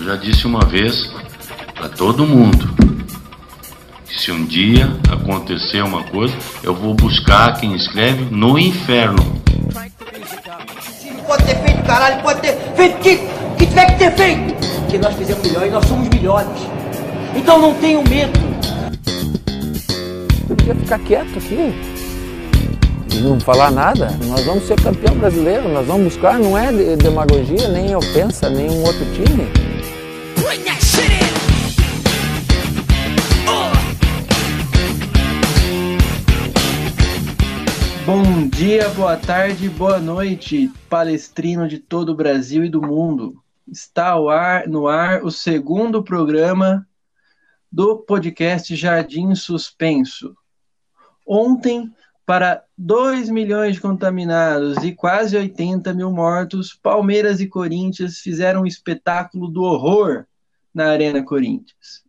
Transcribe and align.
Eu 0.00 0.06
já 0.06 0.16
disse 0.16 0.46
uma 0.46 0.64
vez 0.64 1.12
para 1.74 1.90
todo 1.90 2.24
mundo 2.24 2.74
que 4.06 4.18
se 4.18 4.32
um 4.32 4.46
dia 4.46 4.90
acontecer 5.12 5.84
uma 5.84 6.02
coisa, 6.04 6.34
eu 6.62 6.74
vou 6.74 6.94
buscar 6.94 7.60
quem 7.60 7.74
escreve 7.74 8.24
no 8.34 8.58
inferno. 8.58 9.22
Pode 11.26 11.44
ter 11.44 11.54
feito, 11.54 11.82
caralho, 11.82 12.22
pode 12.22 12.40
ter 12.40 12.56
feito 12.74 12.96
o 12.96 13.00
que, 13.00 13.16
que 13.58 13.66
tiver 13.66 13.86
que 13.92 13.98
ter 13.98 14.12
feito. 14.12 14.54
Porque 14.80 14.96
nós 14.96 15.14
fizemos 15.16 15.46
melhor 15.46 15.66
e 15.66 15.70
nós 15.70 15.84
somos 15.84 16.08
melhores. 16.08 16.48
Então 17.36 17.60
não 17.60 17.74
tenham 17.74 18.02
medo. 18.04 18.40
Eu 20.48 20.56
podia 20.56 20.74
ficar 20.76 20.98
quieto 21.00 21.36
aqui 21.36 21.74
e 23.12 23.20
não 23.20 23.38
falar 23.38 23.70
nada. 23.70 24.18
Nós 24.24 24.46
vamos 24.46 24.66
ser 24.66 24.80
campeão 24.80 25.14
brasileiro, 25.16 25.68
nós 25.68 25.86
vamos 25.86 26.04
buscar, 26.04 26.38
não 26.38 26.56
é 26.56 26.72
demagogia, 26.96 27.68
nem 27.68 27.94
ofensa, 27.94 28.48
nem 28.48 28.70
um 28.70 28.82
outro 28.82 29.04
time. 29.12 29.69
Bom 38.06 38.48
dia, 38.48 38.88
boa 38.90 39.14
tarde, 39.14 39.68
boa 39.68 39.98
noite, 39.98 40.72
palestrino 40.88 41.68
de 41.68 41.78
todo 41.78 42.08
o 42.10 42.14
Brasil 42.14 42.64
e 42.64 42.68
do 42.68 42.80
mundo. 42.80 43.42
Está 43.70 44.14
ar, 44.14 44.66
no 44.66 44.88
ar 44.88 45.22
o 45.22 45.30
segundo 45.30 46.02
programa 46.02 46.88
do 47.70 47.98
podcast 47.98 48.74
Jardim 48.74 49.34
Suspenso. 49.34 50.34
Ontem, 51.26 51.92
para 52.24 52.64
2 52.76 53.28
milhões 53.28 53.74
de 53.74 53.82
contaminados 53.82 54.82
e 54.82 54.94
quase 54.94 55.36
80 55.36 55.92
mil 55.92 56.10
mortos, 56.10 56.72
Palmeiras 56.72 57.38
e 57.38 57.46
Corinthians 57.46 58.18
fizeram 58.18 58.62
um 58.62 58.66
espetáculo 58.66 59.46
do 59.46 59.62
horror 59.62 60.24
na 60.74 60.86
Arena 60.86 61.22
Corinthians. 61.22 62.02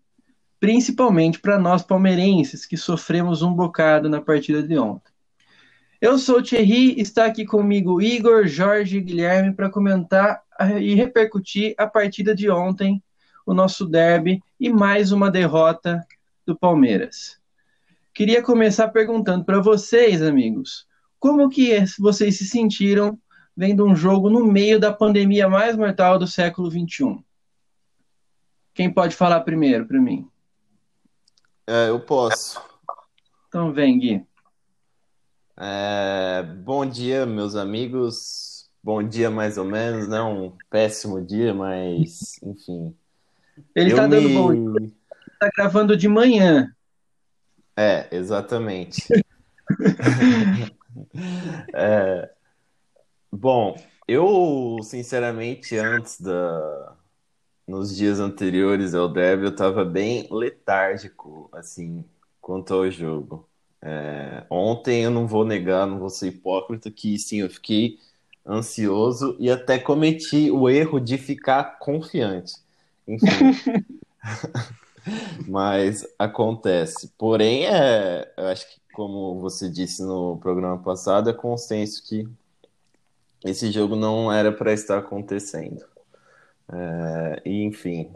Principalmente 0.58 1.40
para 1.40 1.60
nós 1.60 1.84
palmeirenses, 1.84 2.66
que 2.66 2.78
sofremos 2.78 3.42
um 3.42 3.54
bocado 3.54 4.08
na 4.08 4.22
partida 4.22 4.64
de 4.64 4.78
ontem. 4.78 5.11
Eu 6.02 6.18
sou 6.18 6.40
o 6.40 6.42
Thierry, 6.42 7.00
está 7.00 7.26
aqui 7.26 7.46
comigo 7.46 8.02
Igor, 8.02 8.48
Jorge 8.48 8.98
e 8.98 9.02
Guilherme 9.02 9.54
para 9.54 9.70
comentar 9.70 10.42
e 10.82 10.96
repercutir 10.96 11.76
a 11.78 11.86
partida 11.86 12.34
de 12.34 12.50
ontem, 12.50 13.04
o 13.46 13.54
nosso 13.54 13.86
derby 13.86 14.42
e 14.60 14.68
mais 14.68 15.12
uma 15.12 15.30
derrota 15.30 16.04
do 16.44 16.58
Palmeiras. 16.58 17.40
Queria 18.16 18.42
começar 18.42 18.88
perguntando 18.88 19.46
para 19.46 19.60
vocês, 19.60 20.24
amigos, 20.24 20.88
como 21.20 21.48
que 21.50 21.72
vocês 22.00 22.36
se 22.36 22.46
sentiram 22.46 23.16
vendo 23.56 23.86
um 23.86 23.96
jogo 23.96 24.28
no 24.28 24.44
meio 24.44 24.80
da 24.80 24.92
pandemia 24.92 25.48
mais 25.48 25.78
mortal 25.78 26.18
do 26.18 26.26
século 26.26 26.72
XXI? 26.72 27.24
Quem 28.74 28.92
pode 28.92 29.16
falar 29.16 29.42
primeiro 29.42 29.86
para 29.86 30.02
mim? 30.02 30.28
É, 31.68 31.90
eu 31.90 32.00
posso. 32.00 32.60
Então 33.48 33.72
vem, 33.72 34.00
Gui. 34.00 34.31
É, 35.64 36.42
bom 36.42 36.84
dia, 36.84 37.24
meus 37.24 37.56
amigos. 37.56 38.68
Bom 38.84 39.08
dia, 39.08 39.30
mais 39.30 39.60
ou 39.60 39.66
menos, 39.66 40.08
né? 40.08 40.20
Um 40.20 40.58
péssimo 40.72 41.24
dia, 41.24 41.54
mas 41.54 42.42
enfim. 42.42 42.96
Ele 43.76 43.94
tá 43.94 44.08
dando 44.08 44.30
bom 44.30 44.56
dia. 44.56 44.92
Tá 45.40 45.52
gravando 45.56 45.96
de 45.96 46.08
manhã. 46.08 46.76
É, 47.78 48.08
exatamente. 48.12 49.08
é, 51.76 52.32
bom, 53.32 53.76
eu 54.08 54.80
sinceramente 54.82 55.78
antes 55.78 56.20
da 56.20 56.96
nos 57.68 57.96
dias 57.96 58.20
anteriores 58.20 58.96
ao 58.96 59.08
derby 59.08 59.46
eu 59.46 59.56
tava 59.56 59.86
bem 59.86 60.28
letárgico 60.32 61.48
assim 61.54 62.04
quanto 62.42 62.74
ao 62.74 62.90
jogo. 62.90 63.48
É, 63.82 64.44
ontem 64.50 65.04
eu 65.04 65.10
não 65.10 65.28
vou 65.28 65.44
negar, 65.44 65.88
não 65.88 66.00
vou 66.00 66.10
ser 66.10 66.28
hipócrita, 66.28 66.92
que 66.92 67.18
sim, 67.18 67.42
eu 67.42 67.50
fiquei 67.50 68.00
ansioso 68.46 69.36
e 69.40 69.50
até 69.50 69.80
cometi 69.80 70.52
o 70.52 70.70
erro 70.70 71.00
de 71.00 71.18
ficar 71.18 71.80
confiante. 71.80 72.54
Enfim. 73.08 73.28
Mas 75.48 76.06
acontece. 76.18 77.12
Porém, 77.18 77.66
é, 77.66 78.32
eu 78.38 78.48
acho 78.48 78.68
que, 78.70 78.80
como 78.94 79.40
você 79.40 79.70
disse 79.70 80.04
no 80.04 80.38
programa 80.38 80.78
passado, 80.78 81.30
é 81.30 81.34
consenso 81.34 82.04
que 82.08 82.28
esse 83.44 83.72
jogo 83.72 83.96
não 83.96 84.32
era 84.32 84.52
para 84.52 84.74
estar 84.74 85.00
acontecendo. 85.00 85.84
É, 86.72 87.42
enfim, 87.46 88.12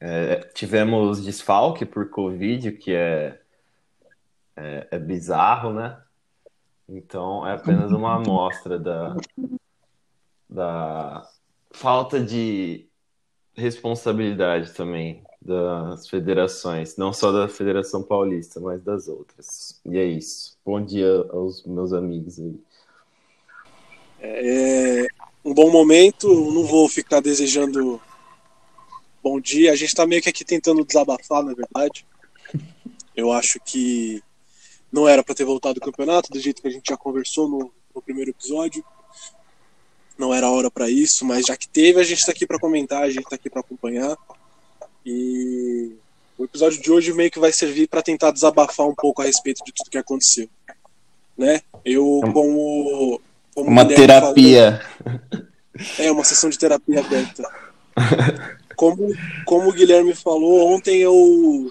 é, 0.00 0.36
tivemos 0.54 1.24
desfalque 1.24 1.86
por 1.86 2.10
Covid, 2.10 2.72
que 2.72 2.92
é 2.92 3.40
é, 4.56 4.88
é 4.90 4.98
bizarro, 4.98 5.72
né? 5.72 5.98
Então 6.88 7.46
é 7.46 7.54
apenas 7.54 7.90
uma 7.92 8.16
amostra 8.16 8.78
da, 8.78 9.16
da 10.48 11.28
falta 11.70 12.20
de 12.20 12.86
responsabilidade 13.54 14.72
também 14.72 15.22
das 15.40 16.08
federações, 16.08 16.96
não 16.96 17.12
só 17.12 17.32
da 17.32 17.48
Federação 17.48 18.02
Paulista, 18.02 18.60
mas 18.60 18.82
das 18.82 19.08
outras. 19.08 19.80
E 19.84 19.98
é 19.98 20.04
isso. 20.04 20.56
Bom 20.64 20.80
dia 20.80 21.26
aos 21.30 21.64
meus 21.64 21.92
amigos 21.92 22.38
aí. 22.38 22.60
É 24.20 25.06
um 25.44 25.52
bom 25.52 25.70
momento, 25.70 26.28
não 26.52 26.64
vou 26.64 26.88
ficar 26.88 27.20
desejando 27.20 28.00
bom 29.22 29.40
dia. 29.40 29.72
A 29.72 29.76
gente 29.76 29.88
está 29.88 30.06
meio 30.06 30.22
que 30.22 30.28
aqui 30.28 30.44
tentando 30.44 30.84
desabafar, 30.84 31.42
na 31.42 31.54
verdade. 31.54 32.06
Eu 33.16 33.32
acho 33.32 33.58
que 33.64 34.22
não 34.92 35.08
era 35.08 35.24
para 35.24 35.34
ter 35.34 35.44
voltado 35.44 35.78
o 35.78 35.82
campeonato, 35.82 36.30
do 36.30 36.38
jeito 36.38 36.60
que 36.60 36.68
a 36.68 36.70
gente 36.70 36.90
já 36.90 36.96
conversou 36.96 37.48
no, 37.48 37.72
no 37.94 38.02
primeiro 38.02 38.30
episódio. 38.30 38.84
Não 40.18 40.34
era 40.34 40.50
hora 40.50 40.70
para 40.70 40.90
isso, 40.90 41.24
mas 41.24 41.46
já 41.46 41.56
que 41.56 41.66
teve, 41.66 41.98
a 41.98 42.04
gente 42.04 42.18
está 42.18 42.32
aqui 42.32 42.46
para 42.46 42.58
comentar, 42.58 43.02
a 43.02 43.08
gente 43.08 43.24
está 43.24 43.36
aqui 43.36 43.48
para 43.48 43.60
acompanhar. 43.60 44.16
E 45.04 45.96
o 46.36 46.44
episódio 46.44 46.80
de 46.80 46.92
hoje 46.92 47.12
meio 47.14 47.30
que 47.30 47.40
vai 47.40 47.52
servir 47.52 47.88
para 47.88 48.02
tentar 48.02 48.30
desabafar 48.30 48.86
um 48.86 48.94
pouco 48.94 49.22
a 49.22 49.24
respeito 49.24 49.64
de 49.64 49.72
tudo 49.72 49.90
que 49.90 49.98
aconteceu. 49.98 50.48
Né? 51.36 51.62
Eu, 51.84 52.20
como. 52.32 53.20
como 53.54 53.70
uma 53.70 53.86
terapia. 53.86 54.82
Falou, 55.02 55.48
é, 55.98 56.12
uma 56.12 56.24
sessão 56.24 56.50
de 56.50 56.58
terapia 56.58 57.00
aberta. 57.00 57.50
Como, 58.74 59.14
como 59.44 59.68
o 59.68 59.72
Guilherme 59.72 60.14
falou, 60.14 60.72
ontem 60.72 60.98
eu 60.98 61.70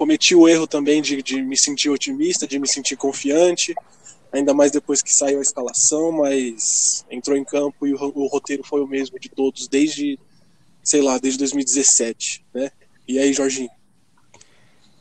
cometi 0.00 0.34
o 0.34 0.48
erro 0.48 0.66
também 0.66 1.02
de, 1.02 1.22
de 1.22 1.42
me 1.42 1.58
sentir 1.58 1.90
otimista, 1.90 2.46
de 2.46 2.58
me 2.58 2.66
sentir 2.66 2.96
confiante, 2.96 3.74
ainda 4.32 4.54
mais 4.54 4.72
depois 4.72 5.02
que 5.02 5.12
saiu 5.12 5.40
a 5.40 5.42
escalação, 5.42 6.10
mas 6.10 7.04
entrou 7.10 7.36
em 7.36 7.44
campo 7.44 7.86
e 7.86 7.92
o, 7.92 7.98
o 8.14 8.26
roteiro 8.26 8.64
foi 8.64 8.80
o 8.80 8.86
mesmo 8.86 9.20
de 9.20 9.28
todos 9.28 9.68
desde, 9.68 10.18
sei 10.82 11.02
lá, 11.02 11.18
desde 11.18 11.40
2017, 11.40 12.46
né? 12.54 12.70
E 13.06 13.18
aí, 13.18 13.30
Jorginho? 13.34 13.68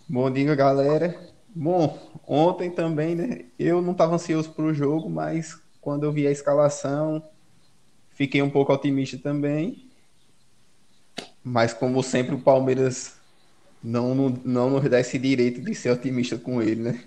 Bom 0.05 0.29
dia, 0.29 0.53
galera. 0.53 1.17
Bom, 1.55 1.97
ontem 2.27 2.69
também, 2.69 3.15
né? 3.15 3.45
Eu 3.57 3.81
não 3.81 3.93
estava 3.93 4.15
ansioso 4.15 4.49
para 4.51 4.65
o 4.65 4.73
jogo, 4.73 5.09
mas 5.09 5.57
quando 5.79 6.03
eu 6.03 6.11
vi 6.11 6.27
a 6.27 6.31
escalação, 6.31 7.23
fiquei 8.09 8.41
um 8.41 8.49
pouco 8.49 8.73
otimista 8.73 9.17
também. 9.17 9.89
Mas 11.41 11.71
como 11.71 12.03
sempre 12.03 12.35
o 12.35 12.41
Palmeiras 12.41 13.17
não, 13.83 14.13
não, 14.43 14.69
nos 14.69 14.89
dá 14.89 14.99
esse 14.99 15.17
direito 15.17 15.61
de 15.61 15.73
ser 15.73 15.91
otimista 15.91 16.37
com 16.37 16.61
ele, 16.61 16.81
né? 16.81 17.03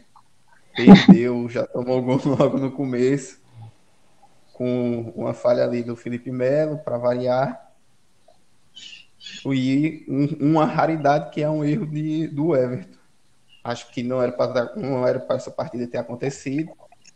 Perdeu, 0.74 1.48
já 1.48 1.66
tomou 1.66 2.02
gol 2.02 2.20
logo 2.24 2.58
no 2.58 2.72
começo, 2.72 3.38
com 4.54 5.12
uma 5.14 5.34
falha 5.34 5.64
ali 5.64 5.82
do 5.82 5.94
Felipe 5.94 6.30
Melo, 6.30 6.78
para 6.78 6.96
variar. 6.96 7.72
E 9.46 10.04
um, 10.08 10.50
uma 10.50 10.64
raridade 10.64 11.30
que 11.30 11.42
é 11.42 11.48
um 11.48 11.64
erro 11.64 11.86
de, 11.86 12.26
do 12.28 12.56
Everton. 12.56 12.98
Acho 13.62 13.92
que 13.92 14.02
não 14.02 14.20
era 14.20 14.32
para 14.32 14.68
para 15.20 15.36
essa 15.36 15.50
partida 15.50 15.86
ter 15.86 15.98
acontecido. 15.98 16.72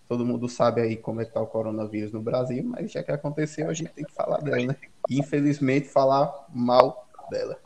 Todo 0.09 0.25
mundo 0.25 0.49
sabe 0.49 0.81
aí 0.81 0.97
como 0.97 1.21
é 1.21 1.25
que 1.25 1.33
tá 1.33 1.41
o 1.41 1.47
coronavírus 1.47 2.13
no 2.13 2.23
Brasil, 2.23 2.63
mas 2.63 2.93
já 2.93 3.03
que 3.03 3.11
aconteceu, 3.11 3.69
a 3.69 3.73
gente 3.73 3.91
tem 3.91 4.05
que 4.05 4.13
falar 4.13 4.39
dela, 4.39 4.65
né? 4.65 4.77
Infelizmente, 5.11 5.89
falar 5.89 6.47
mal 6.55 7.09
dela. 7.29 7.59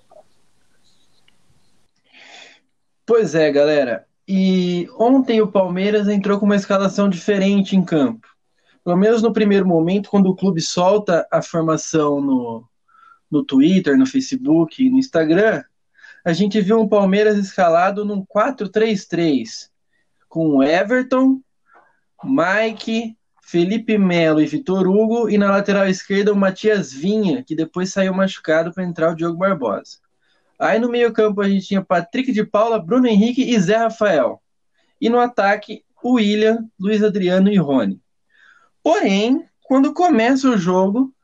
Pois 3.11 3.35
é, 3.35 3.51
galera. 3.51 4.07
E 4.29 4.89
ontem 4.97 5.41
o 5.41 5.51
Palmeiras 5.51 6.07
entrou 6.07 6.39
com 6.39 6.47
uma 6.47 6.55
escalação 6.55 7.09
diferente 7.09 7.75
em 7.75 7.85
campo. 7.85 8.29
Pelo 8.85 8.97
menos 8.97 9.21
no 9.21 9.33
primeiro 9.33 9.67
momento, 9.67 10.09
quando 10.09 10.27
o 10.27 10.37
clube 10.37 10.61
solta 10.61 11.27
a 11.29 11.43
formação 11.43 12.21
no, 12.21 12.65
no 13.29 13.45
Twitter, 13.45 13.99
no 13.99 14.07
Facebook, 14.07 14.89
no 14.89 14.97
Instagram, 14.97 15.65
a 16.25 16.33
gente 16.33 16.61
viu 16.61 16.79
um 16.79 16.87
Palmeiras 16.87 17.37
escalado 17.37 18.05
num 18.05 18.25
4-3-3, 18.25 19.69
com 20.29 20.62
Everton, 20.62 21.41
Mike, 22.23 23.17
Felipe 23.43 23.99
Melo 23.99 24.41
e 24.41 24.47
Vitor 24.47 24.87
Hugo, 24.87 25.29
e 25.29 25.37
na 25.37 25.51
lateral 25.51 25.89
esquerda 25.89 26.33
o 26.33 26.37
Matias 26.37 26.93
Vinha, 26.93 27.43
que 27.43 27.57
depois 27.57 27.93
saiu 27.93 28.15
machucado 28.15 28.73
para 28.73 28.85
entrar 28.85 29.11
o 29.11 29.17
Diogo 29.17 29.37
Barbosa. 29.37 29.99
Aí 30.61 30.79
no 30.79 30.91
meio-campo 30.91 31.41
a 31.41 31.49
gente 31.49 31.67
tinha 31.67 31.83
Patrick 31.83 32.31
de 32.33 32.45
Paula, 32.45 32.79
Bruno 32.79 33.07
Henrique 33.07 33.43
e 33.43 33.59
Zé 33.59 33.77
Rafael. 33.77 34.43
E 35.01 35.09
no 35.09 35.19
ataque, 35.19 35.83
o 36.03 36.17
William, 36.17 36.69
Luiz 36.79 37.03
Adriano 37.03 37.51
e 37.51 37.57
Rony. 37.57 37.99
Porém, 38.83 39.43
quando 39.62 39.95
começa 39.95 40.51
o 40.51 40.59
jogo, 40.59 41.15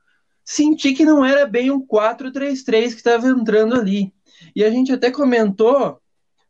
senti 0.42 0.94
que 0.94 1.04
não 1.04 1.22
era 1.22 1.46
bem 1.46 1.70
um 1.70 1.86
4-3-3 1.86 2.90
que 2.90 2.96
estava 2.96 3.28
entrando 3.28 3.74
ali. 3.74 4.10
E 4.54 4.64
a 4.64 4.70
gente 4.70 4.90
até 4.90 5.10
comentou 5.10 6.00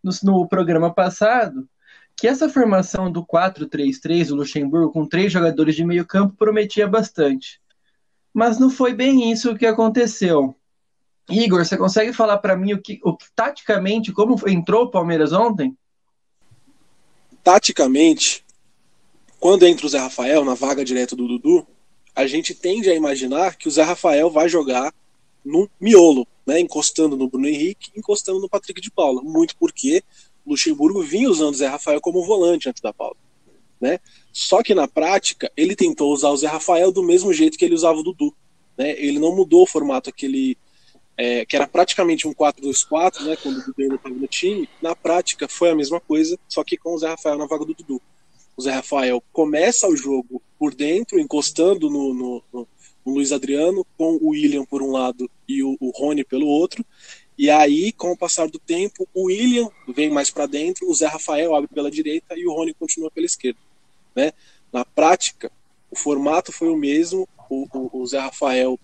no, 0.01 0.13
no 0.23 0.49
programa 0.49 0.95
passado 0.95 1.69
que 2.17 2.29
essa 2.29 2.49
formação 2.49 3.11
do 3.11 3.27
4-3-3 3.27 4.29
do 4.29 4.37
Luxemburgo, 4.37 4.93
com 4.93 5.07
três 5.07 5.33
jogadores 5.33 5.75
de 5.75 5.85
meio 5.85 6.07
campo, 6.07 6.37
prometia 6.37 6.87
bastante. 6.87 7.61
Mas 8.33 8.61
não 8.61 8.71
foi 8.71 8.95
bem 8.95 9.33
isso 9.33 9.57
que 9.57 9.67
aconteceu. 9.67 10.55
Igor, 11.29 11.65
você 11.65 11.77
consegue 11.77 12.13
falar 12.13 12.39
para 12.39 12.57
mim 12.57 12.73
o 12.73 12.81
que, 12.81 13.01
o 13.03 13.17
que, 13.17 13.27
taticamente, 13.35 14.13
como 14.13 14.37
entrou 14.49 14.85
o 14.85 14.91
Palmeiras 14.91 15.33
ontem? 15.33 15.77
Taticamente, 17.43 18.45
quando 19.41 19.67
entra 19.67 19.87
o 19.87 19.89
Zé 19.89 19.99
Rafael 19.99 20.45
na 20.45 20.55
vaga 20.55 20.85
direta 20.85 21.17
do 21.17 21.27
Dudu, 21.27 21.67
a 22.15 22.27
gente 22.27 22.55
tende 22.55 22.89
a 22.89 22.95
imaginar 22.95 23.57
que 23.57 23.69
o 23.69 23.71
Zé 23.71 23.83
Rafael 23.83 24.31
vai 24.31 24.49
jogar 24.49 24.95
no 25.45 25.69
miolo, 25.81 26.27
né, 26.47 26.61
encostando 26.61 27.17
no 27.17 27.29
Bruno 27.29 27.49
Henrique, 27.49 27.91
encostando 27.97 28.41
no 28.41 28.49
Patrick 28.49 28.81
de 28.81 28.91
Paula. 28.91 29.21
Muito 29.23 29.57
porque 29.57 30.03
Luxemburgo 30.47 31.03
vinha 31.03 31.29
usando 31.29 31.55
o 31.55 31.57
Zé 31.57 31.67
Rafael 31.67 32.01
como 32.01 32.25
volante 32.25 32.69
antes 32.69 32.81
da 32.81 32.93
pausa. 32.93 33.17
Né? 33.81 33.99
Só 34.33 34.63
que 34.63 34.75
na 34.75 34.89
prática, 34.89 35.51
ele 35.57 35.77
tentou 35.77 36.13
usar 36.13 36.31
o 36.31 36.37
Zé 36.37 36.47
Rafael 36.47 36.91
do 36.91 37.03
mesmo 37.03 37.33
jeito 37.33 37.59
que 37.59 37.65
ele 37.65 37.75
usava 37.75 37.99
o 37.99 38.03
Dudu. 38.03 38.35
Né? 38.79 38.93
Ele 38.99 39.19
não 39.19 39.35
mudou 39.35 39.63
o 39.63 39.67
formato 39.67 40.09
aquele 40.09 40.57
é, 41.17 41.47
que 41.47 41.57
era 41.57 41.67
praticamente 41.67 42.29
um 42.29 42.35
4-2-4, 42.35 43.25
né, 43.25 43.37
quando 43.43 43.59
o 43.59 43.65
Dudu 43.65 43.83
ainda 43.83 43.95
estava 43.95 44.15
no 44.15 44.27
time. 44.27 44.69
Na 44.83 44.95
prática, 44.95 45.49
foi 45.49 45.71
a 45.71 45.75
mesma 45.75 46.01
coisa, 46.01 46.39
só 46.49 46.63
que 46.63 46.77
com 46.77 46.95
o 46.95 46.99
Zé 46.99 47.09
Rafael 47.09 47.39
na 47.39 47.47
vaga 47.47 47.65
do 47.65 47.75
Dudu. 47.75 48.01
O 48.57 48.63
Zé 48.63 48.73
Rafael 48.73 49.23
começa 49.33 49.87
o 49.89 49.97
jogo 49.97 50.43
por 50.59 50.75
dentro, 50.75 51.19
encostando 51.19 51.91
no, 51.91 52.15
no, 52.15 52.43
no, 52.53 52.69
no 53.05 53.13
Luiz 53.13 53.33
Adriano, 53.33 53.87
com 53.97 54.19
o 54.21 54.29
William 54.29 54.65
por 54.65 54.83
um 54.83 54.91
lado 54.91 55.31
e 55.49 55.63
o, 55.63 55.77
o 55.81 55.91
Rony 55.91 56.25
pelo 56.25 56.47
outro. 56.47 56.85
E 57.39 57.51
aí, 57.51 57.93
com 57.93 58.13
o 58.13 58.17
passar 58.17 58.49
do 58.49 58.59
tempo, 58.59 59.07
o 59.13 59.25
William 59.25 59.69
vem 59.89 60.11
mais 60.11 60.31
para 60.31 60.47
dentro, 60.47 60.89
o 60.89 60.95
Zé 60.95 61.07
Rafael 61.07 61.55
abre 61.55 61.69
pela 61.69 61.91
direita 61.91 62.35
e 62.37 62.47
o 62.47 62.53
Rony 62.53 62.73
continua 62.73 63.11
pela 63.11 63.27
esquerda. 63.27 63.61
Né? 64.15 64.33
Na 64.73 64.85
prática, 64.85 65.53
o 65.91 65.97
formato 65.97 66.51
foi 66.51 66.69
o 66.69 66.77
mesmo. 66.77 67.29
O, 67.49 67.67
o, 67.73 68.03
o, 68.03 68.07
Zé 68.07 68.19
Rafael 68.19 68.81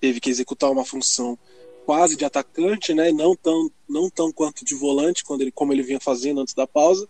teve 0.00 0.20
que 0.20 0.30
executar 0.30 0.70
uma 0.70 0.84
função 0.84 1.38
quase 1.84 2.16
de 2.16 2.24
atacante, 2.24 2.94
né? 2.94 3.10
não, 3.10 3.34
tão, 3.34 3.70
não 3.88 4.08
tão 4.08 4.32
quanto 4.32 4.64
de 4.64 4.74
volante, 4.74 5.24
quando 5.24 5.42
ele, 5.42 5.52
como 5.52 5.72
ele 5.72 5.82
vinha 5.82 6.00
fazendo 6.00 6.40
antes 6.40 6.54
da 6.54 6.66
pausa. 6.66 7.08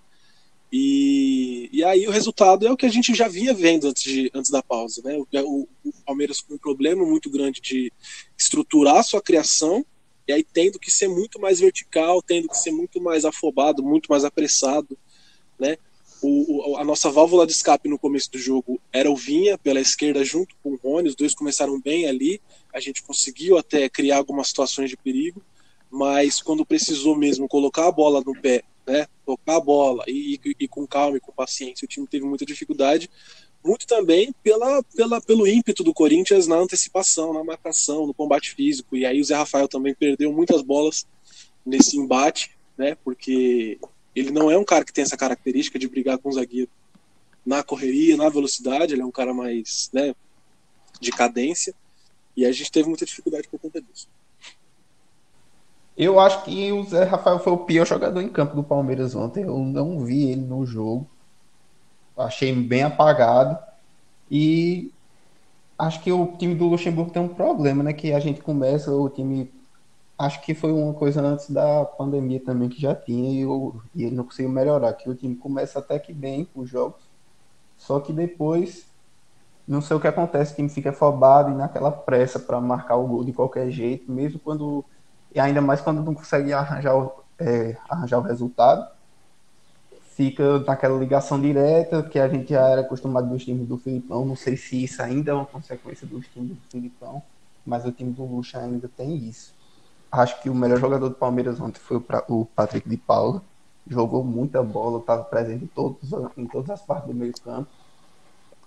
E, 0.73 1.69
e 1.73 1.83
aí 1.83 2.07
o 2.07 2.11
resultado 2.11 2.67
é 2.67 2.71
o 2.71 2.77
que 2.77 2.87
a 2.87 2.91
gente 2.91 3.13
já 3.15 3.27
vinha 3.27 3.53
vendo 3.53 3.89
antes, 3.89 4.03
de, 4.03 4.31
antes 4.33 4.51
da 4.51 4.63
pausa. 4.63 5.03
Né? 5.05 5.17
O, 5.43 5.69
o, 5.85 5.93
Palmeiras 6.07 6.41
com 6.41 6.55
um 6.55 6.59
problema 6.59 7.05
muito 7.05 7.29
grande 7.29 7.61
de 7.61 7.93
estruturar 8.39 9.03
sua 9.03 9.21
criação 9.21 9.85
e 10.29 10.33
aí 10.33 10.45
tendo 10.45 10.79
que 10.79 10.91
ser 10.91 11.09
muito 11.09 11.41
mais 11.41 11.59
vertical, 11.59 12.23
tendo 12.23 12.49
que 12.49 12.57
ser 12.57 12.71
muito 12.71 13.01
mais 13.01 13.25
afobado, 13.25 13.83
muito 13.83 14.07
mais 14.09 14.25
apressado, 14.25 14.97
né? 15.59 15.77
O, 16.23 16.77
a 16.77 16.85
nossa 16.85 17.11
válvula 17.11 17.47
de 17.47 17.53
escape 17.53 17.89
no 17.89 17.99
começo 17.99 18.31
do 18.31 18.39
jogo 18.39 18.81
era 18.93 19.11
o 19.11 19.17
Vinha 19.17 19.57
pela 19.57 19.81
esquerda 19.81 20.23
junto 20.23 20.55
com 20.63 20.73
o 20.73 20.77
Rony, 20.77 21.09
os 21.09 21.15
dois 21.15 21.35
começaram 21.35 21.81
bem 21.81 22.07
ali, 22.07 22.41
a 22.75 22.79
gente 22.79 23.03
conseguiu 23.03 23.57
até 23.57 23.89
criar 23.89 24.19
algumas 24.19 24.49
situações 24.49 24.91
de 24.91 24.97
perigo, 24.97 25.43
mas 25.91 26.43
quando 26.43 26.65
precisou 26.65 27.17
mesmo 27.17 27.49
colocar 27.49 27.89
a 27.89 27.93
bola 27.93 28.23
no 28.25 28.39
pé, 28.39 28.63
né, 28.87 29.07
tocar 29.25 29.57
a 29.57 29.61
bola 29.61 30.05
e, 30.07 30.39
e, 30.45 30.57
e 30.61 30.69
com 30.69 30.87
calma 30.87 31.17
e 31.17 31.21
com 31.21 31.33
paciência, 31.33 31.87
o 31.87 31.89
time 31.89 32.07
teve 32.07 32.25
muita 32.27 32.45
dificuldade, 32.45 33.09
muito 33.65 33.87
também 33.87 34.33
pela, 34.43 34.83
pela, 34.95 35.21
pelo 35.21 35.47
ímpeto 35.47 35.85
do 35.85 35.93
Corinthians 35.93 36.47
na 36.47 36.57
antecipação, 36.57 37.33
na 37.33 37.45
marcação, 37.45 38.07
no 38.07 38.15
combate 38.15 38.55
físico. 38.55 38.97
E 38.97 39.05
aí 39.05 39.21
o 39.21 39.25
Zé 39.25 39.35
Rafael 39.35 39.69
também 39.69 39.95
perdeu 39.95 40.33
muitas 40.33 40.63
bolas 40.63 41.07
nesse 41.65 41.99
embate, 41.99 42.51
né? 42.77 42.97
Porque 43.05 43.79
ele 44.15 44.31
não 44.31 44.51
é 44.51 44.59
um 44.59 44.65
cara 44.65 44.85
que 44.85 44.93
tem 44.93 45.03
essa 45.03 45.17
característica 45.17 45.79
de 45.79 45.89
brigar 45.89 46.19
com 46.19 46.29
o 46.29 46.33
zagueiro 46.33 46.71
na 47.45 47.63
correria, 47.63 48.17
na 48.17 48.29
velocidade, 48.29 48.93
ele 48.93 49.03
é 49.03 49.07
um 49.07 49.11
cara 49.11 49.33
mais, 49.33 49.91
né, 49.93 50.15
de 51.01 51.11
cadência. 51.11 51.75
E 52.37 52.45
a 52.45 52.53
gente 52.53 52.71
teve 52.71 52.89
muita 52.89 53.05
dificuldade 53.05 53.49
por 53.49 53.59
conta 53.59 53.81
disso. 53.81 54.09
Eu 55.97 56.19
acho 56.19 56.45
que 56.45 56.73
o 56.73 56.83
Zé 56.85 57.05
Rafael 57.05 57.39
foi 57.39 57.53
o 57.53 57.59
pior 57.59 57.87
jogador 57.87 58.21
em 58.21 58.29
campo 58.29 58.55
do 58.55 58.63
Palmeiras 58.63 59.15
ontem. 59.15 59.45
Eu 59.45 59.59
não 59.59 60.05
vi 60.05 60.31
ele 60.31 60.43
no 60.43 60.65
jogo 60.65 61.09
achei 62.23 62.55
bem 62.55 62.83
apagado. 62.83 63.59
E 64.31 64.93
acho 65.79 66.03
que 66.03 66.13
o 66.13 66.27
time 66.39 66.55
do 66.55 66.67
Luxemburgo 66.67 67.11
tem 67.11 67.23
um 67.23 67.29
problema, 67.29 67.83
né? 67.83 67.93
Que 67.93 68.13
a 68.13 68.21
gente 68.21 68.41
começa, 68.41 68.93
o 68.93 69.09
time. 69.09 69.51
Acho 70.21 70.43
que 70.43 70.55
foi 70.55 70.71
uma 70.71 70.93
coisa 70.93 71.23
antes 71.23 71.49
da 71.49 71.85
pandemia 71.85 72.41
também 72.45 72.69
que 72.69 72.79
já 72.79 72.95
tinha 72.95 73.31
e, 73.33 73.41
eu, 73.41 73.81
e 73.95 74.05
ele 74.05 74.15
não 74.15 74.25
conseguiu 74.25 74.51
melhorar. 74.51 74.93
Que 74.93 75.09
o 75.09 75.15
time 75.15 75.35
começa 75.35 75.79
até 75.79 75.99
que 75.99 76.13
bem 76.13 76.47
os 76.55 76.69
jogos, 76.69 77.01
só 77.79 77.99
que 78.01 78.13
depois 78.13 78.87
não 79.67 79.81
sei 79.81 79.97
o 79.97 80.01
que 80.01 80.09
acontece, 80.09 80.53
o 80.53 80.57
time 80.57 80.69
fica 80.69 80.91
afobado 80.91 81.51
e 81.51 81.55
naquela 81.55 81.91
pressa 81.91 82.39
para 82.39 82.61
marcar 82.61 82.97
o 82.97 83.07
gol 83.07 83.25
de 83.25 83.33
qualquer 83.33 83.71
jeito, 83.71 84.11
mesmo 84.13 84.39
quando. 84.39 84.85
E 85.35 85.41
ainda 85.41 85.63
mais 85.63 85.81
quando 85.81 86.03
não 86.03 86.13
consegue 86.15 86.53
arranjar 86.53 86.97
o, 86.97 87.13
é, 87.39 87.77
arranjar 87.89 88.19
o 88.19 88.23
resultado 88.23 88.87
fica 90.21 90.59
naquela 90.61 90.99
ligação 90.99 91.41
direta 91.41 92.03
que 92.03 92.19
a 92.19 92.29
gente 92.29 92.51
já 92.51 92.69
era 92.69 92.83
acostumado 92.83 93.31
dos 93.31 93.43
times 93.43 93.67
do 93.67 93.79
Filipão. 93.79 94.27
Não 94.27 94.37
sei 94.37 94.55
se 94.55 94.85
isso 94.85 95.01
ainda 95.03 95.31
é 95.31 95.35
uma 95.35 95.47
consequência 95.47 96.07
dos 96.07 96.27
times 96.27 96.51
do 96.51 96.61
Filipão, 96.71 97.23
mas 97.65 97.87
o 97.87 97.93
time 97.93 98.13
do 98.13 98.27
Lucha 98.27 98.59
ainda 98.59 98.87
tem 98.87 99.17
isso. 99.17 99.55
Acho 100.11 100.41
que 100.43 100.51
o 100.51 100.55
melhor 100.55 100.79
jogador 100.79 101.09
do 101.09 101.15
Palmeiras 101.15 101.61
ontem 101.61 101.79
foi 101.79 102.03
o 102.29 102.45
Patrick 102.45 102.89
de 102.89 102.97
Paula. 102.97 103.43
Jogou 103.87 104.25
muita 104.25 104.63
bola, 104.63 104.99
estava 104.99 105.23
presente 105.25 105.65
em, 105.65 105.69
todos, 105.69 106.13
em 106.37 106.47
todas 106.47 106.71
as 106.71 106.83
partes 106.83 107.09
do 107.09 107.15
meio 107.15 107.33
campo. 107.41 107.69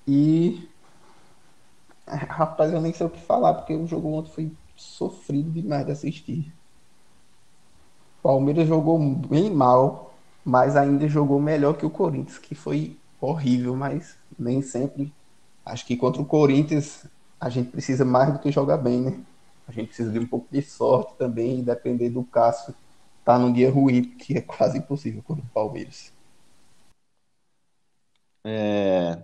E. 0.08 0.70
Rapaz, 2.08 2.72
eu 2.74 2.82
nem 2.82 2.94
sei 2.94 3.06
o 3.06 3.10
que 3.10 3.20
falar, 3.20 3.54
porque 3.54 3.76
o 3.76 3.88
jogo 3.88 4.10
ontem 4.10 4.32
foi 4.32 4.52
sofrido 4.76 5.52
demais 5.52 5.86
de 5.86 5.92
assistir. 5.92 6.54
O 8.20 8.24
Palmeiras 8.24 8.68
jogou 8.68 8.98
bem 9.00 9.50
mal, 9.50 10.14
mas 10.44 10.76
ainda 10.76 11.08
jogou 11.08 11.40
melhor 11.42 11.76
que 11.78 11.86
o 11.86 11.90
Corinthians, 11.90 12.38
que 12.38 12.56
foi 12.56 12.98
horrível, 13.20 13.76
mas 13.76 14.18
nem 14.38 14.62
sempre. 14.62 15.14
Acho 15.66 15.86
que 15.86 15.96
contra 15.96 16.22
o 16.22 16.26
Corinthians 16.26 17.06
a 17.40 17.50
gente 17.50 17.70
precisa 17.70 18.04
mais 18.06 18.34
do 18.34 18.40
que 18.40 18.52
jogar 18.52 18.78
bem, 18.78 19.02
né? 19.02 19.20
A 19.68 19.72
gente 19.72 19.88
precisa 19.88 20.12
de 20.12 20.20
um 20.20 20.28
pouco 20.28 20.48
de 20.52 20.62
sorte 20.62 21.16
também 21.18 21.64
depender 21.64 22.10
do 22.10 22.24
Cássio 22.24 22.74
tá 23.24 23.40
num 23.40 23.54
dia 23.54 23.72
ruim, 23.72 24.04
que 24.04 24.38
é 24.38 24.42
quase 24.42 24.78
impossível 24.78 25.24
contra 25.24 25.44
o 25.44 25.50
Palmeiras. 25.50 26.12
É... 28.44 29.22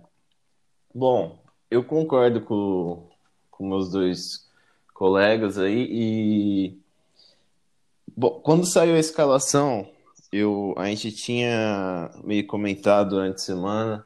Bom, 0.94 1.38
eu 1.70 1.84
concordo 1.84 2.42
com, 2.42 3.10
com 3.52 3.68
meus 3.68 3.92
dois 3.92 4.50
colegas 4.94 5.58
aí 5.58 5.88
e 5.90 6.80
bom, 8.16 8.40
quando 8.42 8.66
saiu 8.66 8.96
a 8.96 9.00
escalação 9.00 9.88
eu, 10.32 10.74
a 10.78 10.86
gente 10.88 11.12
tinha 11.12 12.12
meio 12.24 12.46
comentado 12.46 13.12
durante 13.12 13.36
a 13.36 13.40
semana 13.40 14.06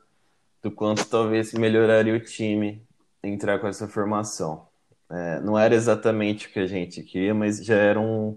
do 0.62 0.72
quanto 0.72 1.06
talvez 1.06 1.54
melhoraria 1.54 2.16
o 2.16 2.20
time 2.20 2.82
entrar 3.22 3.60
com 3.60 3.68
essa 3.68 3.88
formação. 3.88 4.68
É, 5.14 5.40
não 5.42 5.60
era 5.60 5.76
exatamente 5.76 6.48
o 6.48 6.50
que 6.50 6.60
a 6.60 6.66
gente 6.66 7.04
queria, 7.04 7.36
mas 7.36 7.64
já 7.64 7.76
era 7.76 8.00
um, 8.00 8.36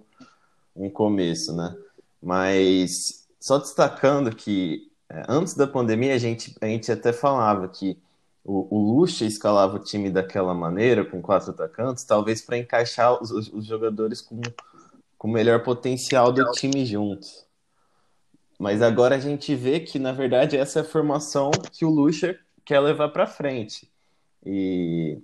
um 0.75 0.91
começo, 0.91 1.57
né? 1.57 1.75
Mas 2.23 3.27
só 3.41 3.57
destacando 3.57 4.35
que 4.35 4.91
é, 5.09 5.23
antes 5.27 5.55
da 5.55 5.67
pandemia 5.67 6.15
a 6.15 6.19
gente, 6.19 6.55
a 6.61 6.67
gente 6.67 6.93
até 6.93 7.15
falava 7.15 7.67
que 7.67 7.99
o, 8.45 8.77
o 8.77 8.93
Lucha 8.93 9.25
escalava 9.25 9.77
o 9.77 9.83
time 9.83 10.11
daquela 10.11 10.53
maneira, 10.53 11.03
com 11.03 11.23
quatro 11.23 11.51
atacantes, 11.51 12.05
talvez 12.05 12.43
para 12.43 12.59
encaixar 12.59 13.23
os, 13.23 13.31
os 13.31 13.65
jogadores 13.65 14.21
com, 14.21 14.41
com 15.17 15.29
o 15.29 15.33
melhor 15.33 15.63
potencial 15.63 16.31
do 16.31 16.45
time 16.53 16.85
juntos. 16.85 17.47
Mas 18.59 18.83
agora 18.83 19.17
a 19.17 19.19
gente 19.19 19.55
vê 19.55 19.81
que, 19.81 19.99
na 19.99 20.13
verdade, 20.13 20.59
essa 20.59 20.81
é 20.81 20.83
a 20.83 20.85
formação 20.85 21.51
que 21.73 21.87
o 21.87 21.91
Lucha 21.91 22.39
quer 22.65 22.81
levar 22.81 23.09
para 23.09 23.27
frente. 23.27 23.91
E 24.45 25.19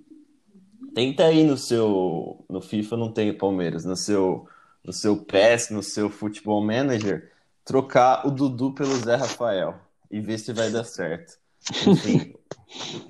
tenta 0.93 1.25
aí 1.25 1.43
no 1.43 1.57
seu. 1.57 2.45
No 2.49 2.61
FIFA 2.61 2.97
não 2.97 3.11
tem 3.11 3.33
Palmeiras, 3.37 3.85
no 3.85 3.95
seu, 3.95 4.47
no 4.83 4.93
seu 4.93 5.17
PES, 5.17 5.69
no 5.71 5.83
seu 5.83 6.09
Futebol 6.09 6.63
Manager, 6.65 7.31
trocar 7.65 8.25
o 8.27 8.31
Dudu 8.31 8.73
pelo 8.73 8.95
Zé 8.95 9.15
Rafael 9.15 9.75
e 10.11 10.19
ver 10.19 10.37
se 10.37 10.53
vai 10.53 10.71
dar 10.71 10.83
certo. 10.83 11.37
Enfim, 11.87 12.33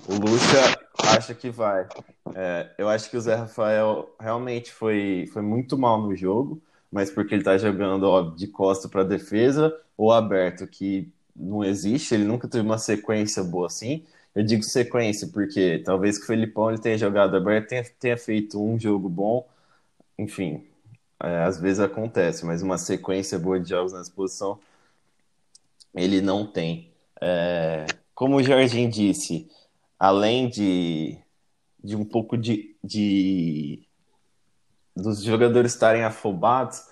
O 0.08 0.16
Lucha 0.16 0.78
acha 0.98 1.34
que 1.34 1.50
vai. 1.50 1.88
É, 2.36 2.70
eu 2.78 2.90
acho 2.90 3.10
que 3.10 3.18
o 3.18 3.22
Zé 3.22 3.36
Rafael 3.36 4.14
realmente 4.20 4.72
foi, 4.72 5.30
foi 5.32 5.42
muito 5.42 5.78
mal 5.78 6.02
no 6.02 6.16
jogo, 6.16 6.62
mas 6.92 7.10
porque 7.10 7.34
ele 7.36 7.44
tá 7.44 7.58
jogando 7.58 8.04
ó, 8.04 8.22
de 8.22 8.48
costa 8.48 8.90
para 8.90 9.04
defesa 9.04 9.74
ou 9.98 10.12
aberto, 10.12 10.68
que 10.68 11.12
não 11.36 11.64
existe, 11.64 12.14
ele 12.14 12.26
nunca 12.26 12.48
teve 12.48 12.66
uma 12.66 12.78
sequência 12.78 13.44
boa 13.44 13.68
assim. 13.68 14.04
Eu 14.36 14.44
digo 14.44 14.64
sequência 14.64 15.28
porque 15.28 15.82
talvez 15.86 16.18
que 16.18 16.24
o 16.24 16.28
Felipão 16.28 16.70
ele 16.70 16.82
tenha 16.82 16.98
jogado 16.98 17.36
aberto, 17.38 17.70
tenha, 17.70 17.84
tenha 18.00 18.18
feito 18.18 18.62
um 18.64 18.80
jogo 18.80 19.08
bom, 19.10 19.48
enfim, 20.18 20.66
é, 21.22 21.44
às 21.44 21.60
vezes 21.60 21.80
acontece, 21.80 22.46
mas 22.46 22.62
uma 22.62 22.78
sequência 22.78 23.38
boa 23.40 23.60
de 23.60 23.70
jogos 23.70 23.94
na 23.94 24.02
exposição 24.02 24.60
ele 25.94 26.22
não 26.22 26.46
tem. 26.46 26.92
É, 27.22 27.86
como 28.16 28.38
o 28.38 28.44
Jorginho 28.44 28.90
disse, 28.90 29.50
além 30.00 30.50
de, 30.50 31.18
de 31.84 31.96
um 31.96 32.04
pouco 32.04 32.38
de, 32.38 32.76
de 32.84 33.84
dos 34.96 35.24
jogadores 35.24 35.74
estarem 35.74 36.04
afobados, 36.04 36.84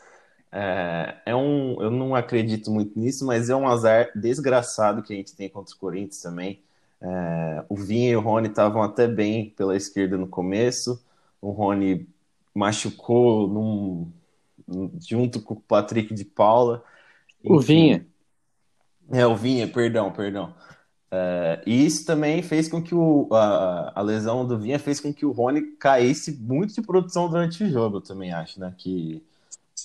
é, 0.52 1.18
é, 1.28 1.36
um, 1.36 1.82
eu 1.82 1.90
não 1.90 2.16
acredito 2.16 2.72
muito 2.72 3.00
nisso, 3.00 3.26
mas 3.26 3.50
é 3.50 3.56
um 3.56 3.68
azar 3.68 4.12
desgraçado 4.16 5.02
que 5.02 5.14
a 5.14 5.16
gente 5.16 5.36
tem 5.36 5.50
contra 5.50 5.70
os 5.70 5.78
Corinthians 5.78 6.22
também. 6.22 6.62
É, 7.02 7.66
o 7.68 7.76
Vinha 7.76 8.12
e 8.12 8.16
o 8.16 8.22
Rony 8.22 8.48
estavam 8.48 8.84
até 8.84 9.08
bem 9.08 9.50
pela 9.50 9.76
esquerda 9.76 10.18
no 10.18 10.28
começo. 10.28 11.04
O 11.42 11.50
Rony 11.50 12.08
machucou 12.54 13.48
num, 13.48 14.12
junto 15.00 15.42
com 15.42 15.56
o 15.56 15.62
Patrick 15.62 16.14
de 16.14 16.24
Paula. 16.24 16.84
O 17.44 17.60
Vinha. 17.60 18.06
É, 19.12 19.26
o 19.26 19.36
Vinha, 19.36 19.68
perdão, 19.68 20.12
perdão. 20.12 20.54
É, 21.14 21.62
e 21.66 21.86
isso 21.86 22.06
também 22.06 22.42
fez 22.42 22.70
com 22.70 22.82
que 22.82 22.96
o, 22.96 23.28
a, 23.34 24.00
a, 24.00 24.02
lesão 24.02 24.48
do 24.48 24.58
Vinha 24.58 24.80
fez 24.80 25.02
com 25.02 25.14
que 25.14 25.26
o 25.26 25.32
Rony 25.32 25.74
caísse 25.74 26.32
muito 26.32 26.74
de 26.74 26.82
produção 26.82 27.28
durante 27.28 27.64
o 27.64 27.70
jogo, 27.70 27.98
eu 27.98 28.02
também 28.02 28.32
acho, 28.32 28.60
né? 28.60 28.74
Que... 28.78 29.22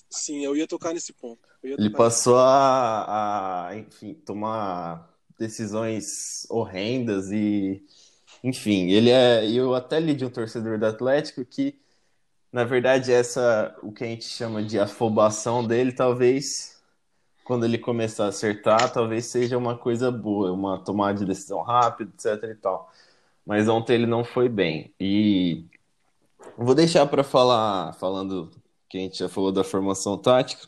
Sim, 0.08 0.44
eu 0.44 0.54
ia 0.54 0.68
tocar 0.68 0.94
nesse 0.94 1.12
ponto. 1.12 1.40
Ele 1.64 1.90
passou 1.90 2.37
a, 2.38 3.66
a, 3.68 3.76
enfim, 3.76 4.14
tomar 4.14 5.15
decisões 5.38 6.46
horrendas 6.50 7.30
e, 7.30 7.82
enfim, 8.42 8.90
ele 8.90 9.10
é. 9.10 9.48
Eu 9.50 9.74
até 9.74 10.00
li 10.00 10.14
de 10.14 10.24
um 10.24 10.30
torcedor 10.30 10.78
do 10.78 10.86
Atlético 10.86 11.44
que, 11.44 11.78
na 12.52 12.64
verdade, 12.64 13.12
essa 13.12 13.76
o 13.82 13.92
que 13.92 14.04
a 14.04 14.06
gente 14.06 14.24
chama 14.24 14.62
de 14.62 14.78
afobação 14.78 15.66
dele, 15.66 15.92
talvez 15.92 16.76
quando 17.44 17.64
ele 17.64 17.78
começar 17.78 18.24
a 18.26 18.28
acertar, 18.28 18.92
talvez 18.92 19.26
seja 19.26 19.56
uma 19.56 19.78
coisa 19.78 20.10
boa, 20.10 20.52
uma 20.52 20.78
tomada 20.82 21.18
de 21.20 21.24
decisão 21.24 21.62
rápida, 21.62 22.10
etc 22.14 22.50
e 22.50 22.54
tal. 22.56 22.90
Mas 23.46 23.68
ontem 23.68 23.94
ele 23.94 24.06
não 24.06 24.24
foi 24.24 24.48
bem. 24.48 24.92
E 24.98 25.64
vou 26.58 26.74
deixar 26.74 27.06
para 27.06 27.22
falar, 27.22 27.92
falando 27.94 28.50
que 28.88 28.98
a 28.98 29.00
gente 29.00 29.18
já 29.18 29.28
falou 29.28 29.52
da 29.52 29.62
formação 29.62 30.18
tática. 30.18 30.66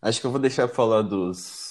Acho 0.00 0.20
que 0.20 0.26
eu 0.26 0.30
vou 0.30 0.40
deixar 0.40 0.68
para 0.68 0.76
falar 0.76 1.02
dos, 1.02 1.63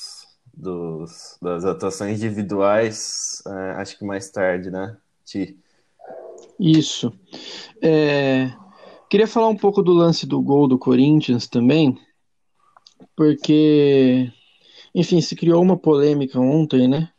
dos, 0.54 1.38
das 1.42 1.66
atuações 1.66 2.18
individuais, 2.18 3.42
é, 3.48 3.72
acho 3.72 3.98
que 3.98 4.06
mais 4.06 4.30
tarde, 4.30 4.70
né, 4.70 4.96
Ti? 5.26 5.58
Isso. 6.60 7.12
É, 7.82 8.54
queria 9.10 9.28
falar 9.28 9.50
um 9.50 9.58
pouco 9.58 9.82
do 9.82 9.92
lance 9.92 10.26
do 10.26 10.42
gol 10.42 10.68
do 10.68 10.78
Corinthians 10.78 11.48
também, 11.48 11.98
porque, 13.16 14.32
enfim, 14.94 15.22
se 15.22 15.36
criou 15.36 15.62
uma 15.62 15.78
polêmica 15.78 16.40
ontem, 16.40 16.88
né? 16.88 17.10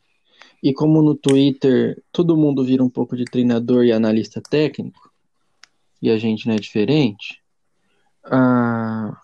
E 0.62 0.72
como 0.72 1.02
no 1.02 1.14
Twitter 1.14 2.02
todo 2.10 2.36
mundo 2.36 2.64
vira 2.64 2.82
um 2.82 2.88
pouco 2.88 3.16
de 3.16 3.24
treinador 3.24 3.84
e 3.84 3.92
analista 3.92 4.40
técnico, 4.40 5.10
e 6.00 6.10
a 6.10 6.18
gente 6.18 6.46
não 6.46 6.54
é 6.54 6.58
diferente, 6.58 7.42
ah, 8.24 9.16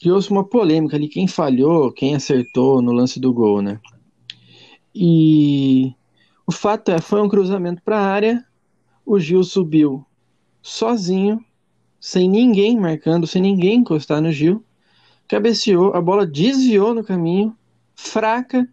criou-se 0.00 0.30
uma 0.30 0.44
polêmica 0.44 0.96
ali, 0.96 1.08
quem 1.08 1.26
falhou, 1.26 1.92
quem 1.92 2.14
acertou 2.14 2.80
no 2.80 2.92
lance 2.92 3.18
do 3.18 3.32
gol, 3.32 3.60
né? 3.60 3.80
E 4.94 5.92
o 6.46 6.52
fato 6.52 6.90
é, 6.90 7.00
foi 7.00 7.20
um 7.20 7.28
cruzamento 7.28 7.82
para 7.82 7.98
a 7.98 8.06
área, 8.06 8.44
o 9.04 9.18
Gil 9.18 9.42
subiu 9.42 10.04
sozinho, 10.62 11.44
sem 12.00 12.28
ninguém 12.28 12.78
marcando, 12.78 13.26
sem 13.26 13.42
ninguém 13.42 13.80
encostar 13.80 14.20
no 14.20 14.30
Gil, 14.30 14.64
cabeceou, 15.26 15.94
a 15.94 16.00
bola 16.00 16.26
desviou 16.26 16.94
no 16.94 17.04
caminho, 17.04 17.56
fraca, 17.94 18.68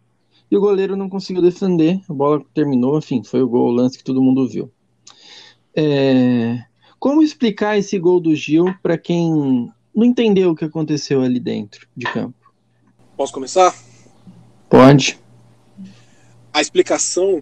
e 0.49 0.55
o 0.55 0.61
goleiro 0.61 0.95
não 0.95 1.09
conseguiu 1.09 1.41
defender. 1.41 1.99
A 2.07 2.13
bola 2.13 2.43
terminou, 2.53 2.97
enfim, 2.97 3.23
foi 3.23 3.41
o 3.41 3.49
gol, 3.49 3.69
o 3.69 3.71
lance 3.71 3.97
que 3.97 4.03
todo 4.03 4.21
mundo 4.21 4.47
viu. 4.47 4.71
É... 5.75 6.63
Como 6.99 7.21
explicar 7.21 7.77
esse 7.77 7.99
gol 7.99 8.19
do 8.19 8.33
Gil 8.35 8.73
para 8.81 8.97
quem 8.97 9.71
não 9.95 10.05
entendeu 10.05 10.51
o 10.51 10.55
que 10.55 10.65
aconteceu 10.65 11.21
ali 11.21 11.39
dentro 11.39 11.87
de 11.95 12.05
campo? 12.11 12.35
Posso 13.15 13.33
começar? 13.33 13.75
Pode. 14.69 15.19
A 16.53 16.61
explicação 16.61 17.41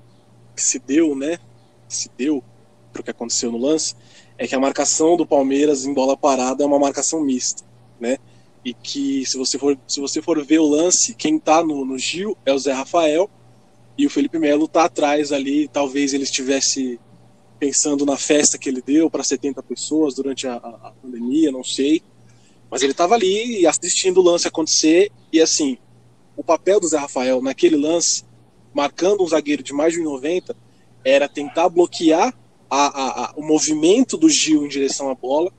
que 0.55 0.61
se 0.61 0.79
deu, 0.79 1.15
né? 1.15 1.39
Se 1.87 2.09
deu 2.17 2.43
para 2.91 3.01
o 3.01 3.03
que 3.03 3.11
aconteceu 3.11 3.51
no 3.51 3.57
lance 3.57 3.95
é 4.37 4.47
que 4.47 4.55
a 4.55 4.59
marcação 4.59 5.17
do 5.17 5.25
Palmeiras 5.25 5.85
em 5.85 5.93
bola 5.93 6.15
parada 6.15 6.63
é 6.63 6.67
uma 6.67 6.79
marcação 6.79 7.21
mista, 7.21 7.63
né? 7.99 8.17
e 8.65 8.73
que 8.73 9.25
se 9.25 9.37
você 9.37 9.59
for, 9.59 9.77
se 9.87 9.99
você 9.99 10.21
for 10.21 10.43
ver 10.43 10.59
o 10.59 10.67
lance, 10.67 11.13
quem 11.13 11.37
tá 11.37 11.63
no, 11.63 11.83
no 11.83 11.97
Gil 11.97 12.37
é 12.45 12.53
o 12.53 12.57
Zé 12.57 12.71
Rafael 12.71 13.29
e 13.97 14.05
o 14.05 14.09
Felipe 14.09 14.39
Melo 14.39 14.67
tá 14.67 14.85
atrás 14.85 15.31
ali, 15.31 15.67
talvez 15.67 16.13
ele 16.13 16.23
estivesse 16.23 16.99
pensando 17.59 18.05
na 18.05 18.17
festa 18.17 18.57
que 18.57 18.69
ele 18.69 18.81
deu 18.81 19.09
para 19.09 19.23
70 19.23 19.61
pessoas 19.63 20.15
durante 20.15 20.47
a, 20.47 20.55
a, 20.55 20.93
pandemia, 21.01 21.51
não 21.51 21.63
sei. 21.63 22.01
Mas 22.73 22.81
ele 22.81 22.91
estava 22.91 23.13
ali 23.13 23.67
assistindo 23.67 24.19
o 24.19 24.23
lance 24.23 24.47
acontecer 24.47 25.11
e 25.31 25.39
assim, 25.39 25.77
o 26.35 26.43
papel 26.43 26.79
do 26.79 26.87
Zé 26.87 26.97
Rafael 26.97 27.39
naquele 27.39 27.77
lance, 27.77 28.23
marcando 28.73 29.23
um 29.23 29.27
zagueiro 29.27 29.61
de 29.61 29.71
mais 29.71 29.93
de 29.93 29.99
1,90, 29.99 30.55
era 31.05 31.29
tentar 31.29 31.69
bloquear 31.69 32.33
a, 32.67 33.27
a, 33.27 33.33
o 33.35 33.43
movimento 33.43 34.17
do 34.17 34.27
Gil 34.27 34.65
em 34.65 34.67
direção 34.67 35.11
à 35.11 35.13
bola, 35.13 35.53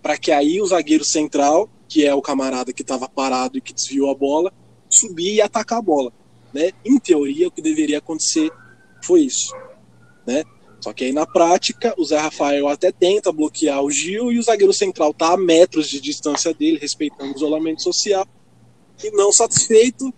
para 0.00 0.16
que 0.16 0.32
aí 0.32 0.58
o 0.58 0.66
zagueiro 0.66 1.04
central 1.04 1.68
que 1.86 2.02
é 2.02 2.14
o 2.14 2.22
camarada 2.22 2.72
que 2.72 2.80
estava 2.80 3.06
parado 3.10 3.58
e 3.58 3.60
que 3.60 3.74
desviou 3.74 4.10
a 4.10 4.14
bola, 4.14 4.50
subir 4.88 5.34
e 5.34 5.42
atacar 5.42 5.80
a 5.80 5.82
bola. 5.82 6.10
Né? 6.50 6.72
Em 6.82 6.98
teoria, 6.98 7.48
o 7.48 7.50
que 7.50 7.60
deveria 7.60 7.98
acontecer 7.98 8.50
foi 9.02 9.20
isso. 9.20 9.54
Né? 10.26 10.44
Só 10.84 10.92
que 10.92 11.04
aí 11.04 11.12
na 11.12 11.24
prática, 11.24 11.94
o 11.96 12.04
Zé 12.04 12.18
Rafael 12.18 12.68
até 12.68 12.92
tenta 12.92 13.32
bloquear 13.32 13.82
o 13.82 13.90
Gil 13.90 14.30
e 14.30 14.38
o 14.38 14.42
zagueiro 14.42 14.70
central 14.70 15.12
está 15.12 15.32
a 15.32 15.36
metros 15.38 15.88
de 15.88 15.98
distância 15.98 16.52
dele, 16.52 16.78
respeitando 16.78 17.32
o 17.32 17.36
isolamento 17.36 17.82
social, 17.82 18.28
e 19.02 19.10
não 19.12 19.32
satisfeito, 19.32 20.12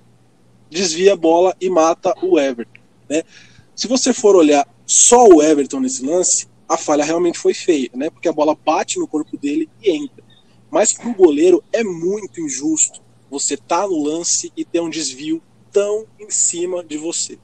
desvia 0.69 1.13
a 1.13 1.17
bola 1.17 1.55
e 1.61 1.71
mata 1.71 2.13
o 2.21 2.37
Everton. 2.37 2.81
Né? 3.09 3.23
Se 3.77 3.87
você 3.87 4.13
for 4.13 4.35
olhar 4.35 4.69
só 4.85 5.29
o 5.29 5.41
Everton 5.41 5.79
nesse 5.79 6.05
lance, 6.05 6.49
a 6.69 6.77
falha 6.77 7.05
realmente 7.05 7.39
foi 7.39 7.55
feia, 7.55 7.89
né? 7.95 8.11
porque 8.11 8.29
a 8.29 8.33
bola 8.33 8.57
bate 8.67 8.99
no 8.99 9.07
corpo 9.07 9.39
dele 9.39 9.71
e 9.81 9.93
entra. 9.93 10.25
Mas 10.69 10.93
para 10.93 11.09
o 11.09 11.15
goleiro 11.15 11.63
é 11.73 11.85
muito 11.85 12.41
injusto 12.41 13.01
você 13.31 13.57
tá 13.57 13.87
no 13.87 14.03
lance 14.03 14.53
e 14.57 14.65
ter 14.65 14.81
um 14.81 14.91
desvio 14.91 15.41
tão 15.71 16.07
em 16.19 16.29
cima 16.29 16.83
de 16.83 16.97
você, 16.97 17.39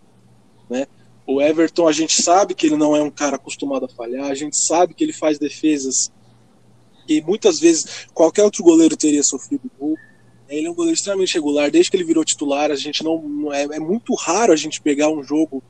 né? 0.69 0.89
O 1.27 1.41
Everton, 1.41 1.87
a 1.87 1.93
gente 1.93 2.21
sabe 2.21 2.55
que 2.55 2.67
ele 2.67 2.77
não 2.77 2.97
é 2.97 3.03
um 3.03 3.11
cara 3.11 3.37
acostumado 3.37 3.85
a 3.87 3.89
falhar, 3.89 4.31
a 4.31 4.35
gente 4.35 4.57
sabe 4.57 4.95
que 4.95 5.05
ele 5.05 5.13
faz 5.13 5.39
defesas 5.39 6.11
que 7.07 7.21
muitas 7.23 7.61
vezes 7.61 8.07
qualquer 8.13 8.45
outro 8.45 8.63
goleiro 8.63 8.97
teria 8.97 9.23
sofrido 9.23 9.71
gol. 9.79 9.97
Ele 10.49 10.67
é 10.67 10.71
um 10.71 10.75
goleiro 10.75 10.97
extremamente 10.97 11.35
regular, 11.35 11.71
desde 11.71 11.91
que 11.91 11.97
ele 11.97 12.05
virou 12.05 12.25
titular, 12.25 12.71
a 12.71 12.77
gente 12.77 13.03
não, 13.03 13.53
é, 13.53 13.63
é 13.63 13.81
muito 13.81 14.15
raro 14.15 14.53
a 14.53 14.57
gente 14.57 14.83
pegar 14.83 15.09
um 15.09 15.23
jogo 15.23 15.63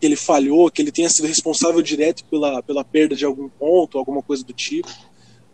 que 0.00 0.06
ele 0.06 0.16
falhou, 0.16 0.70
que 0.70 0.80
ele 0.80 0.90
tenha 0.90 1.08
sido 1.10 1.26
responsável 1.26 1.82
direto 1.82 2.24
pela, 2.26 2.62
pela 2.62 2.84
perda 2.84 3.14
de 3.14 3.24
algum 3.24 3.48
ponto, 3.48 3.98
alguma 3.98 4.22
coisa 4.22 4.44
do 4.44 4.52
tipo 4.52 4.88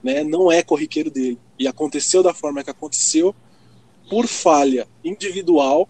né, 0.03 0.25
não 0.25 0.51
é 0.51 0.63
corriqueiro 0.63 1.11
dele. 1.11 1.39
E 1.59 1.67
aconteceu 1.67 2.23
da 2.23 2.35
forma 2.35 2.65
que 2.65 2.71
aconteceu, 2.71 3.35
por 4.09 4.27
falha 4.27 4.89
individual 5.05 5.89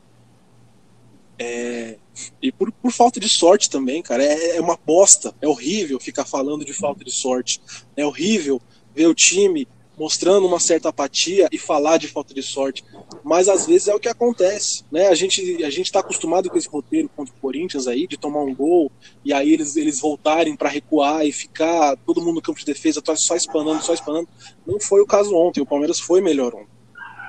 é, 1.43 1.97
e 2.43 2.53
por, 2.53 2.71
por, 2.71 2.93
falta 2.93 3.19
de 3.19 3.27
sorte 3.27 3.71
também, 3.71 4.03
cara. 4.03 4.23
É, 4.23 4.57
é, 4.57 4.61
uma 4.61 4.77
bosta, 4.77 5.35
é 5.41 5.49
horrível 5.49 5.99
ficar 5.99 6.27
falando 6.27 6.67
de 6.67 6.75
falta 6.75 7.03
de 7.03 7.11
sorte. 7.11 7.63
É 7.97 8.05
horrível 8.05 8.61
ver 8.95 9.07
o 9.07 9.15
time 9.15 9.67
mostrando 9.99 10.47
uma 10.47 10.61
certa 10.61 10.91
apatia 10.91 11.49
e 11.51 11.57
falar 11.57 11.97
de 11.97 12.09
falta 12.09 12.35
de 12.35 12.43
sorte. 12.43 12.85
Mas 13.25 13.49
às 13.49 13.67
vezes 13.67 13.89
é 13.89 13.95
o 13.95 14.01
que 14.01 14.09
acontece, 14.09 14.85
né? 14.93 15.09
A 15.09 15.15
gente 15.15 15.65
a 15.65 15.71
gente 15.71 15.87
está 15.87 16.01
acostumado 16.01 16.51
com 16.51 16.59
esse 16.59 16.69
roteiro 16.69 17.09
contra 17.17 17.35
o 17.35 17.41
Corinthians 17.41 17.87
aí 17.87 18.07
de 18.07 18.19
tomar 18.19 18.43
um 18.43 18.55
gol 18.55 18.93
e 19.25 19.33
aí 19.33 19.51
eles 19.51 19.77
eles 19.77 19.99
voltarem 19.99 20.55
para 20.55 20.69
recuar 20.69 21.27
e 21.27 21.33
ficar 21.33 21.97
todo 22.05 22.21
mundo 22.21 22.37
no 22.37 22.43
campo 22.43 22.61
de 22.61 22.67
defesa 22.67 23.03
só 23.17 23.35
espanando, 23.35 23.83
só 23.83 23.95
espanando. 23.95 24.29
Não 24.67 24.79
foi 24.79 25.01
o 25.01 25.07
caso 25.07 25.35
ontem. 25.35 25.63
O 25.63 25.67
Palmeiras 25.67 26.01
foi 26.01 26.21
melhor 26.21 26.55
ontem, 26.55 26.69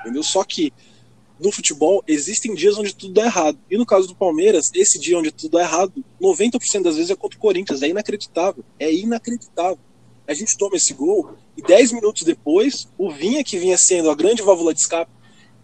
entendeu? 0.02 0.24
Só 0.24 0.44
que 0.44 0.74
no 1.42 1.52
futebol 1.52 2.04
existem 2.08 2.54
dias 2.54 2.78
onde 2.78 2.94
tudo 2.94 3.14
dá 3.16 3.26
errado. 3.26 3.58
E 3.70 3.76
no 3.76 3.86
caso 3.86 4.08
do 4.08 4.16
Palmeiras, 4.16 4.70
esse 4.76 5.00
dia 5.00 5.18
onde 5.18 5.32
tudo 5.32 5.54
dá 5.54 5.62
errado, 5.62 6.06
90% 6.22 6.84
das 6.84 6.96
vezes 6.96 7.10
é 7.10 7.16
contra 7.16 7.38
o 7.38 7.42
Corinthians. 7.42 7.82
É 7.82 7.88
inacreditável. 7.88 8.64
É 8.80 8.94
inacreditável. 8.94 9.80
A 10.28 10.34
gente 10.36 10.56
toma 10.56 10.76
esse 10.76 10.94
gol 10.94 11.36
e 11.58 11.62
10 11.62 11.94
minutos 11.94 12.24
depois, 12.24 12.88
o 12.98 13.12
Vinha, 13.12 13.44
que 13.44 13.58
vinha 13.58 13.78
sendo 13.78 14.10
a 14.12 14.16
grande 14.16 14.44
válvula 14.44 14.74
de 14.74 14.82
escape, 14.82 15.12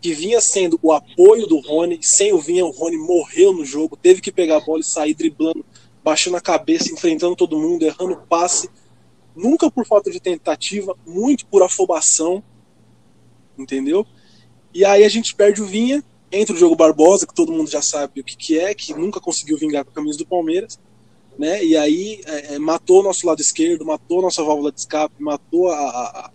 que 0.02 0.14
vinha 0.14 0.42
sendo 0.42 0.80
o 0.82 0.92
apoio 0.92 1.46
do 1.46 1.60
Rony, 1.60 2.00
sem 2.02 2.34
o 2.34 2.40
Vinha, 2.40 2.66
o 2.66 2.72
Rony 2.72 2.98
morreu 2.98 3.54
no 3.54 3.64
jogo, 3.64 3.96
teve 3.96 4.20
que 4.20 4.32
pegar 4.32 4.58
a 4.58 4.60
bola 4.62 4.82
e 4.82 4.84
sair 4.84 5.14
driblando, 5.14 5.64
baixando 6.04 6.38
a 6.38 6.42
cabeça, 6.42 6.92
enfrentando 6.92 7.36
todo 7.36 7.58
mundo, 7.58 7.84
errando 7.84 8.18
passe. 8.28 8.70
Nunca 9.36 9.70
por 9.70 9.86
falta 9.86 10.10
de 10.10 10.20
tentativa, 10.20 10.98
muito 11.06 11.46
por 11.46 11.62
afobação. 11.62 12.44
Entendeu? 13.58 14.06
E 14.78 14.86
aí 14.86 15.04
a 15.04 15.10
gente 15.10 15.34
perde 15.34 15.60
o 15.60 15.66
Vinha, 15.66 16.04
entra 16.32 16.54
o 16.54 16.58
Diogo 16.58 16.76
Barbosa, 16.76 17.26
que 17.26 17.34
todo 17.34 17.52
mundo 17.52 17.68
já 17.68 17.82
sabe 17.82 18.22
o 18.22 18.24
que, 18.24 18.38
que 18.38 18.60
é, 18.60 18.76
que 18.76 18.94
nunca 18.94 19.20
conseguiu 19.20 19.58
vingar 19.58 19.84
com 19.84 19.90
a 19.90 19.94
camisa 19.96 20.20
do 20.20 20.26
Palmeiras, 20.28 20.80
né? 21.36 21.66
E 21.66 21.76
aí 21.76 22.22
é, 22.28 22.54
é 22.54 22.60
matou 22.60 23.00
o 23.00 23.04
nosso 23.04 23.26
lado 23.26 23.42
esquerdo, 23.42 23.84
matou 23.84 24.22
nossa 24.22 24.44
válvula 24.44 24.72
de 24.72 24.80
escape, 24.80 25.16
matou 25.18 25.72
a, 25.72 25.80
a, 25.80 26.32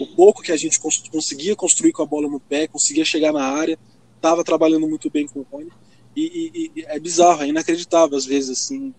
o 0.00 0.08
pouco 0.08 0.42
que 0.42 0.50
a 0.50 0.56
gente 0.56 0.80
cons 0.80 1.04
conseguia 1.08 1.54
construir 1.54 1.92
com 1.92 2.02
a 2.02 2.06
bola 2.06 2.28
no 2.28 2.40
pé, 2.40 2.66
conseguia 2.66 3.04
chegar 3.04 3.32
na 3.32 3.44
área, 3.44 3.78
estava 4.16 4.42
trabalhando 4.42 4.88
muito 4.88 5.08
bem 5.08 5.28
com 5.28 5.38
o 5.38 5.46
Rony. 5.48 5.70
E, 6.16 6.50
e, 6.74 6.80
e, 6.80 6.84
é 6.88 6.98
bizarro, 6.98 7.44
é 7.44 7.46
inacreditável 7.46 8.18
às 8.18 8.26
vezes 8.26 8.58
assim 8.58 8.92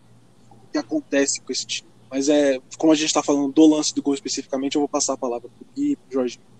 o 0.50 0.72
que 0.72 0.78
acontece 0.78 1.42
com 1.42 1.52
esse 1.52 1.66
time. 1.66 1.90
Mas 2.10 2.30
é, 2.30 2.62
como 2.78 2.94
a 2.94 2.96
gente 2.96 3.08
está 3.08 3.22
falando 3.22 3.52
do 3.52 3.66
lance 3.66 3.94
do 3.94 4.02
gol 4.02 4.14
especificamente, 4.14 4.76
eu 4.76 4.80
vou 4.80 4.88
passar 4.88 5.16
a 5.16 5.18
palavra 5.18 5.50
para 5.50 5.68
o 5.68 5.76
Gui 5.76 5.98
para 5.98 6.08
o 6.08 6.14
Jorginho. 6.14 6.55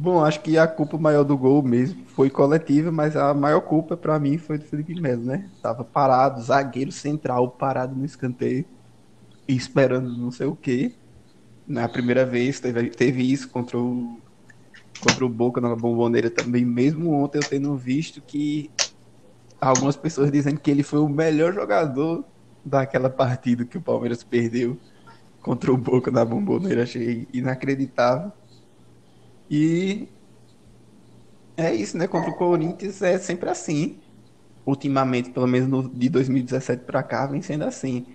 Bom, 0.00 0.24
acho 0.24 0.40
que 0.42 0.56
a 0.56 0.68
culpa 0.68 0.96
maior 0.96 1.24
do 1.24 1.36
gol 1.36 1.60
mesmo 1.62 2.06
foi 2.06 2.30
coletiva, 2.30 2.92
mas 2.92 3.16
a 3.16 3.34
maior 3.34 3.62
culpa 3.62 3.96
para 3.96 4.18
mim 4.20 4.38
foi 4.38 4.56
do 4.58 4.64
Felipe 4.64 4.94
Melo, 4.94 5.24
né? 5.24 5.50
Tava 5.60 5.84
parado, 5.84 6.40
zagueiro 6.40 6.92
central, 6.92 7.56
parado 7.56 7.96
no 7.96 8.04
escanteio, 8.04 8.68
esperando 9.48 10.16
não 10.16 10.30
sei 10.30 10.46
o 10.46 10.56
quê. 10.56 10.98
Na 11.66 11.88
primeira 11.88 12.26
vez 12.26 12.60
teve, 12.60 12.90
teve 12.90 13.22
isso 13.32 13.50
contra 13.50 13.78
o, 13.78 14.22
contra 15.00 15.26
o 15.26 15.28
Boca 15.30 15.60
na 15.60 15.76
Bomboneira 15.76 16.30
também, 16.30 16.64
mesmo 16.64 17.12
ontem 17.12 17.38
eu 17.38 17.44
tendo 17.44 17.76
visto 17.76 18.22
que 18.22 18.74
algumas 19.60 19.96
pessoas 19.96 20.32
dizendo 20.32 20.60
que 20.60 20.70
ele 20.70 20.82
foi 20.84 21.00
o 21.00 21.08
melhor 21.08 21.52
jogador 21.54 22.26
daquela 22.64 23.10
partida 23.10 23.66
que 23.66 23.78
o 23.78 23.82
Palmeiras 23.82 24.24
perdeu 24.24 24.82
contra 25.40 25.72
o 25.72 25.78
Boca 25.78 26.10
na 26.10 26.24
Bomboneira. 26.24 26.84
Achei 26.84 27.28
inacreditável. 27.32 28.32
E 29.50 30.08
é 31.56 31.74
isso, 31.74 31.96
né? 31.98 32.06
Contra 32.06 32.30
o 32.30 32.36
Corinthians 32.36 33.02
é 33.02 33.18
sempre 33.18 33.48
assim. 33.50 33.98
Ultimamente, 34.66 35.30
pelo 35.30 35.46
menos 35.46 35.68
no, 35.68 35.88
de 35.88 36.08
2017 36.08 36.84
para 36.84 37.02
cá, 37.02 37.26
vem 37.26 37.42
sendo 37.42 37.64
assim. 37.64 38.06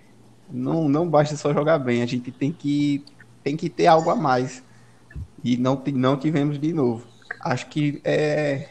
Não, 0.50 0.88
não 0.88 1.08
basta 1.08 1.36
só 1.36 1.52
jogar 1.52 1.78
bem, 1.78 2.02
a 2.02 2.06
gente 2.06 2.30
tem 2.32 2.52
que, 2.52 3.04
tem 3.42 3.56
que 3.56 3.68
ter 3.68 3.86
algo 3.86 4.10
a 4.10 4.16
mais. 4.16 4.62
E 5.42 5.56
não, 5.56 5.82
não 5.94 6.18
tivemos 6.18 6.58
de 6.58 6.72
novo. 6.72 7.06
Acho 7.40 7.68
que 7.68 8.00
é 8.04 8.68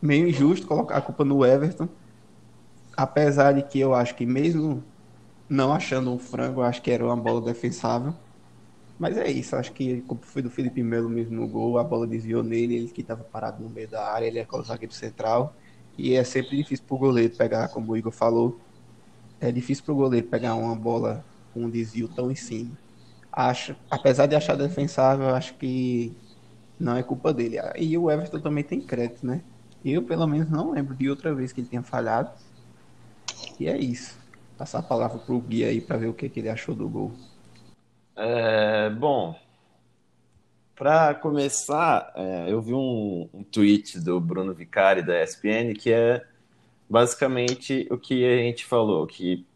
meio 0.00 0.28
injusto 0.28 0.66
colocar 0.66 0.98
a 0.98 1.02
culpa 1.02 1.24
no 1.24 1.44
Everton. 1.44 1.88
Apesar 2.96 3.52
de 3.52 3.62
que 3.62 3.78
eu 3.80 3.94
acho 3.94 4.14
que 4.14 4.26
mesmo 4.26 4.82
não 5.48 5.72
achando 5.72 6.12
um 6.12 6.18
frango, 6.18 6.62
acho 6.62 6.82
que 6.82 6.90
era 6.90 7.04
uma 7.04 7.16
bola 7.16 7.40
defensável. 7.42 8.14
Mas 8.98 9.16
é 9.16 9.30
isso, 9.30 9.56
acho 9.56 9.72
que 9.72 10.04
foi 10.22 10.42
do 10.42 10.50
Felipe 10.50 10.82
Melo 10.82 11.08
mesmo 11.08 11.34
no 11.34 11.48
gol, 11.48 11.78
a 11.78 11.84
bola 11.84 12.06
desviou 12.06 12.42
nele, 12.42 12.76
ele 12.76 12.88
que 12.88 13.00
estava 13.00 13.24
parado 13.24 13.62
no 13.62 13.68
meio 13.68 13.88
da 13.88 14.06
área, 14.12 14.26
ele 14.26 14.38
é 14.38 14.46
o 14.50 14.62
zagueiro 14.62 14.94
central. 14.94 15.56
E 15.98 16.14
é 16.14 16.24
sempre 16.24 16.56
difícil 16.56 16.84
para 16.86 16.94
o 16.94 16.98
goleiro 16.98 17.34
pegar, 17.36 17.68
como 17.68 17.92
o 17.92 17.96
Igor 17.96 18.12
falou, 18.12 18.58
é 19.40 19.50
difícil 19.52 19.84
para 19.84 19.92
o 19.92 19.96
goleiro 19.96 20.28
pegar 20.28 20.54
uma 20.54 20.74
bola 20.76 21.24
com 21.52 21.64
um 21.64 21.70
desvio 21.70 22.08
tão 22.08 22.30
em 22.30 22.34
cima. 22.36 22.78
Acho, 23.32 23.76
apesar 23.90 24.26
de 24.26 24.36
achar 24.36 24.56
defensável, 24.56 25.28
acho 25.34 25.54
que 25.56 26.16
não 26.78 26.96
é 26.96 27.02
culpa 27.02 27.32
dele. 27.32 27.58
E 27.76 27.96
o 27.98 28.10
Everton 28.10 28.40
também 28.40 28.64
tem 28.64 28.80
crédito, 28.80 29.26
né? 29.26 29.42
Eu, 29.84 30.02
pelo 30.04 30.26
menos, 30.26 30.48
não 30.50 30.70
lembro 30.72 30.94
de 30.94 31.08
outra 31.10 31.34
vez 31.34 31.52
que 31.52 31.60
ele 31.60 31.68
tenha 31.68 31.82
falhado. 31.82 32.30
E 33.58 33.66
é 33.68 33.78
isso. 33.78 34.18
Passar 34.56 34.80
a 34.80 34.82
palavra 34.82 35.18
para 35.18 35.34
o 35.34 35.40
Gui 35.40 35.64
aí 35.64 35.80
para 35.80 35.96
ver 35.96 36.08
o 36.08 36.14
que, 36.14 36.28
que 36.28 36.40
ele 36.40 36.48
achou 36.48 36.74
do 36.74 36.88
gol. 36.88 37.12
É, 38.14 38.90
bom, 38.90 39.34
para 40.76 41.14
começar, 41.14 42.12
é, 42.14 42.52
eu 42.52 42.60
vi 42.60 42.74
um, 42.74 43.28
um, 43.32 43.42
tweet 43.42 43.98
do 44.00 44.20
Bruno 44.20 44.52
Vicari 44.52 45.02
da 45.02 45.22
ESPN 45.22 45.74
que 45.74 45.90
é 45.90 46.24
basicamente 46.88 47.86
o 47.90 47.96
que 47.96 48.24
a 48.26 48.36
gente 48.38 48.66
falou, 48.66 49.06
que 49.06 49.46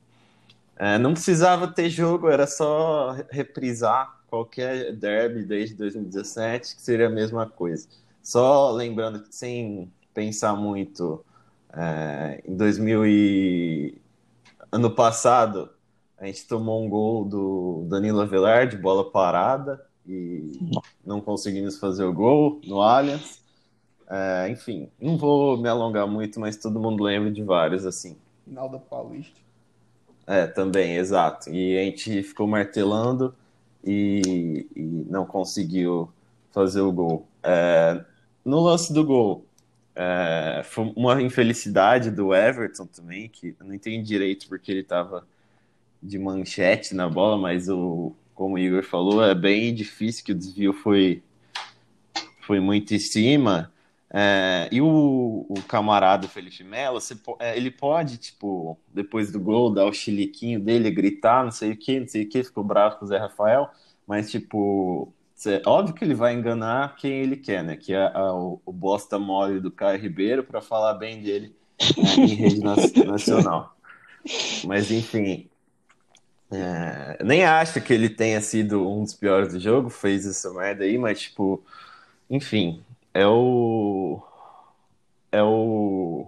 é, 0.77 0.97
não 0.99 1.12
precisava 1.12 1.69
ter 1.69 1.90
jogo, 1.90 2.29
era 2.29 2.47
só 2.47 3.16
reprisar 3.31 4.21
qualquer 4.29 4.92
derby 4.95 5.42
desde 5.42 5.75
2017, 5.75 6.77
que 6.77 6.83
seria 6.83 7.07
a 7.09 7.11
mesma 7.11 7.47
coisa. 7.47 7.87
Só 8.23 8.71
lembrando 8.71 9.23
que 9.23 9.35
sem 9.35 9.92
pensar 10.14 10.55
muito, 10.57 11.25
é, 11.73 12.42
em 12.47 12.57
2000 12.57 13.07
e... 13.07 13.99
ano 14.73 14.90
passado 14.90 15.76
a 16.18 16.26
gente 16.26 16.46
tomou 16.46 16.85
um 16.85 16.88
gol 16.88 17.24
do 17.24 17.87
Danilo 17.88 18.20
Avelar 18.20 18.66
de 18.66 18.76
bola 18.76 19.11
parada 19.11 19.85
e 20.07 20.59
não 21.05 21.20
conseguimos 21.20 21.79
fazer 21.79 22.05
o 22.05 22.12
gol 22.12 22.61
no 22.64 22.81
Allianz. 22.81 23.42
É, 24.09 24.48
enfim, 24.48 24.88
não 25.00 25.18
vou 25.18 25.59
me 25.59 25.68
alongar 25.68 26.07
muito, 26.07 26.38
mas 26.38 26.57
todo 26.57 26.81
mundo 26.81 27.02
lembra 27.02 27.31
de 27.31 27.42
vários 27.42 27.85
assim. 27.85 28.16
Final 28.44 28.68
da 28.68 28.79
Paulista. 28.79 29.40
É, 30.26 30.46
também, 30.46 30.96
exato. 30.96 31.50
E 31.50 31.76
a 31.79 31.83
gente 31.83 32.22
ficou 32.22 32.46
martelando 32.46 33.35
e, 33.85 34.66
e 34.74 34.83
não 35.11 35.26
conseguiu 35.26 36.11
fazer 36.50 36.81
o 36.81 36.92
gol. 36.92 37.26
É, 37.42 38.02
no 38.44 38.61
lance 38.61 38.92
do 38.92 39.05
gol, 39.05 39.44
é, 39.94 40.62
foi 40.64 40.92
uma 40.96 41.20
infelicidade 41.20 42.11
do 42.11 42.35
Everton 42.35 42.87
também, 42.87 43.29
que 43.29 43.57
eu 43.59 43.66
não 43.66 43.74
entendi 43.74 44.02
direito 44.02 44.48
porque 44.48 44.70
ele 44.70 44.81
estava 44.81 45.26
de 46.03 46.19
manchete 46.19 46.95
na 46.95 47.09
bola, 47.09 47.37
mas 47.37 47.69
o, 47.69 48.15
como 48.35 48.55
o 48.55 48.59
Igor 48.59 48.83
falou, 48.83 49.25
é 49.25 49.35
bem 49.35 49.75
difícil 49.75 50.25
que 50.25 50.33
o 50.33 50.35
desvio 50.35 50.73
foi, 50.73 51.23
foi 52.43 52.61
muito 52.61 52.95
em 52.95 52.99
cima. 52.99 53.73
É, 54.09 54.69
e 54.71 54.81
o, 54.81 55.47
o 55.49 55.63
camarada 55.67 56.29
Felipe 56.29 56.63
Melo, 56.63 57.01
você, 57.01 57.17
é, 57.41 57.57
ele 57.57 57.71
pode, 57.71 58.19
tipo, 58.19 58.79
depois 58.93 59.33
do 59.33 59.41
gol, 59.41 59.71
dar 59.71 59.85
o 59.85 59.93
chiliquinho 59.93 60.61
dele, 60.61 60.91
gritar, 60.91 61.45
não 61.45 61.51
sei 61.51 61.73
o 61.73 61.77
que, 61.77 62.01
não 62.01 62.09
sei 62.09 62.23
o 62.23 62.29
que, 62.29 62.45
ficou 62.45 62.63
bravo 62.63 62.97
com 62.97 63.05
o 63.05 63.09
Zé 63.09 63.19
Rafael, 63.19 63.69
mas, 64.07 64.31
tipo, 64.31 65.13
cê, 65.35 65.61
óbvio 65.67 65.95
que 65.95 66.05
ele 66.05 66.15
vai 66.15 66.35
enganar 66.35 66.95
quem 66.97 67.13
ele 67.13 67.37
quer, 67.37 67.65
né? 67.65 67.77
Que 67.77 67.93
é 67.95 68.11
a, 68.15 68.33
o, 68.33 68.61
o 68.65 68.73
bosta 68.73 69.19
mole 69.19 69.61
do 69.61 69.71
Caio 69.71 70.01
Ribeiro 70.01 70.45
para 70.45 70.61
falar 70.61 70.95
bem 70.95 71.21
dele 71.21 71.55
né, 71.97 72.15
em 72.25 72.35
rede 72.35 72.61
nacional. 72.61 73.77
Mas, 74.65 74.91
enfim, 74.91 75.49
é, 76.51 77.23
nem 77.25 77.45
acho 77.45 77.81
que 77.81 77.93
ele 77.93 78.09
tenha 78.09 78.41
sido 78.41 78.89
um 78.89 79.03
dos 79.03 79.15
piores 79.15 79.53
do 79.53 79.61
jogo, 79.61 79.91
fez 79.91 80.27
essa 80.27 80.53
merda 80.53 80.85
aí, 80.85 80.97
mas 80.97 81.21
tipo, 81.21 81.65
enfim, 82.31 82.85
é 83.13 83.27
o 83.27 84.23
é 85.33 85.43
o, 85.43 86.27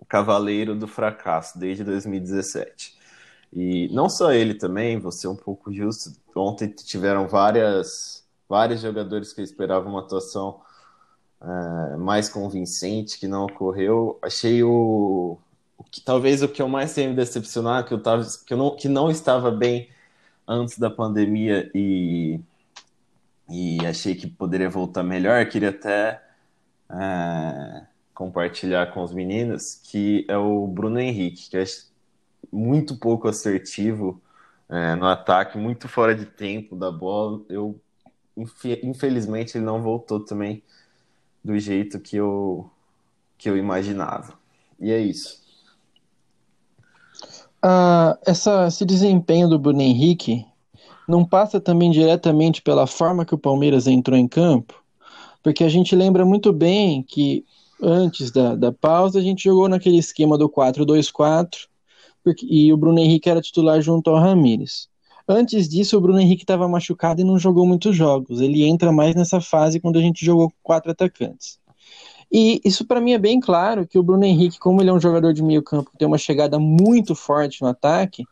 o 0.00 0.04
cavaleiro 0.06 0.74
do 0.76 0.86
fracasso 0.86 1.58
desde 1.58 1.82
2017. 1.84 2.96
E 3.52 3.88
não 3.92 4.08
só 4.08 4.32
ele 4.32 4.54
também, 4.54 4.98
vou 4.98 5.10
ser 5.12 5.28
um 5.28 5.36
pouco 5.36 5.72
justo. 5.72 6.12
Ontem 6.36 6.68
tiveram 6.68 7.26
várias 7.28 8.24
vários 8.48 8.80
jogadores 8.80 9.32
que 9.32 9.42
esperavam 9.42 9.92
uma 9.92 10.00
atuação 10.00 10.60
é, 11.40 11.96
mais 11.96 12.28
convincente 12.28 13.18
que 13.18 13.28
não 13.28 13.44
ocorreu. 13.46 14.18
Achei 14.22 14.62
o 14.62 15.38
o 15.78 15.84
que 15.84 16.00
talvez 16.00 16.42
o 16.42 16.48
que 16.48 16.60
eu 16.60 16.68
mais 16.68 16.92
tenho 16.92 17.10
me 17.10 17.16
decepcionado 17.16 17.86
que 17.86 17.94
eu 17.94 18.02
tava 18.02 18.26
que 18.44 18.52
eu 18.52 18.58
não 18.58 18.76
que 18.76 18.88
não 18.88 19.10
estava 19.10 19.50
bem 19.50 19.88
antes 20.46 20.78
da 20.78 20.90
pandemia 20.90 21.70
e 21.74 22.40
e 23.48 23.78
achei 23.86 24.14
que 24.14 24.26
poderia 24.26 24.68
voltar 24.68 25.02
melhor 25.02 25.46
queria 25.48 25.70
até 25.70 26.22
é, 26.90 27.86
compartilhar 28.12 28.92
com 28.92 29.02
os 29.02 29.12
meninos 29.12 29.80
que 29.84 30.26
é 30.28 30.36
o 30.36 30.66
Bruno 30.66 30.98
Henrique 30.98 31.48
que 31.48 31.56
é 31.56 31.64
muito 32.52 32.96
pouco 32.98 33.28
assertivo 33.28 34.20
é, 34.68 34.94
no 34.96 35.06
ataque 35.06 35.56
muito 35.56 35.88
fora 35.88 36.14
de 36.14 36.26
tempo 36.26 36.76
da 36.76 36.90
bola. 36.90 37.42
Eu 37.48 37.80
infelizmente 38.82 39.56
ele 39.56 39.64
não 39.64 39.82
voltou 39.82 40.20
também 40.20 40.62
do 41.42 41.58
jeito 41.58 41.98
que 42.00 42.16
eu 42.16 42.70
que 43.36 43.48
eu 43.48 43.56
imaginava. 43.56 44.38
E 44.80 44.90
é 44.92 44.98
isso 44.98 45.47
ah, 47.62 48.18
essa, 48.26 48.66
esse 48.66 48.84
desempenho 48.84 49.48
do 49.48 49.58
Bruno 49.58 49.82
Henrique 49.82 50.46
não 51.08 51.24
passa 51.24 51.60
também 51.60 51.90
diretamente 51.90 52.62
pela 52.62 52.86
forma 52.86 53.24
que 53.24 53.34
o 53.34 53.38
Palmeiras 53.38 53.86
entrou 53.86 54.16
em 54.16 54.28
campo? 54.28 54.82
Porque 55.42 55.64
a 55.64 55.68
gente 55.68 55.96
lembra 55.96 56.24
muito 56.24 56.52
bem 56.52 57.02
que 57.02 57.44
antes 57.82 58.30
da, 58.30 58.54
da 58.54 58.72
pausa 58.72 59.18
a 59.18 59.22
gente 59.22 59.44
jogou 59.44 59.68
naquele 59.68 59.98
esquema 59.98 60.36
do 60.36 60.48
4-2-4 60.48 61.68
e 62.42 62.72
o 62.72 62.76
Bruno 62.76 62.98
Henrique 62.98 63.30
era 63.30 63.40
titular 63.40 63.80
junto 63.80 64.10
ao 64.10 64.20
Ramires. 64.20 64.88
Antes 65.26 65.68
disso, 65.68 65.96
o 65.96 66.00
Bruno 66.00 66.20
Henrique 66.20 66.42
estava 66.42 66.68
machucado 66.68 67.20
e 67.20 67.24
não 67.24 67.38
jogou 67.38 67.66
muitos 67.66 67.94
jogos. 67.94 68.40
Ele 68.40 68.64
entra 68.64 68.90
mais 68.90 69.14
nessa 69.14 69.40
fase 69.40 69.80
quando 69.80 69.98
a 69.98 70.02
gente 70.02 70.24
jogou 70.24 70.48
com 70.48 70.56
quatro 70.62 70.90
atacantes. 70.90 71.58
E 72.30 72.60
isso 72.64 72.86
para 72.86 73.00
mim 73.00 73.12
é 73.12 73.18
bem 73.18 73.40
claro 73.40 73.86
que 73.86 73.98
o 73.98 74.02
Bruno 74.02 74.24
Henrique, 74.24 74.58
como 74.58 74.82
ele 74.82 74.90
é 74.90 74.92
um 74.92 75.00
jogador 75.00 75.32
de 75.32 75.42
meio 75.42 75.62
campo, 75.62 75.90
tem 75.98 76.06
uma 76.06 76.18
chegada 76.18 76.58
muito 76.58 77.14
forte 77.14 77.62
no 77.62 77.68
ataque, 77.68 78.24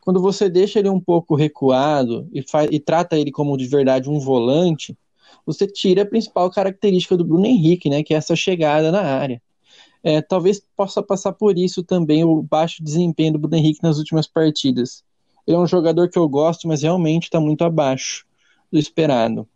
quando 0.00 0.20
você 0.20 0.48
deixa 0.48 0.78
ele 0.78 0.88
um 0.88 1.00
pouco 1.00 1.34
recuado 1.34 2.28
e, 2.32 2.44
e 2.70 2.80
trata 2.80 3.18
ele 3.18 3.30
como 3.30 3.56
de 3.56 3.66
verdade 3.66 4.10
um 4.10 4.18
volante, 4.18 4.96
você 5.44 5.66
tira 5.66 6.02
a 6.02 6.06
principal 6.06 6.50
característica 6.50 7.16
do 7.16 7.24
Bruno 7.24 7.46
Henrique, 7.46 7.88
né, 7.88 8.02
que 8.02 8.14
é 8.14 8.16
essa 8.16 8.36
chegada 8.36 8.90
na 8.90 9.02
área. 9.02 9.40
É, 10.02 10.22
talvez 10.22 10.62
possa 10.76 11.02
passar 11.02 11.32
por 11.32 11.58
isso 11.58 11.82
também 11.82 12.24
o 12.24 12.42
baixo 12.42 12.82
desempenho 12.82 13.32
do 13.32 13.38
Bruno 13.38 13.56
Henrique 13.56 13.82
nas 13.82 13.98
últimas 13.98 14.26
partidas. 14.26 15.04
Ele 15.46 15.56
é 15.56 15.60
um 15.60 15.66
jogador 15.66 16.08
que 16.08 16.18
eu 16.18 16.28
gosto, 16.28 16.68
mas 16.68 16.82
realmente 16.82 17.24
está 17.24 17.40
muito 17.40 17.64
abaixo 17.64 18.26
do 18.70 18.78
esperado. 18.78 19.46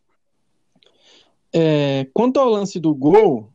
É, 1.53 2.07
quanto 2.13 2.41
ao 2.41 2.49
lance 2.49 2.81
do 2.81 2.95
gol, 2.95 3.49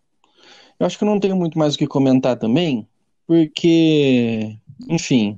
eu 0.80 0.86
acho 0.86 0.98
que 0.98 1.04
eu 1.04 1.08
não 1.08 1.20
tenho 1.20 1.36
muito 1.36 1.60
mais 1.60 1.76
o 1.76 1.78
que 1.78 1.86
comentar 1.86 2.38
também, 2.38 2.88
porque, 3.28 4.58
enfim, 4.88 5.38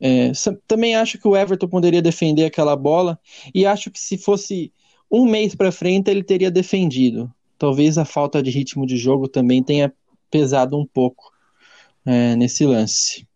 é, 0.00 0.32
também 0.66 0.96
acho 0.96 1.18
que 1.18 1.28
o 1.28 1.36
Everton 1.36 1.68
poderia 1.68 2.00
defender 2.00 2.46
aquela 2.46 2.74
bola 2.74 3.20
e 3.54 3.66
acho 3.66 3.90
que 3.90 4.00
se 4.00 4.16
fosse 4.16 4.72
um 5.10 5.26
mês 5.26 5.54
para 5.54 5.70
frente 5.70 6.10
ele 6.10 6.24
teria 6.24 6.50
defendido. 6.50 7.30
Talvez 7.58 7.98
a 7.98 8.06
falta 8.06 8.42
de 8.42 8.50
ritmo 8.50 8.86
de 8.86 8.96
jogo 8.96 9.28
também 9.28 9.62
tenha 9.62 9.92
pesado 10.30 10.78
um 10.78 10.86
pouco 10.86 11.30
é, 12.06 12.34
nesse 12.36 12.64
lance. 12.64 13.26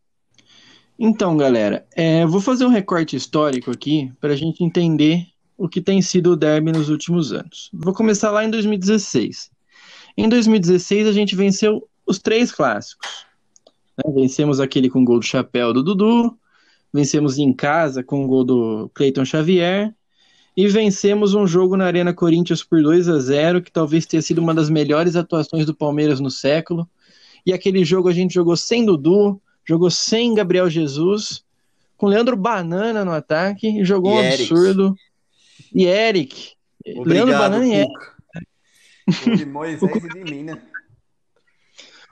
Então, 0.98 1.36
galera, 1.36 1.84
é, 1.94 2.24
vou 2.24 2.40
fazer 2.40 2.64
um 2.64 2.70
recorte 2.70 3.16
histórico 3.16 3.70
aqui 3.70 4.10
para 4.20 4.32
a 4.32 4.36
gente 4.36 4.64
entender 4.64 5.26
o 5.58 5.68
que 5.68 5.80
tem 5.80 6.00
sido 6.00 6.32
o 6.32 6.36
derby 6.36 6.72
nos 6.72 6.88
últimos 6.88 7.32
anos. 7.32 7.68
Vou 7.72 7.92
começar 7.92 8.30
lá 8.30 8.44
em 8.44 8.50
2016. 8.50 9.50
Em 10.16 10.28
2016, 10.28 11.06
a 11.06 11.12
gente 11.12 11.34
venceu 11.34 11.88
os 12.06 12.18
três 12.18 12.52
clássicos. 12.52 13.26
Né? 13.96 14.12
Vencemos 14.14 14.60
aquele 14.60 14.88
com 14.88 15.04
gol 15.04 15.18
do 15.18 15.24
chapéu 15.24 15.72
do 15.72 15.82
Dudu, 15.82 16.36
vencemos 16.92 17.38
em 17.38 17.52
casa 17.52 18.02
com 18.02 18.24
o 18.24 18.28
gol 18.28 18.44
do 18.44 18.90
Cleiton 18.94 19.24
Xavier 19.24 19.92
e 20.56 20.68
vencemos 20.68 21.34
um 21.34 21.46
jogo 21.46 21.76
na 21.76 21.86
Arena 21.86 22.14
Corinthians 22.14 22.62
por 22.62 22.80
2 22.80 23.08
a 23.08 23.18
0 23.18 23.62
que 23.62 23.72
talvez 23.72 24.06
tenha 24.06 24.22
sido 24.22 24.38
uma 24.38 24.54
das 24.54 24.70
melhores 24.70 25.16
atuações 25.16 25.66
do 25.66 25.74
Palmeiras 25.74 26.20
no 26.20 26.30
século. 26.30 26.88
E 27.44 27.52
aquele 27.52 27.84
jogo 27.84 28.08
a 28.08 28.12
gente 28.12 28.32
jogou 28.32 28.56
sem 28.56 28.84
Dudu, 28.84 29.40
jogou 29.64 29.90
sem 29.90 30.34
Gabriel 30.34 30.70
Jesus, 30.70 31.44
com 31.96 32.06
Leandro 32.06 32.36
Banana 32.36 33.04
no 33.04 33.12
ataque, 33.12 33.80
e 33.80 33.84
jogou 33.84 34.12
e 34.12 34.14
um 34.14 34.22
Eric. 34.22 34.42
absurdo. 34.42 34.94
E 35.74 35.84
Eric. 35.84 36.52
Obrigado, 36.86 37.08
Leandro 37.08 37.38
Banana 37.38 37.66
e 37.66 37.74
Eric. 37.74 38.13
De 39.06 39.44
Moisés 39.46 40.04
e 40.04 40.08
de 40.08 40.32
mim, 40.32 40.42
né? 40.44 40.60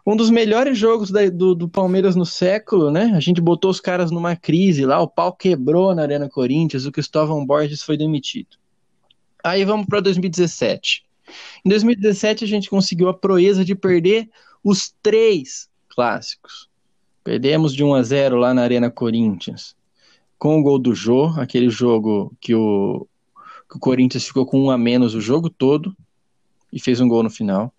um 0.06 0.16
dos 0.16 0.30
melhores 0.30 0.76
jogos 0.76 1.10
da, 1.10 1.28
do, 1.30 1.54
do, 1.54 1.68
Palmeiras 1.68 2.16
no 2.16 2.26
século, 2.26 2.90
né? 2.90 3.12
A 3.14 3.20
gente 3.20 3.40
botou 3.40 3.70
os 3.70 3.80
caras 3.80 4.10
numa 4.10 4.34
crise 4.34 4.84
lá, 4.84 5.00
o 5.00 5.08
pau 5.08 5.32
quebrou 5.32 5.94
na 5.94 6.02
Arena 6.02 6.28
Corinthians, 6.28 6.86
o 6.86 6.92
Cristóvão 6.92 7.46
Borges 7.46 7.82
foi 7.82 7.96
demitido. 7.96 8.56
Aí 9.44 9.64
vamos 9.64 9.86
para 9.86 10.00
2017. 10.00 11.04
Em 11.64 11.68
2017 11.68 12.44
a 12.44 12.48
gente 12.48 12.68
conseguiu 12.68 13.08
a 13.08 13.14
proeza 13.14 13.64
de 13.64 13.74
perder 13.74 14.28
os 14.62 14.92
três 15.02 15.68
clássicos. 15.88 16.68
Perdemos 17.22 17.72
de 17.72 17.84
1 17.84 17.94
a 17.94 18.02
0 18.02 18.36
lá 18.36 18.52
na 18.52 18.62
Arena 18.62 18.90
Corinthians, 18.90 19.76
com 20.36 20.58
o 20.58 20.62
gol 20.62 20.80
do 20.80 20.92
Jô, 20.92 21.26
aquele 21.38 21.70
jogo 21.70 22.32
que 22.40 22.54
o, 22.54 23.06
que 23.70 23.76
o 23.76 23.80
Corinthians 23.80 24.26
ficou 24.26 24.44
com 24.44 24.64
um 24.64 24.70
a 24.70 24.76
menos 24.76 25.14
o 25.14 25.20
jogo 25.20 25.48
todo 25.48 25.96
e 26.72 26.80
fez 26.80 27.00
um 27.00 27.08
gol 27.08 27.22
no 27.22 27.30
final. 27.30 27.72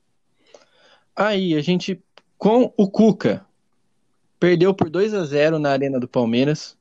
Aí 1.16 1.56
a 1.56 1.62
gente 1.62 2.02
com 2.38 2.74
o 2.76 2.90
Cuca. 2.90 3.46
Perdeu 4.40 4.74
por 4.74 4.90
2 4.90 5.14
a 5.14 5.24
0 5.24 5.58
na 5.58 5.70
Arena 5.70 6.00
do 6.00 6.08
Palmeiras. 6.08 6.76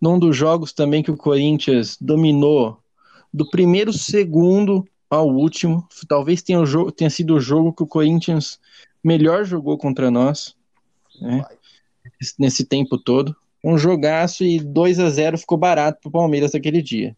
Num 0.00 0.18
dos 0.18 0.36
jogos 0.36 0.72
também 0.72 1.02
que 1.02 1.10
o 1.10 1.16
Corinthians 1.16 1.96
dominou 2.00 2.78
do 3.32 3.48
primeiro 3.50 3.92
segundo 3.92 4.86
ao 5.10 5.28
último. 5.28 5.86
Talvez 6.08 6.42
tenha, 6.42 6.60
o 6.60 6.92
tenha 6.92 7.10
sido 7.10 7.34
o 7.34 7.40
jogo 7.40 7.72
que 7.72 7.82
o 7.82 7.86
Corinthians 7.86 8.60
melhor 9.02 9.44
jogou 9.44 9.76
contra 9.76 10.10
nós. 10.10 10.54
Né? 11.20 11.44
Nesse 12.38 12.64
tempo 12.64 12.96
todo. 12.96 13.34
Um 13.64 13.76
jogaço 13.76 14.44
e 14.44 14.60
2 14.60 15.00
a 15.00 15.10
0 15.10 15.36
ficou 15.36 15.58
barato 15.58 15.98
para 16.00 16.08
o 16.08 16.12
Palmeiras 16.12 16.52
naquele 16.52 16.80
dia. 16.80 17.16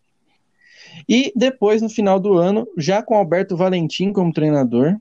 E 1.09 1.33
depois, 1.35 1.83
no 1.83 1.89
final 1.89 2.21
do 2.21 2.35
ano, 2.35 2.67
já 2.77 3.03
com 3.03 3.15
Alberto 3.15 3.57
Valentim 3.57 4.13
como 4.13 4.33
treinador, 4.33 4.97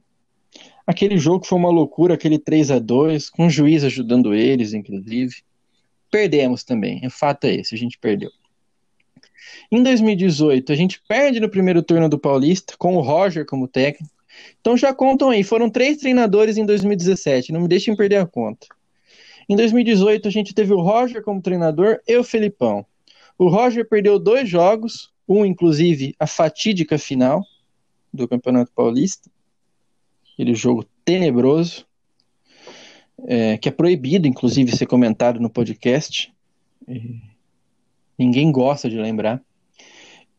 Aquele 0.89 1.19
jogo 1.19 1.45
foi 1.45 1.59
uma 1.59 1.69
loucura, 1.69 2.15
aquele 2.15 2.39
3 2.39 2.71
a 2.71 2.79
2 2.79 3.29
com 3.29 3.45
o 3.45 3.49
juiz 3.49 3.83
ajudando 3.83 4.33
eles, 4.33 4.73
inclusive. 4.73 5.35
Perdemos 6.09 6.63
também, 6.63 7.05
o 7.05 7.11
fato 7.11 7.45
é 7.45 7.57
esse, 7.57 7.75
a 7.75 7.77
gente 7.77 7.99
perdeu. 7.99 8.31
Em 9.71 9.83
2018, 9.83 10.71
a 10.71 10.75
gente 10.75 10.99
perde 11.07 11.39
no 11.39 11.47
primeiro 11.47 11.83
turno 11.83 12.09
do 12.09 12.17
Paulista, 12.17 12.73
com 12.75 12.95
o 12.95 13.01
Roger 13.01 13.45
como 13.45 13.67
técnico. 13.67 14.11
Então 14.59 14.75
já 14.75 14.91
contam 14.91 15.29
aí, 15.29 15.43
foram 15.43 15.69
três 15.69 15.97
treinadores 15.97 16.57
em 16.57 16.65
2017, 16.65 17.53
não 17.53 17.61
me 17.61 17.67
deixem 17.67 17.95
perder 17.95 18.15
a 18.15 18.25
conta. 18.25 18.65
Em 19.47 19.55
2018, 19.55 20.27
a 20.27 20.31
gente 20.31 20.55
teve 20.55 20.73
o 20.73 20.81
Roger 20.81 21.21
como 21.21 21.39
treinador 21.39 21.99
e 22.07 22.17
o 22.17 22.23
Felipão. 22.23 22.83
O 23.37 23.47
Roger 23.47 23.87
perdeu 23.87 24.17
dois 24.17 24.49
jogos, 24.49 25.11
um 25.29 25.45
inclusive 25.45 26.15
a 26.19 26.25
fatídica 26.25 26.97
final 26.97 27.45
do 28.11 28.27
Campeonato 28.27 28.71
Paulista 28.73 29.29
aquele 30.39 30.55
jogo 30.55 30.85
tenebroso, 31.03 31.85
é, 33.27 33.57
que 33.57 33.67
é 33.67 33.71
proibido, 33.71 34.25
inclusive, 34.25 34.75
ser 34.75 34.85
comentado 34.85 35.37
no 35.37 35.49
podcast. 35.49 36.33
ninguém 38.17 38.49
gosta 38.49 38.89
de 38.89 38.97
lembrar. 38.97 39.41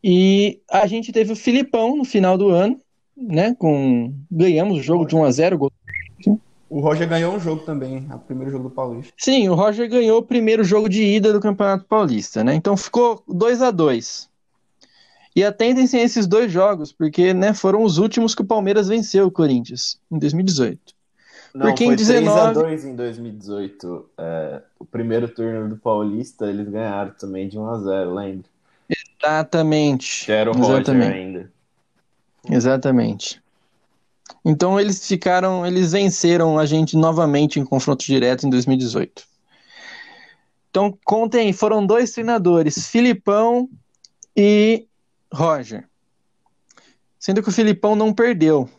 E 0.03 0.59
a 0.67 0.87
gente 0.87 1.11
teve 1.11 1.31
o 1.31 1.35
Filipão 1.35 1.95
no 1.95 2.03
final 2.03 2.35
do 2.35 2.49
ano, 2.49 2.81
né? 3.15 3.55
Com 3.59 4.11
ganhamos 4.31 4.79
o 4.79 4.81
jogo 4.81 5.05
de 5.05 5.15
1 5.15 5.23
a 5.23 5.31
0 5.31 5.71
O 6.67 6.79
Roger 6.79 7.07
ganhou 7.07 7.35
um 7.35 7.39
jogo 7.39 7.61
também, 7.63 8.07
o 8.11 8.17
primeiro 8.17 8.51
jogo 8.51 8.69
do 8.69 8.73
Paulista. 8.73 9.13
Sim, 9.15 9.49
o 9.49 9.53
Roger 9.53 9.87
ganhou 9.87 10.17
o 10.17 10.23
primeiro 10.23 10.63
jogo 10.63 10.89
de 10.89 11.03
ida 11.03 11.31
do 11.31 11.39
Campeonato 11.39 11.85
Paulista, 11.85 12.43
né? 12.43 12.55
Então 12.55 12.75
ficou 12.75 13.23
2 13.27 13.61
a 13.61 13.69
2 13.69 14.30
e 15.35 15.43
atentem-se 15.43 15.97
a 15.97 16.01
esses 16.01 16.27
dois 16.27 16.51
jogos, 16.51 16.91
porque 16.91 17.33
né, 17.33 17.53
foram 17.53 17.83
os 17.83 17.97
últimos 17.97 18.35
que 18.35 18.41
o 18.41 18.45
Palmeiras 18.45 18.87
venceu 18.87 19.27
o 19.27 19.31
Corinthians, 19.31 19.99
em 20.11 20.19
2018. 20.19 20.79
Não, 21.53 21.67
porque 21.67 21.85
foi 21.85 21.93
em 21.93 21.97
19... 21.97 22.59
3x2 22.59 22.83
em 22.85 22.95
2018. 22.95 24.09
É, 24.17 24.61
o 24.79 24.85
primeiro 24.85 25.27
turno 25.27 25.69
do 25.69 25.77
Paulista, 25.77 26.47
eles 26.47 26.67
ganharam 26.67 27.11
também 27.11 27.47
de 27.47 27.57
1x0, 27.57 28.13
lembra? 28.13 28.49
Exatamente. 29.21 30.25
Que 30.25 30.31
era 30.31 30.51
o 30.51 30.57
Exatamente. 30.57 31.05
Roger 31.05 31.13
ainda. 31.13 31.51
Exatamente. 32.49 33.41
Então 34.43 34.79
eles 34.79 35.05
ficaram, 35.07 35.65
eles 35.65 35.91
venceram 35.91 36.57
a 36.57 36.65
gente 36.65 36.97
novamente 36.97 37.59
em 37.59 37.65
confronto 37.65 38.03
direto 38.03 38.45
em 38.45 38.49
2018. 38.49 39.23
Então 40.69 40.97
contem, 41.03 41.51
foram 41.53 41.85
dois 41.85 42.11
treinadores, 42.11 42.87
Filipão 42.87 43.69
e 44.35 44.87
Roger. 45.33 45.87
Sendo 47.19 47.41
que 47.41 47.49
o 47.49 47.53
Filipão 47.53 47.95
não 47.95 48.13
perdeu. 48.13 48.69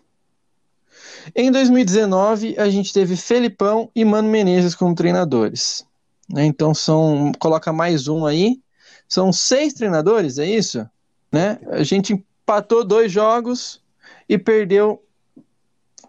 Em 1.34 1.50
2019, 1.50 2.58
a 2.58 2.68
gente 2.68 2.92
teve 2.92 3.16
Felipão 3.16 3.90
e 3.94 4.04
Mano 4.04 4.28
Menezes 4.28 4.74
como 4.74 4.94
treinadores. 4.94 5.86
Né? 6.28 6.44
Então 6.44 6.74
são. 6.74 7.32
Coloca 7.38 7.72
mais 7.72 8.08
um 8.08 8.26
aí. 8.26 8.60
São 9.08 9.32
seis 9.32 9.74
treinadores, 9.74 10.38
é 10.38 10.46
isso? 10.46 10.88
Né? 11.30 11.58
A 11.70 11.82
gente 11.82 12.12
empatou 12.12 12.84
dois 12.84 13.12
jogos 13.12 13.80
e 14.28 14.38
perdeu 14.38 15.02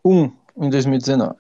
um 0.04 0.32
em 0.58 0.70
2019. 0.70 1.36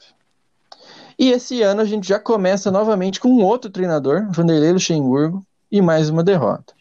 E 1.17 1.31
esse 1.31 1.61
ano 1.61 1.81
a 1.81 1.85
gente 1.85 2.07
já 2.07 2.19
começa 2.19 2.71
novamente 2.71 3.19
com 3.19 3.37
outro 3.37 3.69
treinador, 3.69 4.27
Vanderlei 4.31 4.73
Luxemburgo, 4.73 5.45
e 5.71 5.81
mais 5.81 6.09
uma 6.09 6.23
derrota. 6.23 6.73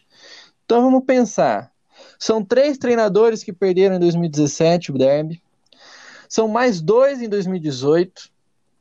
Então 0.65 0.81
vamos 0.81 1.05
pensar. 1.05 1.72
São 2.19 2.43
três 2.43 2.77
treinadores 2.77 3.43
que 3.43 3.53
perderam 3.53 3.95
em 3.95 3.99
2017 3.99 4.91
o 4.91 4.97
derby. 4.97 5.41
São 6.29 6.47
mais 6.47 6.81
dois 6.81 7.21
em 7.21 7.29
2018. 7.29 8.29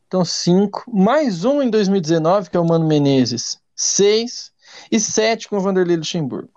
Então, 0.07 0.25
cinco. 0.25 0.85
Mais 0.93 1.45
um 1.45 1.63
em 1.63 1.71
2019, 1.71 2.51
que 2.51 2.57
é 2.57 2.61
o 2.61 2.67
Mano 2.67 2.87
Menezes. 2.87 3.61
Seis. 3.75 4.53
E 4.91 4.99
sete 4.99 5.49
com 5.49 5.57
o 5.57 5.61
Vanderlei 5.61 5.97
Luxemburgo. 5.97 6.51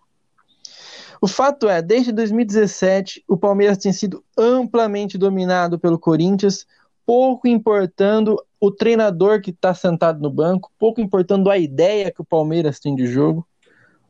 O 1.21 1.27
fato 1.27 1.67
é, 1.67 1.81
desde 1.81 2.11
2017, 2.11 3.23
o 3.27 3.37
Palmeiras 3.37 3.77
tem 3.77 3.91
sido 3.91 4.23
amplamente 4.37 5.17
dominado 5.17 5.79
pelo 5.79 5.97
Corinthians, 5.97 6.67
pouco 7.05 7.47
importando 7.47 8.37
o 8.59 8.71
treinador 8.71 9.41
que 9.41 9.51
está 9.51 9.73
sentado 9.73 10.21
no 10.21 10.29
banco, 10.29 10.71
pouco 10.77 10.99
importando 10.99 11.49
a 11.49 11.57
ideia 11.57 12.11
que 12.11 12.21
o 12.21 12.25
Palmeiras 12.25 12.79
tem 12.79 12.95
de 12.95 13.07
jogo. 13.07 13.47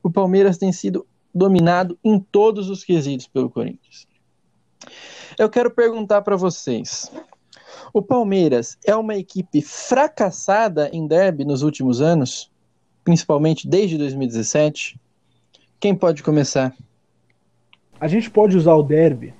O 0.02 0.10
Palmeiras 0.10 0.58
tem 0.58 0.72
sido 0.72 1.06
dominado 1.36 1.98
em 2.02 2.18
todos 2.18 2.70
os 2.70 2.82
quesitos 2.82 3.26
pelo 3.26 3.50
Corinthians. 3.50 4.06
Eu 5.38 5.50
quero 5.50 5.70
perguntar 5.70 6.22
para 6.22 6.34
vocês: 6.34 7.12
o 7.92 8.00
Palmeiras 8.00 8.78
é 8.86 8.96
uma 8.96 9.16
equipe 9.16 9.60
fracassada 9.60 10.88
em 10.92 11.06
derby 11.06 11.44
nos 11.44 11.62
últimos 11.62 12.00
anos, 12.00 12.50
principalmente 13.04 13.68
desde 13.68 13.98
2017? 13.98 14.98
Quem 15.78 15.94
pode 15.94 16.22
começar? 16.22 16.74
A 18.00 18.08
gente 18.08 18.30
pode 18.30 18.56
usar 18.56 18.74
o 18.74 18.82
derby 18.82 19.34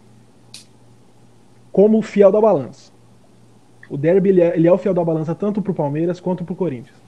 como 1.73 1.99
o 1.99 2.03
fiel 2.03 2.31
da 2.31 2.41
balança. 2.41 2.93
O 3.89 3.97
derby 3.97 4.31
ele 4.31 4.41
é, 4.43 4.57
ele 4.57 4.67
é 4.67 4.73
o 4.73 4.79
fiel 4.79 4.93
da 4.93 5.05
balança 5.05 5.35
tanto 5.35 5.63
para 5.63 5.73
o 5.73 5.75
Palmeiras 5.75 6.21
quanto 6.21 6.45
para 6.45 6.53
o 6.53 6.57
Corinthians. 6.57 7.06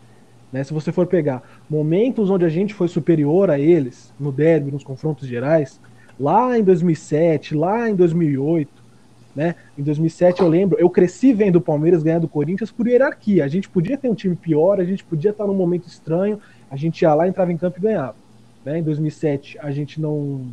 Né? 0.53 0.65
Se 0.65 0.73
você 0.73 0.91
for 0.91 1.07
pegar 1.07 1.43
momentos 1.69 2.31
onde 2.31 2.45
a 2.45 2.49
gente 2.49 2.75
foi 2.75 2.89
superior 2.89 3.51
a 3.51 3.59
eles, 3.59 4.13
no 4.19 4.33
derby, 4.33 4.71
nos 4.71 4.85
confrontos 4.85 5.29
gerais, 5.29 5.81
lá 6.19 6.59
em 6.59 6.63
2007, 6.63 7.55
lá 7.55 7.89
em 7.89 7.95
2008, 7.95 8.89
né? 9.37 9.55
Em 9.79 9.83
2007 9.83 10.41
eu 10.41 10.49
lembro, 10.49 10.79
eu 10.81 10.91
cresci 10.91 11.33
vendo 11.33 11.57
o 11.57 11.61
Palmeiras 11.61 12.03
ganhar 12.03 12.19
do 12.19 12.27
Corinthians 12.27 12.73
por 12.73 12.89
hierarquia. 12.89 13.45
A 13.45 13.49
gente 13.49 13.69
podia 13.69 13.97
ter 13.97 14.09
um 14.09 14.15
time 14.15 14.35
pior, 14.35 14.81
a 14.81 14.85
gente 14.85 15.05
podia 15.05 15.31
estar 15.31 15.47
num 15.47 15.55
momento 15.55 15.87
estranho, 15.87 16.41
a 16.69 16.77
gente 16.77 17.03
ia 17.03 17.15
lá, 17.15 17.29
entrava 17.29 17.53
em 17.53 17.57
campo 17.57 17.79
e 17.79 17.83
ganhava. 17.83 18.17
Né? 18.65 18.79
Em 18.81 18.83
2007 18.83 19.59
a 19.61 19.71
gente 19.71 20.01
não 20.01 20.47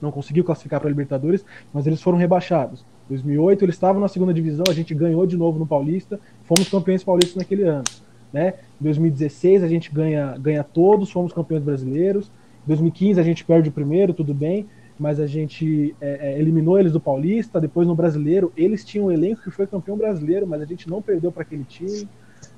não 0.00 0.10
conseguiu 0.10 0.44
classificar 0.44 0.80
para 0.80 0.88
a 0.88 0.90
Libertadores, 0.90 1.44
mas 1.72 1.86
eles 1.86 2.00
foram 2.00 2.16
rebaixados. 2.18 2.84
2008 3.08 3.64
eles 3.64 3.74
estavam 3.74 4.00
na 4.00 4.08
segunda 4.08 4.32
divisão, 4.32 4.64
a 4.68 4.72
gente 4.72 4.94
ganhou 4.94 5.26
de 5.26 5.36
novo 5.36 5.58
no 5.58 5.66
Paulista, 5.66 6.18
fomos 6.44 6.68
campeões 6.68 7.04
paulistas 7.04 7.36
naquele 7.36 7.64
ano. 7.64 7.84
Né? 8.32 8.54
Em 8.80 8.84
2016 8.84 9.62
a 9.62 9.68
gente 9.68 9.92
ganha, 9.92 10.36
ganha 10.38 10.64
todos, 10.64 11.10
fomos 11.10 11.32
campeões 11.32 11.62
brasileiros. 11.62 12.30
Em 12.64 12.68
2015 12.68 13.20
a 13.20 13.22
gente 13.22 13.44
perde 13.44 13.68
o 13.68 13.72
primeiro, 13.72 14.12
tudo 14.12 14.32
bem, 14.32 14.66
mas 14.98 15.18
a 15.18 15.26
gente 15.26 15.94
é, 16.00 16.32
é, 16.32 16.38
eliminou 16.38 16.78
eles 16.78 16.92
do 16.92 17.00
Paulista. 17.00 17.60
Depois 17.60 17.88
no 17.88 17.94
Brasileiro, 17.94 18.52
eles 18.56 18.84
tinham 18.84 19.06
um 19.06 19.12
elenco 19.12 19.42
que 19.42 19.50
foi 19.50 19.66
campeão 19.66 19.96
brasileiro, 19.96 20.46
mas 20.46 20.60
a 20.60 20.64
gente 20.64 20.88
não 20.88 21.00
perdeu 21.00 21.32
para 21.32 21.42
aquele 21.42 21.64
time. 21.64 22.08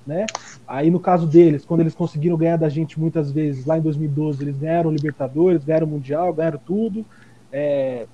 Né? 0.06 0.26
Aí 0.66 0.90
no 0.90 0.98
caso 0.98 1.26
deles, 1.26 1.64
quando 1.64 1.80
eles 1.80 1.94
conseguiram 1.94 2.36
ganhar 2.36 2.56
da 2.56 2.68
gente 2.68 2.98
muitas 2.98 3.30
vezes, 3.30 3.64
lá 3.64 3.78
em 3.78 3.80
2012, 3.80 4.42
eles 4.42 4.56
ganharam 4.56 4.90
Libertadores, 4.90 5.64
ganharam 5.64 5.86
Mundial, 5.86 6.34
ganharam 6.34 6.58
tudo. 6.58 7.04
É, 7.52 8.06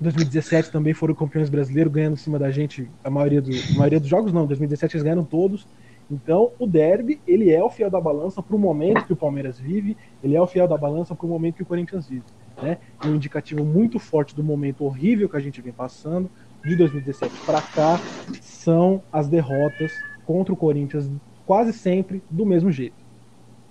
2017 0.00 0.70
também 0.70 0.94
foram 0.94 1.14
campeões 1.14 1.50
brasileiros, 1.50 1.92
ganhando 1.92 2.14
em 2.14 2.16
cima 2.16 2.38
da 2.38 2.50
gente 2.50 2.90
a 3.04 3.10
maioria, 3.10 3.42
do, 3.42 3.50
a 3.50 3.78
maioria 3.78 4.00
dos 4.00 4.08
jogos, 4.08 4.32
não, 4.32 4.46
2017 4.46 4.96
eles 4.96 5.04
ganharam 5.04 5.24
todos. 5.24 5.66
Então, 6.10 6.50
o 6.58 6.66
derby, 6.66 7.20
ele 7.26 7.50
é 7.50 7.62
o 7.62 7.70
fiel 7.70 7.88
da 7.88 8.00
balança 8.00 8.42
para 8.42 8.56
o 8.56 8.58
momento 8.58 9.06
que 9.06 9.12
o 9.12 9.16
Palmeiras 9.16 9.58
vive, 9.58 9.96
ele 10.22 10.34
é 10.34 10.40
o 10.40 10.46
fiel 10.46 10.66
da 10.66 10.76
balança 10.76 11.14
para 11.14 11.24
o 11.24 11.28
momento 11.28 11.56
que 11.56 11.62
o 11.62 11.66
Corinthians 11.66 12.08
vive. 12.08 12.24
Né? 12.60 12.78
Um 13.04 13.14
indicativo 13.14 13.64
muito 13.64 13.98
forte 13.98 14.34
do 14.34 14.42
momento 14.42 14.84
horrível 14.84 15.28
que 15.28 15.36
a 15.36 15.40
gente 15.40 15.62
vem 15.62 15.72
passando, 15.72 16.28
de 16.64 16.76
2017 16.76 17.32
para 17.46 17.62
cá, 17.62 17.98
são 18.40 19.02
as 19.12 19.28
derrotas 19.28 19.92
contra 20.26 20.52
o 20.52 20.56
Corinthians, 20.56 21.08
quase 21.46 21.72
sempre 21.72 22.22
do 22.28 22.44
mesmo 22.44 22.70
jeito. 22.70 22.96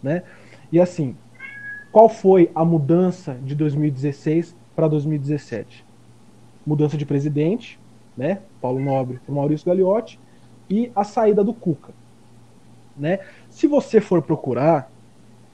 Né? 0.02 0.24
E 0.72 0.80
assim, 0.80 1.16
qual 1.92 2.08
foi 2.08 2.50
a 2.56 2.64
mudança 2.64 3.38
de 3.44 3.54
2016 3.54 4.56
para 4.76 4.88
2017? 4.88 5.86
Mudança 6.66 6.98
de 6.98 7.06
presidente, 7.06 7.80
né? 8.16 8.42
Paulo 8.62 8.80
Nobre 8.80 9.20
para 9.26 9.34
Maurício 9.34 9.66
Gagliotti, 9.66 10.20
e 10.70 10.92
a 10.96 11.04
saída 11.04 11.44
do 11.44 11.54
Cuca. 11.54 11.94
Né? 13.00 13.20
Se 13.50 13.66
você 13.66 14.02
for 14.02 14.22
procurar, 14.22 14.92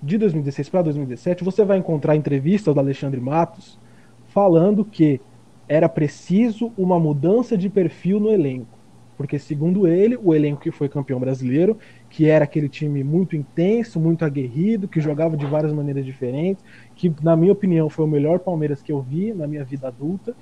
de 0.01 0.17
2016 0.17 0.69
para 0.69 0.81
2017, 0.83 1.43
você 1.43 1.63
vai 1.63 1.77
encontrar 1.77 2.15
entrevistas 2.15 2.73
do 2.73 2.79
Alexandre 2.79 3.19
Matos 3.19 3.79
falando 4.27 4.83
que 4.83 5.21
era 5.67 5.89
preciso 5.89 6.71
uma 6.77 6.99
mudança 6.99 7.57
de 7.57 7.69
perfil 7.69 8.19
no 8.19 8.31
elenco. 8.31 8.75
Porque, 9.17 9.39
segundo 9.39 9.87
ele, 9.87 10.17
o 10.21 10.33
elenco 10.33 10.61
que 10.61 10.71
foi 10.71 10.89
campeão 10.89 11.19
brasileiro, 11.19 11.77
que 12.09 12.25
era 12.25 12.43
aquele 12.43 12.67
time 12.67 13.03
muito 13.03 13.35
intenso, 13.35 13.99
muito 13.99 14.25
aguerrido, 14.25 14.89
que 14.89 14.99
jogava 14.99 15.37
de 15.37 15.45
várias 15.45 15.71
maneiras 15.71 16.05
diferentes, 16.05 16.63
que, 16.95 17.13
na 17.23 17.35
minha 17.35 17.53
opinião, 17.53 17.89
foi 17.89 18.03
o 18.03 18.09
melhor 18.09 18.39
Palmeiras 18.39 18.81
que 18.81 18.91
eu 18.91 19.01
vi 19.01 19.33
na 19.33 19.47
minha 19.47 19.63
vida 19.63 19.87
adulta. 19.87 20.35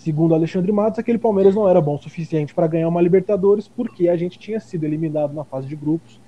Segundo 0.00 0.34
Alexandre 0.34 0.72
Matos, 0.72 0.98
aquele 0.98 1.18
Palmeiras 1.18 1.54
não 1.54 1.68
era 1.68 1.78
bom 1.78 1.94
o 1.94 1.98
suficiente 1.98 2.54
para 2.54 2.66
ganhar 2.66 2.88
uma 2.88 3.02
Libertadores, 3.02 3.68
porque 3.68 4.08
a 4.08 4.16
gente 4.16 4.38
tinha 4.38 4.58
sido 4.58 4.84
eliminado 4.84 5.34
na 5.34 5.44
fase 5.44 5.68
de 5.68 5.76
grupos 5.76 6.18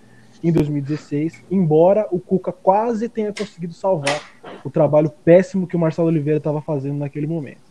em 0.45 0.53
2016, 0.53 1.43
embora 1.51 2.07
o 2.11 2.21
Cuca 2.21 2.53
quase 2.53 3.09
tenha 3.09 3.33
conseguido 3.33 3.73
salvar 3.73 4.21
o 4.63 4.69
trabalho 4.69 5.11
péssimo 5.25 5.67
que 5.67 5.75
o 5.75 5.79
Marcelo 5.79 6.09
Oliveira 6.09 6.37
estava 6.37 6.61
fazendo 6.61 6.99
naquele 6.99 7.27
momento. 7.27 7.63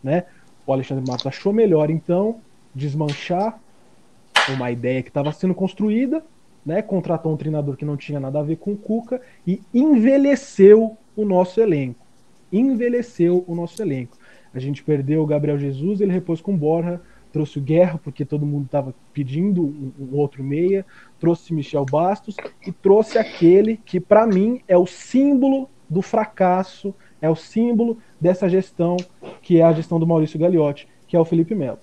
Né? 0.00 0.26
O 0.64 0.72
Alexandre 0.72 1.04
Matos 1.04 1.26
achou 1.26 1.52
melhor, 1.52 1.90
então, 1.90 2.36
desmanchar 2.72 3.58
uma 4.50 4.70
ideia 4.70 5.02
que 5.02 5.10
estava 5.10 5.32
sendo 5.32 5.56
construída, 5.56 6.24
né? 6.64 6.82
contratou 6.82 7.32
um 7.32 7.36
treinador 7.36 7.76
que 7.76 7.84
não 7.84 7.96
tinha 7.96 8.20
nada 8.20 8.38
a 8.38 8.44
ver 8.44 8.58
com 8.58 8.74
o 8.74 8.76
Cuca 8.76 9.20
e 9.44 9.60
envelheceu 9.74 10.96
o 11.16 11.24
nosso 11.24 11.60
elenco. 11.60 12.06
Envelheceu 12.52 13.44
o 13.48 13.56
nosso 13.56 13.82
elenco. 13.82 14.17
A 14.58 14.60
gente 14.60 14.82
perdeu 14.82 15.22
o 15.22 15.26
Gabriel 15.26 15.56
Jesus, 15.56 16.00
ele 16.00 16.10
repôs 16.10 16.40
com 16.40 16.56
Borja, 16.56 17.00
trouxe 17.32 17.60
o 17.60 17.62
Guerra, 17.62 18.00
porque 18.02 18.24
todo 18.24 18.44
mundo 18.44 18.64
estava 18.64 18.92
pedindo 19.12 19.62
um, 19.62 19.92
um, 20.00 20.16
outro 20.16 20.42
meia, 20.42 20.84
trouxe 21.20 21.54
Michel 21.54 21.84
Bastos 21.84 22.34
e 22.66 22.72
trouxe 22.72 23.18
aquele 23.18 23.76
que, 23.76 24.00
para 24.00 24.26
mim, 24.26 24.60
é 24.66 24.76
o 24.76 24.84
símbolo 24.84 25.70
do 25.88 26.02
fracasso, 26.02 26.92
é 27.22 27.30
o 27.30 27.36
símbolo 27.36 27.98
dessa 28.20 28.48
gestão, 28.48 28.96
que 29.40 29.60
é 29.60 29.62
a 29.62 29.72
gestão 29.72 30.00
do 30.00 30.06
Maurício 30.08 30.40
Gagliotti, 30.40 30.88
que 31.06 31.16
é 31.16 31.20
o 31.20 31.24
Felipe 31.24 31.54
Melo. 31.54 31.78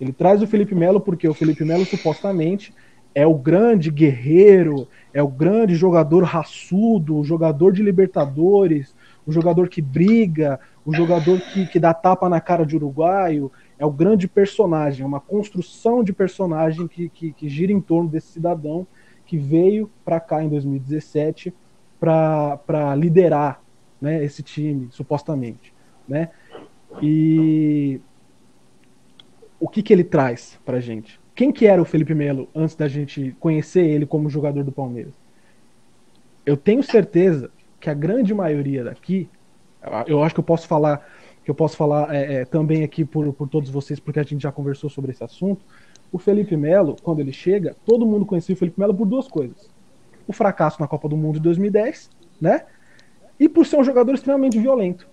Ele 0.00 0.12
traz 0.12 0.40
o 0.40 0.46
Felipe 0.46 0.72
Melo 0.72 1.00
porque 1.00 1.26
o 1.26 1.34
Felipe 1.34 1.64
Melo 1.64 1.84
supostamente 1.84 2.72
é 3.12 3.26
o 3.26 3.34
grande 3.34 3.90
guerreiro, 3.90 4.86
é 5.12 5.20
o 5.20 5.26
grande 5.26 5.74
jogador 5.74 6.22
raçudo, 6.22 7.18
o 7.18 7.24
jogador 7.24 7.72
de 7.72 7.82
Libertadores, 7.82 8.94
o 9.26 9.32
jogador 9.32 9.68
que 9.68 9.82
briga, 9.82 10.60
o 10.84 10.94
jogador 10.94 11.40
que, 11.40 11.66
que 11.66 11.78
dá 11.78 11.92
tapa 11.92 12.28
na 12.28 12.40
cara 12.40 12.64
de 12.64 12.76
uruguaio, 12.76 13.52
é 13.78 13.84
o 13.84 13.90
grande 13.90 14.26
personagem, 14.26 15.02
é 15.02 15.06
uma 15.06 15.20
construção 15.20 16.02
de 16.02 16.12
personagem 16.12 16.86
que, 16.86 17.08
que, 17.08 17.32
que 17.32 17.48
gira 17.48 17.72
em 17.72 17.80
torno 17.80 18.08
desse 18.08 18.28
cidadão 18.28 18.86
que 19.26 19.36
veio 19.36 19.90
para 20.04 20.18
cá 20.18 20.42
em 20.42 20.48
2017 20.48 21.54
para 21.98 22.94
liderar 22.96 23.62
né, 24.00 24.24
esse 24.24 24.42
time, 24.42 24.88
supostamente. 24.90 25.72
Né? 26.08 26.30
E 27.00 28.00
o 29.60 29.68
que, 29.68 29.82
que 29.82 29.92
ele 29.92 30.02
traz 30.02 30.58
para 30.64 30.80
gente? 30.80 31.20
Quem 31.34 31.52
que 31.52 31.66
era 31.66 31.80
o 31.80 31.84
Felipe 31.84 32.14
Melo 32.14 32.48
antes 32.54 32.74
da 32.74 32.88
gente 32.88 33.36
conhecer 33.38 33.84
ele 33.84 34.04
como 34.04 34.28
jogador 34.28 34.64
do 34.64 34.72
Palmeiras? 34.72 35.14
Eu 36.44 36.56
tenho 36.56 36.82
certeza 36.82 37.50
que 37.78 37.88
a 37.88 37.94
grande 37.94 38.34
maioria 38.34 38.82
daqui 38.82 39.28
eu 40.06 40.22
acho 40.22 40.34
que 40.34 40.40
eu 40.40 40.44
posso 40.44 40.66
falar 40.66 41.04
que 41.42 41.50
eu 41.50 41.54
posso 41.54 41.76
falar 41.76 42.14
é, 42.14 42.34
é, 42.34 42.44
também 42.44 42.84
aqui 42.84 43.04
por, 43.04 43.32
por 43.32 43.48
todos 43.48 43.70
vocês, 43.70 43.98
porque 43.98 44.20
a 44.20 44.22
gente 44.22 44.42
já 44.42 44.52
conversou 44.52 44.90
sobre 44.90 45.10
esse 45.10 45.24
assunto. 45.24 45.64
O 46.12 46.18
Felipe 46.18 46.56
Melo, 46.56 46.96
quando 47.02 47.20
ele 47.20 47.32
chega, 47.32 47.74
todo 47.86 48.06
mundo 48.06 48.26
conhecia 48.26 48.54
o 48.54 48.58
Felipe 48.58 48.78
Melo 48.78 48.94
por 48.94 49.06
duas 49.06 49.26
coisas: 49.26 49.70
o 50.26 50.32
fracasso 50.32 50.80
na 50.80 50.88
Copa 50.88 51.08
do 51.08 51.16
Mundo 51.16 51.34
de 51.34 51.40
2010, 51.40 52.10
né? 52.40 52.64
E 53.38 53.48
por 53.48 53.64
ser 53.64 53.78
um 53.78 53.84
jogador 53.84 54.14
extremamente 54.14 54.58
violento. 54.58 55.08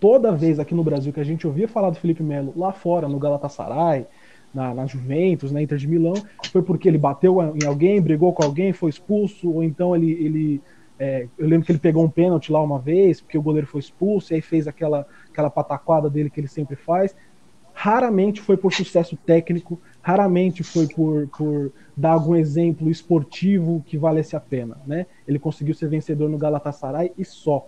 Toda 0.00 0.32
vez 0.32 0.58
aqui 0.58 0.74
no 0.74 0.82
Brasil 0.82 1.12
que 1.12 1.20
a 1.20 1.24
gente 1.24 1.46
ouvia 1.46 1.68
falar 1.68 1.90
do 1.90 1.96
Felipe 1.96 2.22
Melo 2.22 2.52
lá 2.56 2.72
fora, 2.72 3.06
no 3.06 3.18
Galatasaray, 3.18 4.06
na, 4.52 4.74
na, 4.74 4.86
Juventus, 4.86 5.52
na 5.52 5.62
Inter 5.62 5.78
de 5.78 5.86
Milão, 5.86 6.14
foi 6.50 6.62
porque 6.62 6.88
ele 6.88 6.98
bateu 6.98 7.36
em 7.54 7.66
alguém, 7.66 8.00
brigou 8.00 8.32
com 8.32 8.42
alguém, 8.42 8.72
foi 8.72 8.90
expulso, 8.90 9.52
ou 9.52 9.62
então 9.62 9.94
ele, 9.94 10.10
ele 10.12 10.62
é, 11.00 11.26
eu 11.38 11.48
lembro 11.48 11.64
que 11.64 11.72
ele 11.72 11.78
pegou 11.78 12.04
um 12.04 12.10
pênalti 12.10 12.52
lá 12.52 12.62
uma 12.62 12.78
vez, 12.78 13.22
porque 13.22 13.38
o 13.38 13.42
goleiro 13.42 13.66
foi 13.66 13.80
expulso, 13.80 14.32
e 14.32 14.34
aí 14.34 14.42
fez 14.42 14.68
aquela, 14.68 15.06
aquela 15.30 15.48
pataquada 15.48 16.10
dele 16.10 16.28
que 16.28 16.38
ele 16.38 16.46
sempre 16.46 16.76
faz. 16.76 17.16
Raramente 17.72 18.42
foi 18.42 18.58
por 18.58 18.70
sucesso 18.70 19.16
técnico, 19.16 19.80
raramente 20.02 20.62
foi 20.62 20.86
por, 20.86 21.26
por 21.28 21.72
dar 21.96 22.10
algum 22.10 22.36
exemplo 22.36 22.90
esportivo 22.90 23.82
que 23.86 23.96
valesse 23.96 24.36
a 24.36 24.40
pena. 24.40 24.76
Né? 24.86 25.06
Ele 25.26 25.38
conseguiu 25.38 25.74
ser 25.74 25.88
vencedor 25.88 26.28
no 26.28 26.36
Galatasaray 26.36 27.12
e 27.16 27.24
só. 27.24 27.66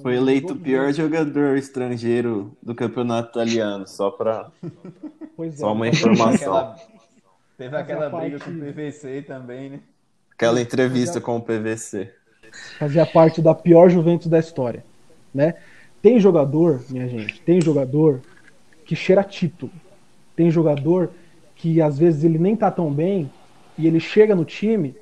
Foi 0.00 0.14
eleito 0.14 0.52
o 0.52 0.56
pior 0.56 0.92
jogador 0.92 1.56
estrangeiro 1.56 2.56
do 2.62 2.72
campeonato 2.72 3.30
italiano, 3.30 3.88
só 3.88 4.12
para. 4.12 4.48
É, 5.40 5.50
só 5.50 5.72
uma 5.72 5.88
informação. 5.88 6.54
Aquela... 6.54 6.76
Teve 7.58 7.76
aquela 7.76 8.08
briga 8.08 8.38
parte... 8.38 8.44
com 8.44 8.50
o 8.56 8.72
PVC 8.72 9.22
também, 9.22 9.70
né? 9.70 9.80
Aquela 10.32 10.60
entrevista 10.60 11.20
com 11.20 11.36
o 11.36 11.42
PVC 11.42 12.19
fazia 12.78 13.06
parte 13.06 13.40
da 13.40 13.54
pior 13.54 13.88
Juventus 13.88 14.28
da 14.28 14.38
história, 14.38 14.84
né? 15.34 15.54
Tem 16.02 16.18
jogador, 16.18 16.82
minha 16.88 17.08
gente, 17.08 17.40
tem 17.42 17.60
jogador 17.60 18.20
que 18.84 18.96
cheira 18.96 19.22
título. 19.22 19.72
Tem 20.34 20.50
jogador 20.50 21.10
que 21.54 21.80
às 21.80 21.98
vezes 21.98 22.24
ele 22.24 22.38
nem 22.38 22.56
tá 22.56 22.70
tão 22.70 22.90
bem 22.90 23.30
e 23.76 23.86
ele 23.86 24.00
chega 24.00 24.34
no 24.34 24.44
time 24.44 24.94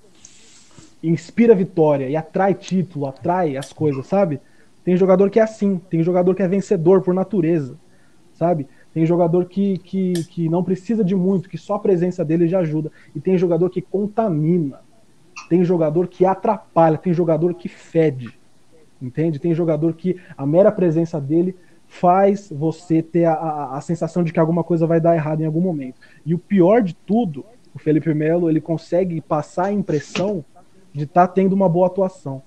inspira 1.03 1.55
vitória 1.55 2.09
e 2.09 2.17
atrai 2.17 2.55
título, 2.55 3.07
atrai 3.07 3.57
as 3.57 3.73
coisas, 3.73 4.07
sabe? 4.07 4.41
Tem 4.85 4.97
jogador 4.97 5.31
que 5.31 5.39
é 5.39 5.43
assim, 5.43 5.81
tem 5.91 6.03
jogador 6.03 6.35
que 6.35 6.43
é 6.43 6.49
vencedor 6.49 7.03
por 7.03 7.15
natureza, 7.15 7.77
sabe? 8.35 8.67
Tem 8.93 9.05
jogador 9.07 9.45
que, 9.45 9.79
que, 9.79 10.13
que 10.25 10.49
não 10.49 10.65
precisa 10.65 11.05
de 11.05 11.15
muito, 11.15 11.49
que 11.49 11.59
só 11.59 11.75
a 11.75 11.79
presença 11.79 12.25
dele 12.25 12.49
já 12.49 12.61
ajuda. 12.61 12.91
E 13.15 13.21
tem 13.21 13.37
jogador 13.37 13.71
que 13.71 13.83
contamina. 13.83 14.81
Tem 15.49 15.65
jogador 15.65 16.09
que 16.09 16.25
atrapalha, 16.25 16.99
tem 16.99 17.13
jogador 17.13 17.55
que 17.55 17.69
fede. 17.69 18.39
Entende? 19.01 19.39
Tem 19.39 19.55
jogador 19.55 19.95
que 19.95 20.17
a 20.37 20.45
mera 20.45 20.73
presença 20.73 21.21
dele 21.21 21.57
faz 21.87 22.53
você 22.55 23.03
ter 23.03 23.25
a, 23.25 23.33
a, 23.33 23.77
a 23.77 23.81
sensação 23.81 24.23
de 24.23 24.33
que 24.33 24.39
alguma 24.39 24.63
coisa 24.63 24.87
vai 24.87 25.01
dar 25.01 25.15
errado 25.15 25.41
em 25.41 25.47
algum 25.47 25.61
momento. 25.61 25.99
E 26.25 26.35
o 26.35 26.39
pior 26.39 26.83
de 26.83 26.95
tudo, 26.95 27.45
o 27.75 27.79
Felipe 27.79 28.13
Melo, 28.13 28.51
ele 28.51 28.61
consegue 28.61 29.21
passar 29.21 29.67
a 29.67 29.73
impressão 29.73 30.45
de 30.93 31.05
estar 31.05 31.27
tá 31.27 31.33
tendo 31.33 31.55
uma 31.55 31.69
boa 31.69 31.87
atuação. 31.87 32.43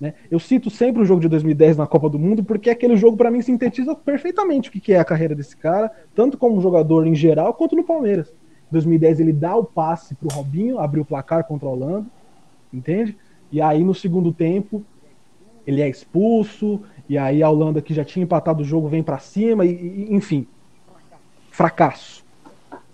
Né? 0.00 0.14
Eu 0.30 0.38
cito 0.38 0.68
sempre 0.70 1.02
o 1.02 1.04
jogo 1.04 1.20
de 1.20 1.28
2010 1.28 1.78
na 1.78 1.86
Copa 1.86 2.08
do 2.08 2.18
Mundo 2.18 2.44
porque 2.44 2.68
aquele 2.68 2.96
jogo 2.96 3.16
para 3.16 3.30
mim 3.30 3.40
sintetiza 3.40 3.94
perfeitamente 3.94 4.68
o 4.68 4.72
que 4.72 4.92
é 4.92 4.98
a 4.98 5.04
carreira 5.04 5.34
desse 5.34 5.56
cara, 5.56 5.90
tanto 6.14 6.36
como 6.36 6.60
jogador 6.60 7.06
em 7.06 7.14
geral 7.14 7.54
quanto 7.54 7.74
no 7.74 7.84
Palmeiras. 7.84 8.28
Em 8.28 8.72
2010 8.72 9.20
ele 9.20 9.32
dá 9.32 9.56
o 9.56 9.64
passe 9.64 10.14
pro 10.14 10.28
Robinho, 10.28 10.78
abriu 10.78 11.02
o 11.02 11.06
placar 11.06 11.44
contra 11.44 11.66
o 11.66 11.72
Holanda, 11.72 12.06
entende? 12.72 13.16
E 13.50 13.60
aí 13.60 13.82
no 13.82 13.94
segundo 13.94 14.32
tempo 14.32 14.84
ele 15.66 15.82
é 15.82 15.88
expulso, 15.88 16.80
e 17.08 17.18
aí 17.18 17.42
a 17.42 17.50
Holanda 17.50 17.82
que 17.82 17.92
já 17.92 18.04
tinha 18.04 18.22
empatado 18.22 18.62
o 18.62 18.64
jogo 18.64 18.88
vem 18.88 19.02
para 19.02 19.18
cima, 19.18 19.64
e, 19.64 19.70
e, 19.70 20.14
enfim, 20.14 20.46
fracasso 21.50 22.26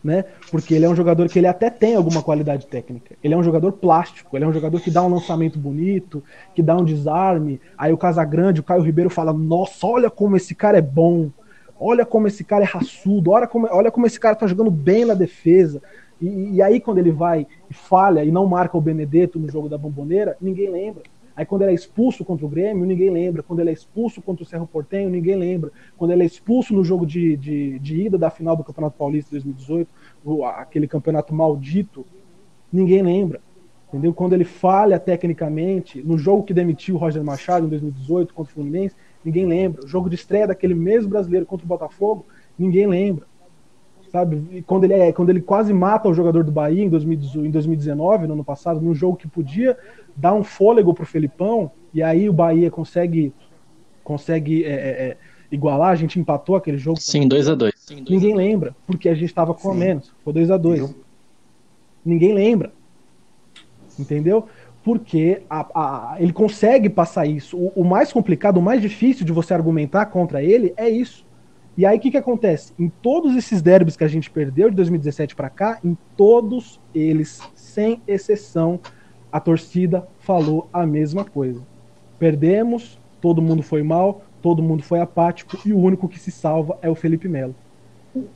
né? 0.02 0.24
Porque 0.50 0.74
ele 0.74 0.84
é 0.84 0.88
um 0.88 0.96
jogador 0.96 1.28
que 1.28 1.38
ele 1.38 1.46
até 1.46 1.70
tem 1.70 1.94
alguma 1.94 2.22
qualidade 2.22 2.66
técnica. 2.66 3.14
Ele 3.22 3.34
é 3.34 3.36
um 3.36 3.42
jogador 3.42 3.72
plástico, 3.72 4.36
ele 4.36 4.44
é 4.44 4.48
um 4.48 4.52
jogador 4.52 4.80
que 4.80 4.90
dá 4.90 5.02
um 5.02 5.08
lançamento 5.08 5.58
bonito, 5.58 6.22
que 6.54 6.62
dá 6.62 6.76
um 6.76 6.84
desarme. 6.84 7.60
Aí 7.78 7.92
o 7.92 7.98
Casagrande, 7.98 8.60
o 8.60 8.64
Caio 8.64 8.82
Ribeiro 8.82 9.10
fala: 9.10 9.32
"Nossa, 9.32 9.86
olha 9.86 10.10
como 10.10 10.36
esse 10.36 10.54
cara 10.54 10.78
é 10.78 10.82
bom. 10.82 11.30
Olha 11.78 12.04
como 12.04 12.26
esse 12.26 12.44
cara 12.44 12.64
é 12.64 12.66
raçudo. 12.66 13.30
Olha 13.30 13.46
como, 13.46 13.68
olha 13.70 13.90
como 13.90 14.06
esse 14.06 14.18
cara 14.18 14.34
tá 14.34 14.46
jogando 14.46 14.70
bem 14.70 15.04
na 15.04 15.14
defesa." 15.14 15.80
E, 16.22 16.54
e 16.54 16.62
aí 16.62 16.80
quando 16.80 16.98
ele 16.98 17.10
vai 17.10 17.46
e 17.68 17.74
falha 17.74 18.24
e 18.24 18.30
não 18.30 18.46
marca 18.46 18.78
o 18.78 18.80
Benedetto 18.80 19.40
no 19.40 19.50
jogo 19.50 19.68
da 19.68 19.76
Bomboneira, 19.76 20.36
ninguém 20.40 20.70
lembra. 20.70 21.02
Aí 21.34 21.44
quando 21.44 21.62
ele 21.62 21.72
é 21.72 21.74
expulso 21.74 22.24
contra 22.24 22.46
o 22.46 22.48
Grêmio, 22.48 22.86
ninguém 22.86 23.10
lembra. 23.10 23.42
Quando 23.42 23.60
ele 23.60 23.70
é 23.70 23.72
expulso 23.72 24.22
contra 24.22 24.44
o 24.44 24.46
Cerro 24.46 24.66
Portenho, 24.66 25.10
ninguém 25.10 25.34
lembra. 25.34 25.72
Quando 25.96 26.12
ele 26.12 26.22
é 26.22 26.26
expulso 26.26 26.72
no 26.74 26.84
jogo 26.84 27.04
de, 27.04 27.36
de, 27.36 27.78
de 27.78 28.02
ida 28.02 28.16
da 28.16 28.30
final 28.30 28.54
do 28.54 28.62
Campeonato 28.62 28.96
Paulista 28.96 29.30
2018, 29.32 29.90
o, 30.24 30.44
aquele 30.44 30.86
campeonato 30.86 31.34
maldito, 31.34 32.06
ninguém 32.72 33.02
lembra. 33.02 33.40
Entendeu? 33.88 34.14
Quando 34.14 34.34
ele 34.34 34.44
falha 34.44 34.98
tecnicamente, 34.98 36.02
no 36.02 36.16
jogo 36.16 36.44
que 36.44 36.54
demitiu 36.54 36.94
o 36.94 36.98
Roger 36.98 37.24
Machado 37.24 37.66
em 37.66 37.70
2018 37.70 38.32
contra 38.32 38.50
o 38.50 38.54
Fluminense, 38.54 38.94
ninguém 39.24 39.46
lembra. 39.46 39.84
O 39.84 39.88
jogo 39.88 40.08
de 40.08 40.14
estreia 40.14 40.46
daquele 40.46 40.74
mesmo 40.74 41.10
brasileiro 41.10 41.46
contra 41.46 41.64
o 41.64 41.68
Botafogo, 41.68 42.26
ninguém 42.58 42.86
lembra. 42.86 43.26
Sabe? 44.12 44.42
E 44.52 44.62
quando 44.62 44.84
ele, 44.84 44.92
é, 44.92 45.10
quando 45.10 45.30
ele 45.30 45.40
quase 45.40 45.72
mata 45.72 46.06
o 46.06 46.12
jogador 46.12 46.44
do 46.44 46.52
Bahia 46.52 46.84
em, 46.84 46.88
2019, 46.90 48.26
no 48.26 48.34
ano 48.34 48.44
passado, 48.44 48.78
num 48.78 48.94
jogo 48.94 49.16
que 49.16 49.26
podia 49.26 49.76
dar 50.14 50.34
um 50.34 50.44
fôlego 50.44 50.92
pro 50.92 51.06
Felipão, 51.06 51.70
e 51.94 52.02
aí 52.02 52.28
o 52.28 52.32
Bahia 52.32 52.70
consegue 52.70 53.32
consegue 54.04 54.64
é, 54.64 54.68
é, 54.68 55.08
é 55.08 55.16
igualar, 55.50 55.90
a 55.90 55.94
gente 55.94 56.20
empatou 56.20 56.56
aquele 56.56 56.76
jogo. 56.76 57.00
Sim, 57.00 57.26
2 57.26 57.48
a 57.48 57.54
2 57.54 57.72
Ninguém 58.08 58.34
lembra, 58.34 58.76
porque 58.86 59.08
a 59.08 59.14
gente 59.14 59.26
estava 59.26 59.54
com 59.54 59.70
a 59.70 59.74
menos. 59.74 60.12
Foi 60.22 60.32
2 60.34 60.50
a 60.50 60.58
2 60.58 60.94
Ninguém 62.04 62.34
lembra. 62.34 62.72
Entendeu? 63.98 64.46
Porque 64.84 65.42
a, 65.48 66.14
a, 66.14 66.16
ele 66.18 66.32
consegue 66.32 66.90
passar 66.90 67.26
isso. 67.26 67.56
O, 67.56 67.72
o, 67.76 67.84
mais 67.84 68.12
complicado, 68.12 68.56
o 68.58 68.62
mais 68.62 68.82
difícil 68.82 69.24
de 69.24 69.32
você 69.32 69.54
argumentar 69.54 70.06
contra 70.06 70.42
ele 70.42 70.74
é 70.76 70.88
isso. 70.88 71.24
E 71.76 71.86
aí 71.86 71.96
o 71.96 72.00
que, 72.00 72.10
que 72.10 72.18
acontece? 72.18 72.72
Em 72.78 72.88
todos 72.88 73.34
esses 73.34 73.62
derbys 73.62 73.96
que 73.96 74.04
a 74.04 74.08
gente 74.08 74.30
perdeu 74.30 74.68
de 74.68 74.76
2017 74.76 75.34
para 75.34 75.48
cá, 75.48 75.78
em 75.82 75.96
todos 76.16 76.78
eles, 76.94 77.40
sem 77.54 78.02
exceção, 78.06 78.78
a 79.30 79.40
torcida 79.40 80.06
falou 80.18 80.68
a 80.70 80.84
mesma 80.84 81.24
coisa. 81.24 81.62
Perdemos, 82.18 83.00
todo 83.20 83.40
mundo 83.40 83.62
foi 83.62 83.82
mal, 83.82 84.22
todo 84.42 84.62
mundo 84.62 84.82
foi 84.82 85.00
apático 85.00 85.56
e 85.64 85.72
o 85.72 85.78
único 85.78 86.08
que 86.08 86.18
se 86.18 86.30
salva 86.30 86.78
é 86.82 86.90
o 86.90 86.94
Felipe 86.94 87.28
Melo. 87.28 87.54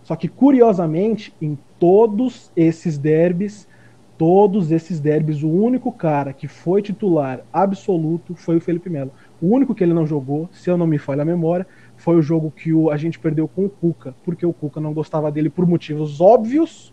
Só 0.02 0.16
que 0.16 0.28
curiosamente, 0.28 1.34
em 1.42 1.58
todos 1.78 2.50
esses 2.56 2.96
derbys, 2.96 3.68
todos 4.16 4.72
esses 4.72 4.98
derbys, 4.98 5.42
o 5.42 5.50
único 5.50 5.92
cara 5.92 6.32
que 6.32 6.48
foi 6.48 6.80
titular 6.80 7.40
absoluto 7.52 8.34
foi 8.34 8.56
o 8.56 8.60
Felipe 8.60 8.88
Melo. 8.88 9.12
O 9.42 9.54
único 9.54 9.74
que 9.74 9.84
ele 9.84 9.92
não 9.92 10.06
jogou, 10.06 10.48
se 10.52 10.70
eu 10.70 10.78
não 10.78 10.86
me 10.86 10.96
falha 10.96 11.22
a 11.22 11.26
memória, 11.26 11.66
foi 11.96 12.16
o 12.16 12.22
jogo 12.22 12.50
que 12.50 12.72
o, 12.72 12.90
a 12.90 12.96
gente 12.96 13.18
perdeu 13.18 13.48
com 13.48 13.64
o 13.64 13.70
Cuca, 13.70 14.14
porque 14.24 14.44
o 14.44 14.52
Cuca 14.52 14.80
não 14.80 14.92
gostava 14.92 15.30
dele 15.30 15.50
por 15.50 15.66
motivos 15.66 16.20
óbvios, 16.20 16.92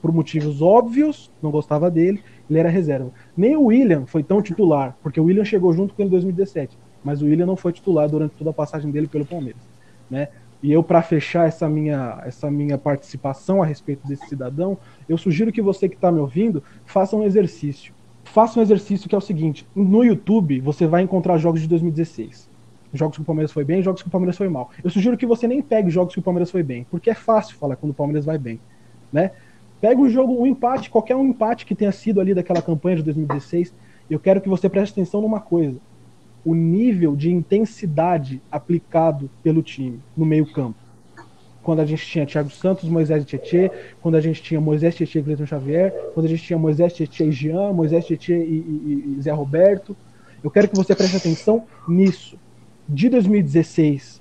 por 0.00 0.12
motivos 0.12 0.60
óbvios, 0.60 1.30
não 1.42 1.50
gostava 1.50 1.90
dele, 1.90 2.22
ele 2.48 2.58
era 2.58 2.68
reserva. 2.68 3.10
Nem 3.36 3.56
o 3.56 3.64
William 3.64 4.04
foi 4.06 4.22
tão 4.22 4.42
titular, 4.42 4.96
porque 5.02 5.18
o 5.18 5.24
William 5.24 5.44
chegou 5.44 5.72
junto 5.72 5.94
com 5.94 6.02
ele 6.02 6.08
em 6.08 6.10
2017, 6.10 6.76
mas 7.02 7.22
o 7.22 7.24
William 7.24 7.46
não 7.46 7.56
foi 7.56 7.72
titular 7.72 8.08
durante 8.08 8.36
toda 8.36 8.50
a 8.50 8.52
passagem 8.52 8.90
dele 8.90 9.08
pelo 9.08 9.24
Palmeiras, 9.24 9.62
né? 10.10 10.28
E 10.62 10.72
eu, 10.72 10.82
para 10.82 11.02
fechar 11.02 11.46
essa 11.46 11.68
minha, 11.68 12.22
essa 12.24 12.50
minha 12.50 12.78
participação 12.78 13.62
a 13.62 13.66
respeito 13.66 14.06
desse 14.08 14.26
cidadão, 14.28 14.78
eu 15.06 15.18
sugiro 15.18 15.52
que 15.52 15.60
você 15.60 15.90
que 15.90 15.94
está 15.94 16.10
me 16.10 16.20
ouvindo 16.20 16.62
faça 16.86 17.14
um 17.14 17.22
exercício. 17.22 17.92
Faça 18.24 18.58
um 18.58 18.62
exercício 18.62 19.06
que 19.06 19.14
é 19.14 19.18
o 19.18 19.20
seguinte: 19.20 19.66
no 19.76 20.02
YouTube 20.02 20.60
você 20.60 20.86
vai 20.86 21.02
encontrar 21.02 21.36
jogos 21.36 21.60
de 21.60 21.68
2016. 21.68 22.48
Jogos 22.94 23.16
que 23.16 23.22
o 23.22 23.24
Palmeiras 23.24 23.50
foi 23.50 23.64
bem, 23.64 23.82
jogos 23.82 24.02
que 24.02 24.08
o 24.08 24.10
Palmeiras 24.10 24.36
foi 24.36 24.48
mal. 24.48 24.70
Eu 24.82 24.88
sugiro 24.88 25.16
que 25.16 25.26
você 25.26 25.48
nem 25.48 25.60
pegue 25.60 25.90
jogos 25.90 26.14
que 26.14 26.20
o 26.20 26.22
Palmeiras 26.22 26.50
foi 26.50 26.62
bem, 26.62 26.86
porque 26.90 27.10
é 27.10 27.14
fácil 27.14 27.56
falar 27.56 27.76
quando 27.76 27.90
o 27.90 27.94
Palmeiras 27.94 28.24
vai 28.24 28.38
bem, 28.38 28.60
né? 29.12 29.32
Pega 29.80 30.00
um 30.00 30.08
jogo, 30.08 30.40
um 30.40 30.46
empate, 30.46 30.88
qualquer 30.88 31.14
um 31.14 31.26
empate 31.26 31.66
que 31.66 31.74
tenha 31.74 31.92
sido 31.92 32.20
ali 32.20 32.32
daquela 32.32 32.62
campanha 32.62 32.96
de 32.96 33.02
2016. 33.02 33.74
Eu 34.08 34.18
quero 34.18 34.40
que 34.40 34.48
você 34.48 34.68
preste 34.68 34.92
atenção 34.92 35.20
numa 35.20 35.40
coisa: 35.40 35.78
o 36.44 36.54
nível 36.54 37.16
de 37.16 37.30
intensidade 37.30 38.40
aplicado 38.50 39.30
pelo 39.42 39.62
time 39.62 40.00
no 40.16 40.24
meio-campo. 40.24 40.78
Quando 41.62 41.80
a 41.80 41.86
gente 41.86 42.06
tinha 42.06 42.26
Thiago 42.26 42.50
Santos, 42.50 42.88
Moisés 42.88 43.22
e 43.22 43.26
Tietê, 43.26 43.70
quando 44.02 44.16
a 44.16 44.20
gente 44.20 44.42
tinha 44.42 44.60
Moisés 44.60 44.94
Tietê 44.94 45.20
e 45.20 45.22
Cleiton 45.22 45.46
Xavier, 45.46 45.92
quando 46.12 46.26
a 46.26 46.28
gente 46.28 46.42
tinha 46.42 46.58
Moisés 46.58 46.92
Tietê 46.92 47.24
e 47.24 47.32
Jean, 47.32 47.72
Moisés 47.72 48.06
Tietê 48.06 48.36
e, 48.36 48.56
e, 48.56 49.16
e 49.18 49.22
Zé 49.22 49.32
Roberto. 49.32 49.96
Eu 50.42 50.50
quero 50.50 50.68
que 50.68 50.76
você 50.76 50.94
preste 50.94 51.16
atenção 51.16 51.64
nisso. 51.88 52.38
De 52.88 53.08
2016, 53.08 54.20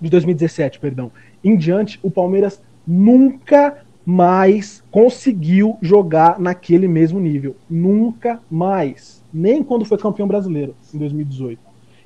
de 0.00 0.08
2017, 0.08 0.80
perdão, 0.80 1.12
em 1.42 1.56
diante, 1.56 2.00
o 2.02 2.10
Palmeiras 2.10 2.60
nunca 2.86 3.84
mais 4.06 4.82
conseguiu 4.90 5.76
jogar 5.80 6.38
naquele 6.38 6.88
mesmo 6.88 7.20
nível. 7.20 7.56
Nunca 7.68 8.40
mais. 8.50 9.22
Nem 9.32 9.62
quando 9.62 9.84
foi 9.84 9.98
campeão 9.98 10.28
brasileiro, 10.28 10.74
em 10.94 10.98
2018. 10.98 11.60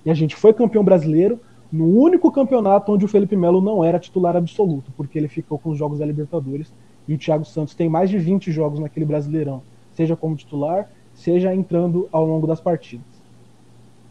E 0.05 0.11
a 0.11 0.15
gente 0.15 0.35
foi 0.35 0.53
campeão 0.53 0.85
brasileiro 0.85 1.41
no 1.71 1.87
único 1.87 2.33
campeonato 2.33 2.93
onde 2.93 3.05
o 3.05 3.09
Felipe 3.09 3.37
Melo 3.37 3.61
não 3.61 3.85
era 3.85 3.99
titular 3.99 4.37
absoluto, 4.37 4.93
porque 4.97 5.19
ele 5.19 5.29
ficou 5.29 5.59
com 5.59 5.71
os 5.71 5.79
jogos 5.79 5.99
da 5.99 6.07
Libertadores. 6.07 6.73
E 7.07 7.15
o 7.15 7.19
Thiago 7.19 7.45
Santos 7.45 7.75
tem 7.75 7.89
mais 7.89 8.11
de 8.11 8.19
20 8.19 8.51
jogos 8.51 8.81
naquele 8.81 9.07
Brasileirão, 9.07 9.63
seja 9.95 10.17
como 10.17 10.37
titular, 10.37 10.91
seja 11.15 11.55
entrando 11.55 12.09
ao 12.13 12.27
longo 12.27 12.47
das 12.47 12.61
partidas. 12.61 13.18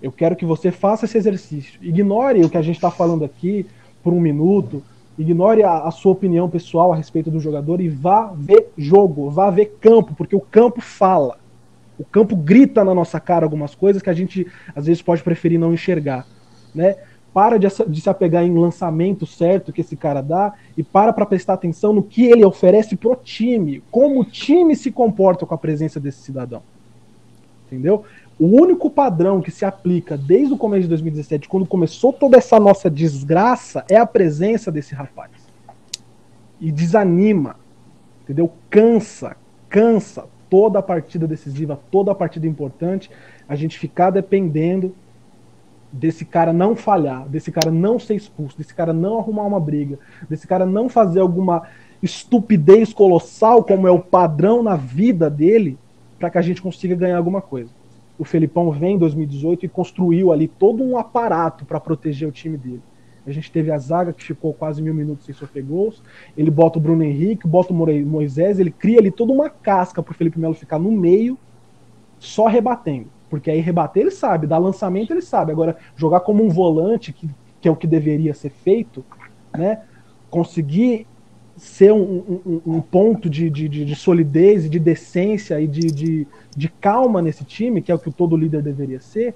Eu 0.02 0.12
quero 0.12 0.36
que 0.36 0.46
você 0.46 0.72
faça 0.72 1.06
esse 1.06 1.18
exercício. 1.18 1.80
Ignore 1.82 2.44
o 2.44 2.50
que 2.50 2.58
a 2.58 2.62
gente 2.62 2.76
está 2.76 2.92
falando 2.92 3.26
aqui 3.26 3.66
por 4.04 4.14
um 4.14 4.20
minuto, 4.20 4.84
Ignore 5.18 5.64
a, 5.64 5.80
a, 5.80 5.92
sua 5.92 6.12
opinião 6.12 6.48
pessoal 6.48 6.94
a 6.94 6.96
respeito 6.96 7.32
do 7.32 7.40
jogador 7.40 7.82
e 7.82 7.90
vá 7.90 8.32
ver 8.36 8.72
jogo, 8.78 9.32
vá 9.32 9.50
ver 9.50 9.78
campo, 9.82 10.14
porque 10.16 10.36
o 10.36 10.40
campo 10.40 10.80
fala. 10.80 11.40
O 11.98 12.06
campo 12.06 12.36
grita 12.36 12.84
na 12.86 12.94
nossa 12.94 13.20
cara 13.20 13.44
algumas 13.44 13.74
coisas 13.74 14.02
que 14.02 14.10
a 14.10 14.14
gente 14.14 14.46
às 14.76 14.86
vezes 14.86 15.02
pode 15.02 15.24
preferir 15.24 15.60
não 15.60 15.74
enxergar, 15.74 16.28
né? 16.74 16.98
Para 17.34 17.58
de, 17.58 17.68
de 17.88 18.02
se 18.02 18.10
apegar 18.10 18.44
em 18.44 18.56
lançamento 18.56 19.26
certo 19.26 19.74
que 19.74 19.82
esse 19.82 19.96
cara 19.96 20.22
dá 20.22 20.54
e 20.78 20.84
para 20.84 21.12
para 21.12 21.26
prestar 21.26 21.54
atenção 21.54 21.94
no 21.94 22.04
que 22.04 22.26
ele 22.26 22.46
oferece 22.46 22.96
pro 22.96 23.16
time, 23.16 23.84
como 23.90 24.22
o 24.22 24.26
time 24.26 24.76
se 24.76 24.92
comporta 24.92 25.46
com 25.48 25.54
a 25.56 25.58
presença 25.58 26.00
desse 26.00 26.20
cidadão. 26.20 26.62
Entendeu? 27.66 28.04
O 28.40 28.46
único 28.46 28.90
padrão 28.90 29.42
que 29.42 29.50
se 29.50 29.66
aplica 29.66 30.16
desde 30.16 30.54
o 30.54 30.58
começo 30.58 30.84
de 30.84 30.90
2017, 30.90 31.50
quando 31.50 31.66
começou 31.66 32.14
toda 32.14 32.38
essa 32.38 32.60
nossa 32.60 32.90
desgraça, 32.90 33.84
é 33.90 33.98
a 33.98 34.06
presença 34.06 34.72
desse 34.72 34.94
rapaz. 34.94 35.32
E 36.62 36.72
desanima, 36.72 37.56
entendeu? 38.24 38.52
Cansa, 38.70 39.36
cansa 39.68 40.26
toda 40.50 40.80
a 40.80 40.84
partida 40.84 41.28
decisiva, 41.28 41.80
toda 41.92 42.12
a 42.12 42.16
partida 42.16 42.46
importante, 42.46 43.10
a 43.50 43.56
gente 43.56 43.80
ficar 43.80 44.12
dependendo 44.12 44.96
desse 45.92 46.24
cara 46.24 46.54
não 46.54 46.76
falhar, 46.76 47.28
desse 47.28 47.52
cara 47.52 47.72
não 47.72 47.98
ser 47.98 48.16
expulso, 48.16 48.58
desse 48.58 48.74
cara 48.74 48.94
não 48.94 49.18
arrumar 49.18 49.44
uma 49.44 49.60
briga, 49.60 49.98
desse 50.30 50.46
cara 50.46 50.66
não 50.66 50.90
fazer 50.90 51.22
alguma 51.22 51.64
estupidez 52.04 52.94
colossal, 52.94 53.64
como 53.64 53.88
é 53.88 53.92
o 53.92 54.00
padrão 54.00 54.62
na 54.62 54.76
vida 54.76 55.30
dele, 55.30 55.78
para 56.20 56.30
que 56.30 56.38
a 56.38 56.42
gente 56.42 56.62
consiga 56.62 56.96
ganhar 56.96 57.18
alguma 57.18 57.42
coisa. 57.42 57.77
O 58.18 58.26
Felipão 58.26 58.72
vem 58.72 58.96
em 58.96 58.98
2018 58.98 59.66
e 59.66 59.70
construiu 59.70 60.32
ali 60.32 60.48
todo 60.48 60.84
um 60.84 60.98
aparato 60.98 61.66
para 61.66 61.80
proteger 61.80 62.28
o 62.28 62.32
time 62.32 62.58
dele. 62.58 62.82
A 63.28 63.32
gente 63.32 63.52
teve 63.52 63.70
a 63.72 63.78
zaga 63.78 64.14
que 64.14 64.24
ficou 64.24 64.54
quase 64.54 64.82
mil 64.82 64.94
minutos 64.94 65.26
sem 65.26 65.36
sofrer 65.36 65.62
gols. 65.62 66.02
Ele 66.36 66.50
bota 66.50 66.80
o 66.80 66.82
Bruno 66.82 67.04
Henrique, 67.04 67.46
bota 67.46 67.74
o 67.74 67.76
Moisés, 67.76 68.58
ele 68.58 68.72
cria 68.72 69.00
ali 69.00 69.12
toda 69.12 69.34
uma 69.34 69.50
casca 69.50 70.02
para 70.02 70.12
o 70.12 70.16
Felipe 70.16 70.40
Melo 70.40 70.54
ficar 70.54 70.80
no 70.80 70.92
meio, 70.92 71.38
só 72.18 72.48
rebatendo. 72.48 73.08
Porque 73.30 73.52
aí 73.52 73.60
rebater 73.60 74.04
ele 74.04 74.12
sabe, 74.12 74.48
dar 74.48 74.58
lançamento 74.58 75.12
ele 75.12 75.22
sabe. 75.22 75.52
Agora, 75.52 75.76
jogar 75.96 76.22
como 76.22 76.42
um 76.42 76.50
volante, 76.50 77.12
que, 77.12 77.30
que 77.60 77.68
é 77.68 77.72
o 77.72 77.76
que 77.76 77.86
deveria 77.86 78.34
ser 78.34 78.50
feito, 78.50 79.04
né? 79.54 79.82
Conseguir 80.30 81.06
ser 81.58 81.92
um, 81.92 82.42
um, 82.46 82.62
um 82.66 82.82
ponto 82.82 83.30
de, 83.30 83.50
de, 83.50 83.68
de, 83.68 83.96
solidez 83.96 84.66
e 84.66 84.70
de 84.70 84.80
decência 84.80 85.60
e 85.60 85.68
de, 85.68 85.88
de, 85.88 86.28
de 86.56 86.70
calma 86.70 87.22
nesse 87.22 87.44
time, 87.44 87.82
que 87.82 87.92
é 87.92 87.96
o 87.96 88.00
que 88.00 88.12
todo 88.12 88.38
líder 88.38 88.62
deveria 88.62 89.00
ser, 89.00 89.34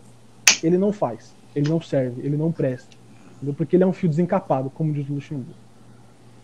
ele 0.63 0.77
não 0.77 0.93
faz. 0.93 1.33
Ele 1.55 1.67
não 1.67 1.81
serve, 1.81 2.21
ele 2.25 2.37
não 2.37 2.51
presta. 2.51 2.95
Entendeu? 3.35 3.53
Porque 3.55 3.75
ele 3.75 3.83
é 3.83 3.87
um 3.87 3.93
fio 3.93 4.07
desencapado, 4.07 4.69
como 4.69 4.93
diz 4.93 5.09
o 5.09 5.13
Luxemburgo. 5.13 5.59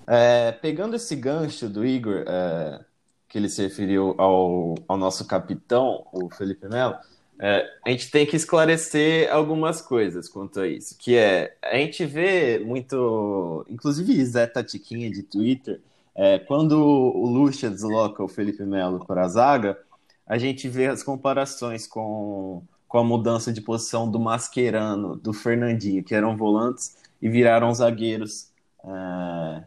É, 0.05 0.51
pegando 0.51 0.95
esse 0.95 1.15
gancho 1.15 1.69
do 1.69 1.85
Igor, 1.85 2.23
é, 2.27 2.79
que 3.27 3.37
ele 3.37 3.49
se 3.49 3.61
referiu 3.61 4.15
ao, 4.17 4.75
ao 4.87 4.97
nosso 4.97 5.25
capitão, 5.25 6.05
o 6.11 6.29
Felipe 6.29 6.67
Melo, 6.67 6.95
é, 7.39 7.69
a 7.85 7.89
gente 7.89 8.09
tem 8.09 8.25
que 8.25 8.35
esclarecer 8.35 9.31
algumas 9.31 9.81
coisas 9.81 10.27
quanto 10.27 10.59
a 10.59 10.67
isso, 10.67 10.97
que 10.97 11.15
é, 11.15 11.55
a 11.61 11.75
gente 11.77 12.05
vê 12.05 12.59
muito, 12.59 13.65
inclusive 13.69 14.25
Zé 14.25 14.47
Tatiquinha 14.47 15.09
de 15.11 15.23
Twitter, 15.23 15.79
é, 16.15 16.39
quando 16.39 16.73
o 16.81 17.27
Lucha 17.27 17.69
desloca 17.69 18.23
o 18.23 18.27
Felipe 18.27 18.63
Melo 18.63 19.05
para 19.05 19.23
a 19.23 19.27
zaga, 19.27 19.77
a 20.25 20.37
gente 20.39 20.67
vê 20.67 20.87
as 20.87 21.03
comparações 21.03 21.85
com, 21.85 22.63
com 22.87 22.97
a 22.97 23.03
mudança 23.03 23.53
de 23.53 23.61
posição 23.61 24.09
do 24.09 24.19
Mascherano, 24.19 25.15
do 25.15 25.31
Fernandinho, 25.31 26.03
que 26.03 26.15
eram 26.15 26.35
volantes 26.35 26.97
e 27.21 27.29
viraram 27.29 27.71
zagueiros 27.71 28.49
é, 28.83 29.63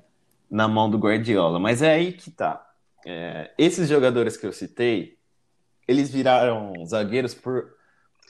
na 0.51 0.66
mão 0.66 0.91
do 0.91 0.99
Guardiola. 0.99 1.61
Mas 1.61 1.83
é 1.83 1.93
aí 1.95 2.12
que 2.12 2.33
tá. 2.33 2.68
É, 3.07 3.53
esses 3.57 3.89
jogadores 3.89 4.37
que 4.37 4.45
eu 4.45 4.53
citei, 4.53 5.16
eles 5.91 6.09
viraram 6.09 6.72
zagueiros 6.86 7.34
por 7.34 7.72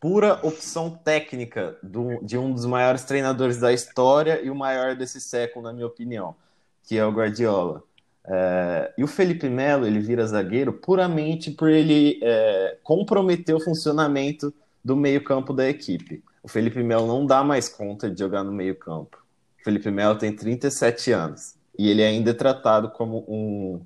pura 0.01 0.41
opção 0.43 0.89
técnica 0.91 1.77
do, 1.83 2.19
de 2.25 2.39
um 2.39 2.51
dos 2.51 2.65
maiores 2.65 3.05
treinadores 3.05 3.59
da 3.59 3.71
história 3.71 4.41
e 4.43 4.49
o 4.49 4.55
maior 4.55 4.97
desse 4.97 5.21
século, 5.21 5.67
na 5.67 5.71
minha 5.71 5.87
opinião, 5.87 6.35
que 6.83 6.97
é 6.97 7.05
o 7.05 7.13
Guardiola. 7.13 7.83
É, 8.25 8.95
e 8.97 9.05
o 9.05 9.07
Felipe 9.07 9.47
Melo 9.51 9.87
ele 9.87 10.01
vira 10.01 10.27
zagueiro 10.27 10.73
puramente 10.73 11.51
por 11.51 11.69
ele 11.69 12.19
é, 12.23 12.79
comprometer 12.83 13.55
o 13.55 13.61
funcionamento 13.61 14.55
do 14.83 14.97
meio-campo 14.97 15.53
da 15.53 15.69
equipe. 15.69 16.25
O 16.43 16.49
Felipe 16.49 16.83
Melo 16.83 17.07
não 17.07 17.27
dá 17.27 17.45
mais 17.45 17.69
conta 17.69 18.11
de 18.11 18.19
jogar 18.19 18.43
no 18.43 18.53
meio-campo. 18.53 19.23
O 19.61 19.65
Felipe 19.65 19.91
Melo 19.91 20.17
tem 20.17 20.35
37 20.35 21.13
anos 21.13 21.57
e 21.79 21.91
ele 21.91 22.03
ainda 22.03 22.31
é 22.31 22.35
tratado 22.35 22.89
como 22.89 23.19
um, 23.29 23.83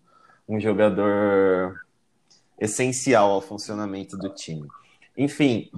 um 0.49 0.61
jogador 0.61 1.84
essencial 2.59 3.31
ao 3.31 3.41
funcionamento 3.41 4.17
do 4.17 4.29
time. 4.29 4.69
Enfim, 5.17 5.71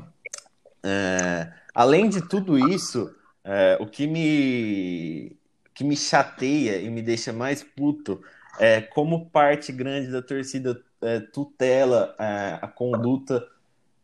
é, 0.82 1.52
além 1.74 2.08
de 2.08 2.22
tudo 2.22 2.58
isso, 2.58 3.14
é, 3.44 3.76
o 3.80 3.86
que 3.86 4.06
me, 4.06 5.36
que 5.74 5.84
me 5.84 5.96
chateia 5.96 6.80
e 6.80 6.90
me 6.90 7.02
deixa 7.02 7.32
mais 7.32 7.62
puto 7.62 8.20
é 8.58 8.80
como 8.80 9.26
parte 9.26 9.72
grande 9.72 10.10
da 10.10 10.22
torcida 10.22 10.80
é, 11.02 11.20
tutela 11.20 12.14
é, 12.18 12.58
a 12.60 12.68
conduta 12.68 13.46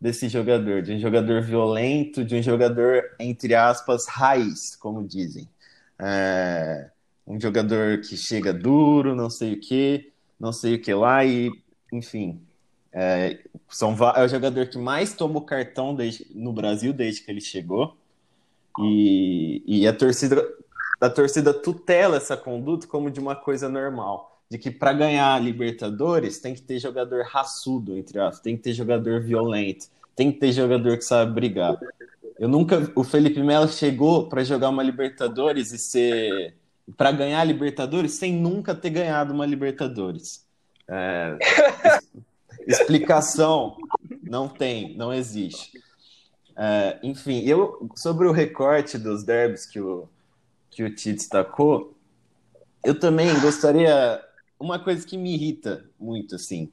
desse 0.01 0.29
jogador, 0.29 0.83
de 0.83 0.93
um 0.93 0.99
jogador 0.99 1.43
violento, 1.43 2.25
de 2.25 2.35
um 2.35 2.43
jogador, 2.43 3.15
entre 3.21 3.55
aspas, 3.55 4.07
raiz, 4.09 4.75
como 4.77 5.07
dizem. 5.07 5.49
É, 5.99 6.91
um 7.27 7.41
jogador 7.41 8.01
que 8.01 8.17
chega 8.17 8.53
duro, 8.53 9.15
não 9.15 9.31
sei 9.31 9.55
o 9.55 9.61
que, 9.61 10.13
não 10.41 10.53
sei 10.53 10.75
o 10.75 10.83
que 10.83 10.93
lá, 10.93 11.25
e, 11.25 11.51
enfim, 11.93 12.43
é, 12.93 13.39
são, 13.69 13.97
é 14.15 14.25
o 14.25 14.29
jogador 14.29 14.67
que 14.67 14.79
mais 14.79 15.15
toma 15.15 15.39
o 15.39 15.43
cartão 15.43 15.95
desde, 15.95 16.27
no 16.35 16.53
Brasil 16.53 16.93
desde 16.93 17.23
que 17.23 17.31
ele 17.31 17.41
chegou. 17.41 17.97
E, 18.79 19.63
e 19.67 19.87
a 19.87 19.93
torcida 19.93 20.47
a 21.01 21.11
torcida 21.11 21.53
tutela 21.53 22.17
essa 22.17 22.37
conduta 22.37 22.87
como 22.87 23.11
de 23.11 23.19
uma 23.19 23.35
coisa 23.35 23.69
normal. 23.69 24.41
De 24.49 24.57
que 24.57 24.71
para 24.71 24.93
ganhar 24.93 25.35
a 25.35 25.39
Libertadores 25.39 26.39
tem 26.39 26.55
que 26.55 26.63
ter 26.63 26.79
jogador 26.79 27.25
raçudo, 27.25 27.97
entre 27.97 28.19
tem 28.43 28.57
que 28.57 28.63
ter 28.63 28.73
jogador 28.73 29.21
violento, 29.21 29.87
tem 30.15 30.31
que 30.31 30.39
ter 30.39 30.53
jogador 30.53 30.97
que 30.97 31.05
sabe 31.05 31.33
brigar. 31.33 31.77
Eu 32.39 32.49
nunca. 32.49 32.91
O 32.95 33.03
Felipe 33.03 33.43
Melo 33.43 33.69
chegou 33.69 34.29
para 34.29 34.45
jogar 34.45 34.69
uma 34.69 34.83
Libertadores 34.83 35.73
e 35.73 35.79
ser. 35.79 36.55
para 36.97 37.11
ganhar 37.11 37.41
a 37.41 37.45
Libertadores 37.45 38.13
sem 38.13 38.33
nunca 38.33 38.75
ter 38.75 38.91
ganhado 38.91 39.33
uma 39.33 39.47
Libertadores. 39.47 40.47
É, 40.87 41.37
Explicação 42.67 43.77
não 44.23 44.49
tem, 44.49 44.97
não 44.97 45.13
existe. 45.13 45.73
É, 46.57 46.99
enfim, 47.03 47.41
eu 47.41 47.91
sobre 47.97 48.27
o 48.27 48.33
recorte 48.33 48.99
dos 48.99 49.25
derbys 49.25 49.67
que 49.67 49.81
o, 49.81 50.09
que 50.71 50.83
o 50.83 50.95
Ti 50.95 51.13
destacou, 51.13 51.97
eu 52.85 52.99
também 52.99 53.29
gostaria. 53.41 54.23
Uma 54.59 54.79
coisa 54.79 55.05
que 55.07 55.17
me 55.17 55.35
irrita 55.35 55.85
muito, 55.99 56.37
assim. 56.37 56.71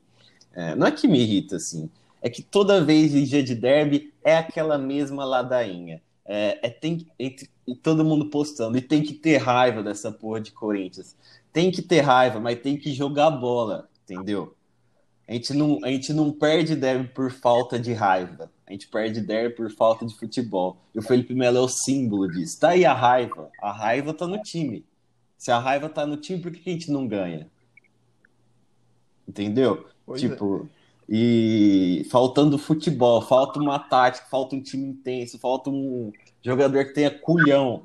É, 0.53 0.75
não 0.75 0.85
é 0.85 0.91
que 0.91 1.07
me 1.07 1.19
irrita, 1.19 1.55
assim. 1.55 1.89
É 2.21 2.29
que 2.29 2.43
toda 2.43 2.83
vez 2.83 3.15
em 3.15 3.23
dia 3.23 3.41
de 3.41 3.55
derby 3.55 4.13
é 4.23 4.37
aquela 4.37 4.77
mesma 4.77 5.23
ladainha. 5.23 6.01
É, 6.25 6.59
é 6.61 6.69
tem, 6.69 7.07
é, 7.17 7.33
todo 7.81 8.05
mundo 8.05 8.25
postando. 8.29 8.77
E 8.77 8.81
tem 8.81 9.01
que 9.01 9.13
ter 9.13 9.37
raiva 9.37 9.81
dessa 9.81 10.11
porra 10.11 10.39
de 10.39 10.51
Corinthians. 10.51 11.15
Tem 11.51 11.71
que 11.71 11.81
ter 11.81 12.01
raiva, 12.01 12.39
mas 12.39 12.59
tem 12.59 12.77
que 12.77 12.93
jogar 12.93 13.31
bola, 13.31 13.89
entendeu? 14.03 14.53
A 15.29 15.33
gente 15.33 15.53
não, 15.53 15.77
a 15.83 15.89
gente 15.89 16.11
não 16.11 16.31
perde 16.31 16.75
derby 16.75 17.07
por 17.09 17.29
falta 17.29 17.77
de 17.77 17.93
raiva. 17.93 18.49
A 18.65 18.71
gente 18.71 18.87
perde 18.87 19.21
derby 19.21 19.55
por 19.55 19.69
falta 19.69 20.03
de 20.03 20.17
futebol. 20.17 20.77
E 20.93 20.97
o 20.97 21.03
Felipe 21.03 21.35
Melo 21.35 21.59
é 21.59 21.61
o 21.61 21.67
símbolo 21.67 22.27
disso. 22.27 22.59
Tá 22.59 22.69
aí 22.69 22.83
a 22.83 22.93
raiva. 22.95 23.51
A 23.61 23.71
raiva 23.71 24.11
tá 24.11 24.25
no 24.25 24.41
time. 24.41 24.83
Se 25.37 25.51
a 25.51 25.59
raiva 25.59 25.87
tá 25.87 26.03
no 26.03 26.17
time, 26.17 26.41
por 26.41 26.51
que 26.51 26.67
a 26.67 26.73
gente 26.73 26.91
não 26.91 27.07
ganha? 27.07 27.47
Entendeu? 29.27 29.85
Pois 30.03 30.19
tipo, 30.19 30.67
é. 31.07 31.13
e 31.15 32.07
faltando 32.09 32.57
futebol, 32.57 33.21
falta 33.21 33.59
uma 33.59 33.77
tática, 33.77 34.25
falta 34.31 34.55
um 34.55 34.61
time 34.61 34.87
intenso, 34.87 35.37
falta 35.37 35.69
um 35.69 36.11
jogador 36.41 36.85
que 36.85 36.93
tenha 36.95 37.11
culhão. 37.11 37.83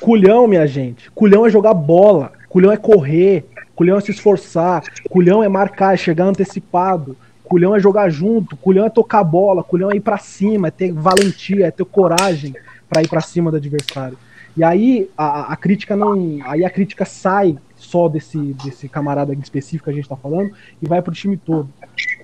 Culhão, 0.00 0.46
minha 0.46 0.66
gente. 0.68 1.10
Culhão 1.10 1.44
é 1.44 1.50
jogar 1.50 1.74
bola. 1.74 2.32
Culhão 2.48 2.70
é 2.70 2.76
correr. 2.76 3.44
Culhão 3.74 3.98
é 3.98 4.00
se 4.00 4.10
esforçar, 4.10 4.82
culhão 5.10 5.42
é 5.42 5.48
marcar, 5.48 5.94
é 5.94 5.96
chegar 5.96 6.26
antecipado, 6.26 7.16
culhão 7.42 7.74
é 7.74 7.80
jogar 7.80 8.08
junto, 8.08 8.56
culhão 8.56 8.86
é 8.86 8.90
tocar 8.90 9.24
bola, 9.24 9.64
culhão 9.64 9.90
é 9.90 9.96
ir 9.96 10.00
para 10.00 10.18
cima, 10.18 10.68
é 10.68 10.70
ter 10.70 10.92
valentia, 10.92 11.66
é 11.66 11.70
ter 11.70 11.84
coragem 11.84 12.54
para 12.88 13.02
ir 13.02 13.08
para 13.08 13.20
cima 13.20 13.50
do 13.50 13.56
adversário. 13.56 14.16
E 14.56 14.62
aí 14.62 15.10
a, 15.18 15.52
a, 15.52 15.56
crítica 15.56 15.96
não, 15.96 16.38
aí 16.44 16.64
a 16.64 16.70
crítica 16.70 17.04
sai 17.04 17.58
só 17.76 18.08
desse 18.08 18.38
desse 18.38 18.88
camarada 18.88 19.34
específico 19.34 19.84
que 19.84 19.90
a 19.90 19.92
gente 19.92 20.08
tá 20.08 20.16
falando 20.16 20.52
e 20.80 20.86
vai 20.86 21.02
pro 21.02 21.12
time 21.12 21.36
todo. 21.36 21.68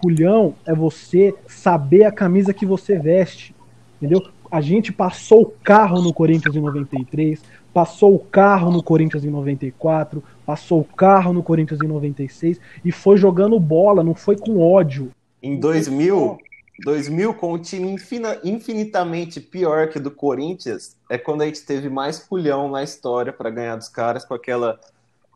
Culhão 0.01 0.55
é 0.65 0.73
você 0.73 1.35
saber 1.47 2.05
a 2.05 2.13
camisa 2.13 2.55
que 2.55 2.65
você 2.65 2.97
veste, 2.99 3.55
entendeu? 4.01 4.23
A 4.51 4.61
gente 4.61 4.93
passou 4.93 5.43
o 5.43 5.53
carro 5.63 6.01
no 6.01 6.15
Corinthians 6.15 6.55
em 6.55 6.61
93, 6.61 7.43
passou 7.75 8.15
o 8.15 8.19
carro 8.19 8.71
no 8.71 8.83
Corinthians 8.83 9.25
em 9.25 9.31
94, 9.31 10.23
passou 10.51 10.81
o 10.81 10.85
carro 10.85 11.33
no 11.33 11.45
Corinthians 11.45 11.81
em 11.81 11.87
96 11.87 12.61
e 12.85 12.91
foi 12.91 13.17
jogando 13.17 13.61
bola, 13.61 14.03
não 14.03 14.17
foi 14.17 14.37
com 14.37 14.59
ódio. 14.59 15.13
Em 15.41 15.61
2000, 15.61 16.39
2000 16.85 17.35
com 17.35 17.53
o 17.53 17.59
time 17.59 17.97
infinitamente 18.43 19.41
pior 19.41 19.89
que 19.89 19.99
o 19.99 20.03
do 20.03 20.11
Corinthians, 20.11 20.97
é 21.09 21.17
quando 21.17 21.43
a 21.43 21.47
gente 21.47 21.63
teve 21.63 21.89
mais 21.89 22.19
pulhão 22.19 22.69
na 22.69 22.83
história 22.83 23.33
para 23.33 23.49
ganhar 23.49 23.77
dos 23.77 23.89
caras 23.89 24.25
com 24.25 24.35
aquela 24.35 24.81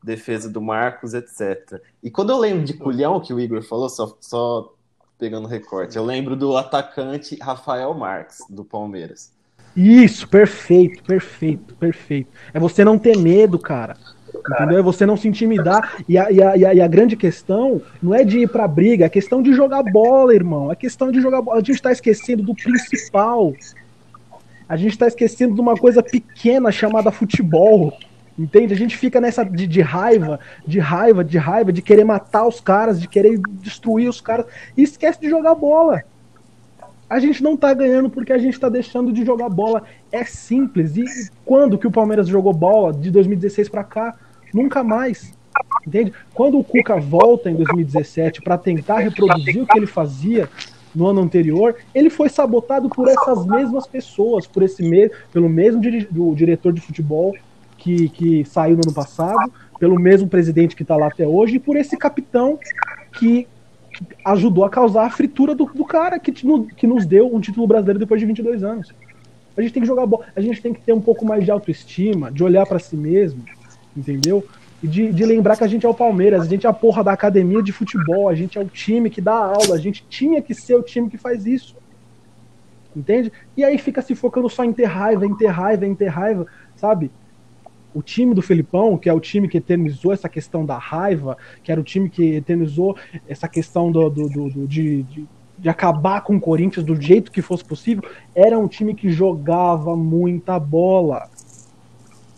defesa 0.03 0.51
do 0.51 0.61
Marcos, 0.61 1.15
etc. 1.15 1.81
E 2.03 2.11
quando 2.11 2.31
eu 2.31 2.39
lembro 2.39 2.65
de 2.65 2.75
culhão 2.75 3.21
que 3.21 3.33
o 3.33 3.39
Igor 3.39 3.63
falou, 3.63 3.89
só, 3.89 4.17
só 4.21 4.75
pegando 5.17 5.47
recorte, 5.47 5.97
eu 5.97 6.05
lembro 6.05 6.35
do 6.35 6.57
atacante 6.57 7.39
Rafael 7.41 7.95
Marques, 7.95 8.39
do 8.51 8.65
Palmeiras. 8.65 9.33
Isso, 9.77 10.29
perfeito, 10.29 11.05
perfeito, 11.05 11.75
perfeito. 11.77 12.31
É 12.53 12.59
você 12.59 12.85
não 12.85 12.99
ter 12.99 13.17
medo, 13.17 13.61
cara. 13.61 13.97
Entendeu? 14.51 14.79
É 14.79 14.83
você 14.83 15.07
não 15.07 15.17
se 15.17 15.27
intimidar. 15.27 15.97
E 16.09 16.19
a, 16.19 16.31
e, 16.31 16.43
a, 16.43 16.57
e, 16.57 16.65
a, 16.65 16.75
e 16.75 16.81
a, 16.81 16.89
grande 16.89 17.17
questão 17.17 17.81
não 18.03 18.15
é 18.15 18.25
de 18.25 18.41
ir 18.41 18.49
pra 18.49 18.69
briga, 18.69 19.07
é 19.07 19.09
questão 19.09 19.43
de 19.43 19.53
jogar 19.55 19.83
bola, 19.83 20.35
irmão. 20.35 20.71
É 20.71 20.77
questão 20.77 21.11
de 21.11 21.21
jogar 21.21 21.41
bola. 21.41 21.59
A 21.59 21.63
gente 21.63 21.81
tá 21.81 21.91
esquecendo 21.91 22.43
do 22.43 22.55
principal. 22.55 23.55
A 24.69 24.77
gente 24.77 24.93
está 24.93 25.07
esquecendo 25.07 25.55
de 25.55 25.61
uma 25.61 25.77
coisa 25.77 26.03
pequena 26.03 26.71
chamada 26.71 27.11
futebol. 27.11 27.97
Entende? 28.39 28.75
A 28.75 28.77
gente 28.77 28.97
fica 28.97 29.21
nessa 29.21 29.45
de, 29.45 29.67
de, 29.67 29.81
raiva, 29.81 30.41
de 30.67 30.81
raiva, 30.81 31.25
de 31.25 31.39
raiva, 31.39 31.73
de 31.73 31.81
querer 31.81 32.05
matar 32.05 32.47
os 32.47 32.61
caras, 32.61 33.01
de 33.01 33.07
querer 33.07 33.39
destruir 33.49 34.09
os 34.09 34.21
caras, 34.21 34.47
e 34.77 34.83
esquece 34.83 35.21
de 35.21 35.31
jogar 35.31 35.55
bola. 35.55 36.03
A 37.09 37.21
gente 37.21 37.43
não 37.43 37.57
tá 37.57 37.73
ganhando 37.73 38.11
porque 38.11 38.33
a 38.33 38.39
gente 38.39 38.59
tá 38.59 38.69
deixando 38.69 39.13
de 39.13 39.25
jogar 39.25 39.49
bola. 39.49 39.85
É 40.11 40.25
simples. 40.25 40.97
E 40.97 41.05
quando 41.45 41.79
que 41.79 41.87
o 41.87 41.93
Palmeiras 41.93 42.27
jogou 42.27 42.53
bola 42.53 42.93
de 42.93 43.11
2016 43.11 43.69
para 43.69 43.85
cá? 43.85 44.17
Nunca 44.55 44.85
mais. 44.85 45.35
Entende? 45.87 46.13
Quando 46.33 46.59
o 46.59 46.65
Cuca 46.65 46.97
volta 46.97 47.51
em 47.51 47.57
2017 47.57 48.41
para 48.41 48.57
tentar 48.57 49.01
reproduzir 49.01 49.61
o 49.61 49.67
que 49.67 49.77
ele 49.77 49.87
fazia 49.87 50.49
no 50.95 51.09
ano 51.09 51.21
anterior, 51.21 51.75
ele 51.93 52.09
foi 52.09 52.29
sabotado 52.29 52.89
por 52.89 53.09
essas 53.09 53.45
mesmas 53.45 53.87
pessoas, 53.87 54.47
por 54.47 54.63
esse 54.63 54.83
me 54.83 55.11
pelo 55.33 55.49
mesmo 55.49 55.81
di 55.81 56.09
diretor 56.35 56.73
de 56.73 56.81
futebol 56.81 57.35
que, 57.77 58.09
que 58.11 58.45
saiu 58.45 58.77
no 58.77 58.83
ano 58.85 58.95
passado, 58.95 59.53
pelo 59.79 59.99
mesmo 59.99 60.29
presidente 60.29 60.77
que 60.77 60.83
está 60.83 60.97
lá 60.97 61.09
até 61.09 61.27
hoje, 61.27 61.57
e 61.57 61.59
por 61.59 61.77
esse 61.77 61.97
capitão 61.97 62.59
que 63.19 63.47
ajudou 64.25 64.65
a 64.65 64.71
causar 64.71 65.07
a 65.07 65.11
fritura 65.11 65.55
do, 65.55 65.67
do 65.67 65.85
cara 65.85 66.19
que, 66.19 66.33
que 66.33 66.87
nos 66.87 67.05
deu 67.05 67.35
um 67.35 67.41
título 67.41 67.67
brasileiro 67.67 67.99
depois 67.99 68.21
de 68.21 68.27
22 68.27 68.63
anos. 68.63 68.95
A 69.57 69.63
gente 69.63 69.73
tem 69.73 69.83
que 69.83 69.87
jogar 69.87 70.07
bola, 70.07 70.25
a 70.35 70.41
gente 70.41 70.63
tem 70.63 70.73
que 70.73 70.81
ter 70.81 70.93
um 70.93 71.01
pouco 71.01 71.25
mais 71.25 71.45
de 71.45 71.51
autoestima, 71.51 72.31
de 72.31 72.43
olhar 72.43 72.67
para 72.67 72.79
si 72.79 72.97
mesmo, 72.97 73.45
entendeu? 73.97 74.45
E 74.83 74.89
de, 74.89 75.13
de 75.13 75.25
lembrar 75.25 75.57
que 75.57 75.65
a 75.65 75.69
gente 75.69 75.87
é 75.87 75.89
o 75.89 75.95
Palmeiras, 75.95 76.43
a 76.43 76.47
gente 76.47 76.67
é 76.67 76.69
a 76.69 76.73
porra 76.73 77.03
da 77.03 77.13
academia 77.13 77.63
de 77.63 77.73
futebol, 77.73 78.29
a 78.29 78.35
gente 78.35 78.59
é 78.59 78.61
o 78.61 78.67
time 78.67 79.09
que 79.09 79.21
dá 79.21 79.35
aula, 79.35 79.75
a 79.75 79.79
gente 79.79 80.05
tinha 80.09 80.43
que 80.43 80.55
ser 80.55 80.77
o 80.77 80.83
time 80.83 81.09
que 81.09 81.17
faz 81.17 81.47
isso. 81.47 81.77
Entende? 82.95 83.33
E 83.57 83.65
aí 83.65 83.79
fica 83.79 84.03
se 84.03 84.15
focando 84.15 84.49
só 84.49 84.65
em 84.65 84.73
ter 84.73 84.85
raiva, 84.85 85.27
em 85.27 85.35
ter 85.35 85.49
raiva, 85.49 85.87
em 85.87 85.95
ter 85.95 86.09
raiva, 86.09 86.47
sabe? 86.77 87.11
o 87.95 88.03
time 88.03 88.35
do 88.35 88.43
Felipão, 88.43 88.99
que 88.99 89.09
é 89.09 89.13
o 89.13 89.21
time 89.21 89.49
que 89.49 89.59
eternizou 89.59 90.13
essa 90.13 90.29
questão 90.29 90.67
da 90.67 90.77
raiva, 90.77 91.39
que 91.63 91.71
era 91.71 91.81
o 91.81 91.85
time 91.85 92.11
que 92.11 92.35
eternizou 92.35 92.97
essa 93.29 93.47
questão 93.47 93.91
do, 93.93 94.11
do, 94.11 94.29
do, 94.29 94.51
do 94.51 94.67
de, 94.67 95.05
de, 95.05 95.25
de, 95.57 95.69
acabar 95.69 96.23
com 96.23 96.37
o 96.37 96.41
Corinthians 96.41 96.85
do 96.85 97.01
jeito 97.01 97.31
que 97.31 97.41
fosse 97.41 97.65
possível, 97.65 98.03
era 98.35 98.59
um 98.59 98.67
time 98.67 98.95
que 98.95 99.11
jogava 99.11 99.97
muita 99.97 100.59
bola. 100.59 101.31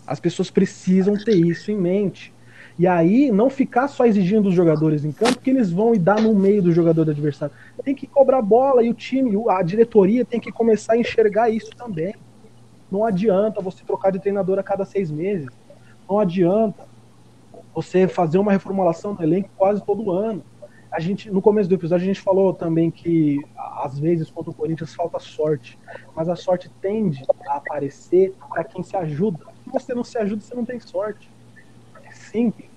As 0.07 0.19
pessoas 0.19 0.49
precisam 0.49 1.15
ter 1.15 1.35
isso 1.35 1.69
em 1.69 1.77
mente. 1.77 2.33
E 2.79 2.87
aí, 2.87 3.31
não 3.31 3.49
ficar 3.49 3.87
só 3.87 4.05
exigindo 4.05 4.43
dos 4.43 4.53
jogadores 4.53 5.03
em 5.03 5.11
campo, 5.11 5.39
que 5.39 5.49
eles 5.49 5.71
vão 5.71 5.93
e 5.93 5.99
dar 5.99 6.21
no 6.21 6.33
meio 6.33 6.61
do 6.61 6.71
jogador 6.71 7.05
do 7.05 7.11
adversário. 7.11 7.53
Tem 7.83 7.93
que 7.93 8.07
cobrar 8.07 8.41
bola 8.41 8.83
e 8.83 8.89
o 8.89 8.93
time, 8.93 9.31
a 9.49 9.61
diretoria 9.63 10.23
tem 10.23 10.39
que 10.39 10.51
começar 10.51 10.93
a 10.93 10.97
enxergar 10.97 11.49
isso 11.49 11.71
também. 11.75 12.15
Não 12.89 13.03
adianta 13.03 13.61
você 13.61 13.83
trocar 13.83 14.11
de 14.11 14.19
treinador 14.19 14.59
a 14.59 14.63
cada 14.63 14.85
seis 14.85 15.11
meses. 15.11 15.49
Não 16.09 16.19
adianta 16.19 16.85
você 17.73 18.07
fazer 18.07 18.37
uma 18.37 18.51
reformulação 18.51 19.13
do 19.13 19.23
elenco 19.23 19.49
quase 19.57 19.83
todo 19.83 20.11
ano. 20.11 20.43
A 20.91 20.99
gente, 20.99 21.29
no 21.29 21.41
começo 21.41 21.67
do 21.67 21.75
episódio, 21.75 22.03
a 22.03 22.07
gente 22.07 22.21
falou 22.21 22.53
também 22.53 22.89
que 22.89 23.39
às 23.83 23.99
vezes 23.99 24.29
contra 24.29 24.51
o 24.51 24.53
Corinthians 24.53 24.93
falta 24.95 25.19
sorte, 25.19 25.77
mas 26.15 26.29
a 26.29 26.35
sorte 26.35 26.69
tende 26.81 27.25
a 27.47 27.57
aparecer 27.57 28.33
para 28.49 28.63
quem 28.63 28.83
se 28.83 28.95
ajuda. 28.95 29.56
Se 29.67 29.73
você 29.73 29.93
não 29.93 30.03
se 30.03 30.17
ajuda, 30.17 30.41
você 30.41 30.55
não 30.55 30.63
tem 30.63 30.79
sorte. 30.79 31.29
É 32.05 32.11
simples, 32.11 32.69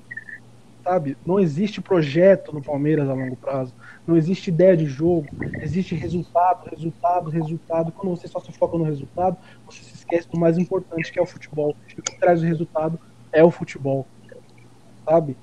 sabe? 0.82 1.16
Não 1.24 1.38
existe 1.38 1.80
projeto 1.80 2.52
no 2.52 2.60
Palmeiras 2.60 3.08
a 3.08 3.14
longo 3.14 3.36
prazo. 3.36 3.72
Não 4.04 4.16
existe 4.16 4.48
ideia 4.48 4.76
de 4.76 4.86
jogo. 4.86 5.28
Existe 5.60 5.94
resultado, 5.94 6.68
resultado, 6.68 7.30
resultado. 7.30 7.92
Quando 7.92 8.16
você 8.16 8.26
só 8.26 8.40
se 8.40 8.50
foca 8.50 8.76
no 8.76 8.82
resultado, 8.82 9.36
você 9.64 9.84
se 9.84 9.94
esquece 9.94 10.28
do 10.28 10.38
mais 10.38 10.58
importante 10.58 11.12
que 11.12 11.18
é 11.18 11.22
o 11.22 11.26
futebol. 11.26 11.76
O 11.96 12.02
que 12.02 12.18
traz 12.18 12.42
o 12.42 12.46
resultado 12.46 12.98
é 13.32 13.44
o 13.44 13.52
futebol. 13.52 14.04
Sabe? 15.04 15.36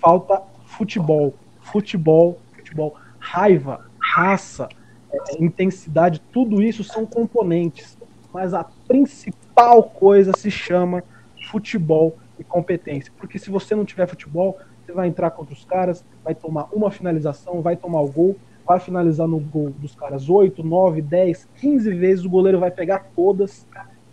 Falta 0.00 0.42
futebol. 0.66 1.34
Futebol, 1.60 2.38
futebol. 2.54 2.94
Raiva, 3.18 3.86
raça, 3.98 4.68
é, 5.10 5.42
intensidade, 5.42 6.20
tudo 6.30 6.62
isso 6.62 6.84
são 6.84 7.06
componentes. 7.06 7.96
Mas 8.32 8.52
a 8.52 8.64
principal 8.86 9.49
coisa 9.82 10.32
se 10.36 10.50
chama 10.50 11.02
futebol 11.50 12.16
e 12.38 12.44
competência. 12.44 13.12
Porque 13.18 13.38
se 13.38 13.50
você 13.50 13.74
não 13.74 13.84
tiver 13.84 14.06
futebol, 14.06 14.58
você 14.84 14.92
vai 14.92 15.08
entrar 15.08 15.30
contra 15.30 15.54
os 15.54 15.64
caras, 15.64 16.04
vai 16.24 16.34
tomar 16.34 16.68
uma 16.72 16.90
finalização, 16.90 17.60
vai 17.60 17.76
tomar 17.76 18.00
o 18.00 18.08
gol, 18.08 18.36
vai 18.66 18.80
finalizar 18.80 19.26
no 19.26 19.38
gol 19.38 19.70
dos 19.70 19.94
caras 19.94 20.28
8, 20.28 20.62
9, 20.62 21.02
10, 21.02 21.48
15 21.56 21.94
vezes, 21.94 22.24
o 22.24 22.30
goleiro 22.30 22.58
vai 22.58 22.70
pegar 22.70 23.10
todas 23.14 23.66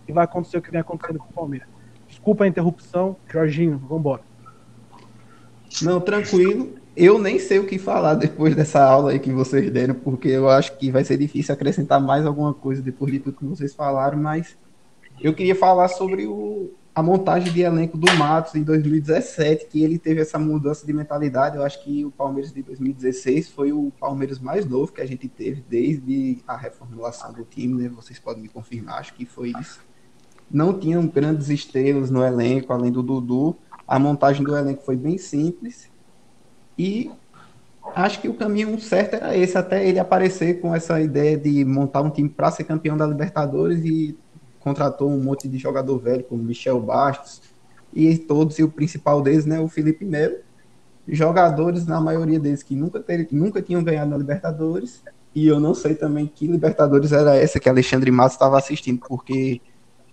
e 0.08 0.12
vai 0.12 0.26
acontecer 0.26 0.58
o 0.58 0.62
que 0.62 0.72
vem 0.72 0.82
acontecendo 0.82 1.20
com 1.20 1.30
o 1.30 1.34
Palmeiras. 1.34 1.68
Desculpa 2.08 2.44
a 2.44 2.48
interrupção, 2.48 3.16
Jorginho, 3.28 3.78
vambora. 3.78 4.22
Não, 5.82 6.00
tranquilo. 6.00 6.76
Eu 6.96 7.20
nem 7.20 7.38
sei 7.38 7.60
o 7.60 7.68
que 7.68 7.78
falar 7.78 8.16
depois 8.16 8.56
dessa 8.56 8.84
aula 8.84 9.12
aí 9.12 9.20
que 9.20 9.32
vocês 9.32 9.70
deram, 9.70 9.94
porque 9.94 10.30
eu 10.30 10.50
acho 10.50 10.76
que 10.78 10.90
vai 10.90 11.04
ser 11.04 11.18
difícil 11.18 11.54
acrescentar 11.54 12.02
mais 12.02 12.26
alguma 12.26 12.54
coisa 12.54 12.82
depois 12.82 13.12
de 13.12 13.20
tudo 13.20 13.38
que 13.38 13.46
vocês 13.46 13.76
falaram, 13.76 14.18
mas 14.18 14.58
eu 15.20 15.34
queria 15.34 15.56
falar 15.56 15.88
sobre 15.88 16.28
o, 16.28 16.72
a 16.94 17.02
montagem 17.02 17.52
de 17.52 17.62
elenco 17.62 17.98
do 17.98 18.12
Matos 18.16 18.56
em 18.56 18.64
2017, 18.64 19.68
que 19.68 19.84
ele 19.84 19.98
teve 19.98 20.22
essa 20.22 20.38
mudança 20.38 20.86
de 20.86 20.94
mentalidade. 20.94 21.58
Eu 21.58 21.64
acho 21.64 21.84
que 21.84 22.06
o 22.06 22.12
Palmeiras 22.12 22.52
de 22.52 22.62
2016 22.62 23.50
foi 23.50 23.72
o 23.72 23.92
Palmeiras 24.00 24.40
mais 24.40 24.66
novo 24.66 24.92
que 24.92 25.02
a 25.02 25.06
gente 25.06 25.28
teve 25.28 25.64
desde 25.68 26.40
a 26.48 26.56
reformulação 26.56 27.34
do 27.34 27.44
time, 27.44 27.84
né? 27.84 27.90
Vocês 27.90 28.20
podem 28.20 28.44
me 28.44 28.50
confirmar, 28.50 29.00
acho 29.00 29.14
que 29.14 29.26
foi 29.26 29.54
isso. 29.60 29.80
Não 30.50 30.78
tinham 30.78 31.06
grandes 31.08 31.50
estrelas 31.50 32.10
no 32.10 32.24
elenco, 32.24 32.72
além 32.72 32.92
do 32.92 33.04
Dudu. 33.04 33.56
A 33.88 34.00
montagem 34.00 34.44
do 34.44 34.56
elenco 34.56 34.84
foi 34.84 34.96
bem 34.96 35.18
simples. 35.18 35.90
E 36.78 37.12
acho 37.96 38.22
que 38.22 38.30
o 38.30 38.34
caminho 38.34 38.80
certo 38.80 39.16
era 39.16 39.36
esse, 39.36 39.58
até 39.58 39.88
ele 39.88 40.00
aparecer 40.00 40.62
com 40.62 40.76
essa 40.76 41.02
ideia 41.02 41.38
de 41.38 41.66
montar 41.66 42.02
um 42.02 42.10
time 42.10 42.30
para 42.30 42.52
ser 42.52 42.64
campeão 42.64 42.96
da 42.96 43.06
Libertadores 43.06 43.84
e 43.84 44.18
contratou 44.68 45.10
um 45.10 45.24
monte 45.24 45.48
de 45.48 45.58
jogador 45.58 45.98
velho, 45.98 46.26
como 46.26 46.44
Michel 46.44 46.82
Bastos, 46.82 47.42
e 47.94 48.18
todos, 48.18 48.60
e 48.60 48.64
o 48.64 48.70
principal 48.70 49.22
deles, 49.22 49.46
né, 49.46 49.62
o 49.62 49.70
Felipe 49.70 50.04
Melo, 50.04 50.36
jogadores, 51.08 51.88
na 51.88 52.02
maioria 52.02 52.38
deles, 52.38 52.62
que 52.62 52.76
nunca, 52.76 53.00
ter, 53.00 53.30
nunca 53.32 53.62
tinham 53.62 53.82
ganhado 53.82 54.12
na 54.12 54.18
Libertadores, 54.18 55.02
e 55.34 55.48
eu 55.48 55.58
não 55.58 55.74
sei 55.74 55.96
também 55.96 56.28
que 56.28 56.48
Libertadores 56.48 57.14
era 57.14 57.34
essa 57.38 57.62
que 57.62 57.70
Alexandre 57.70 58.12
Matos 58.12 58.34
estava 58.34 58.58
assistindo, 58.58 59.00
porque 59.08 59.62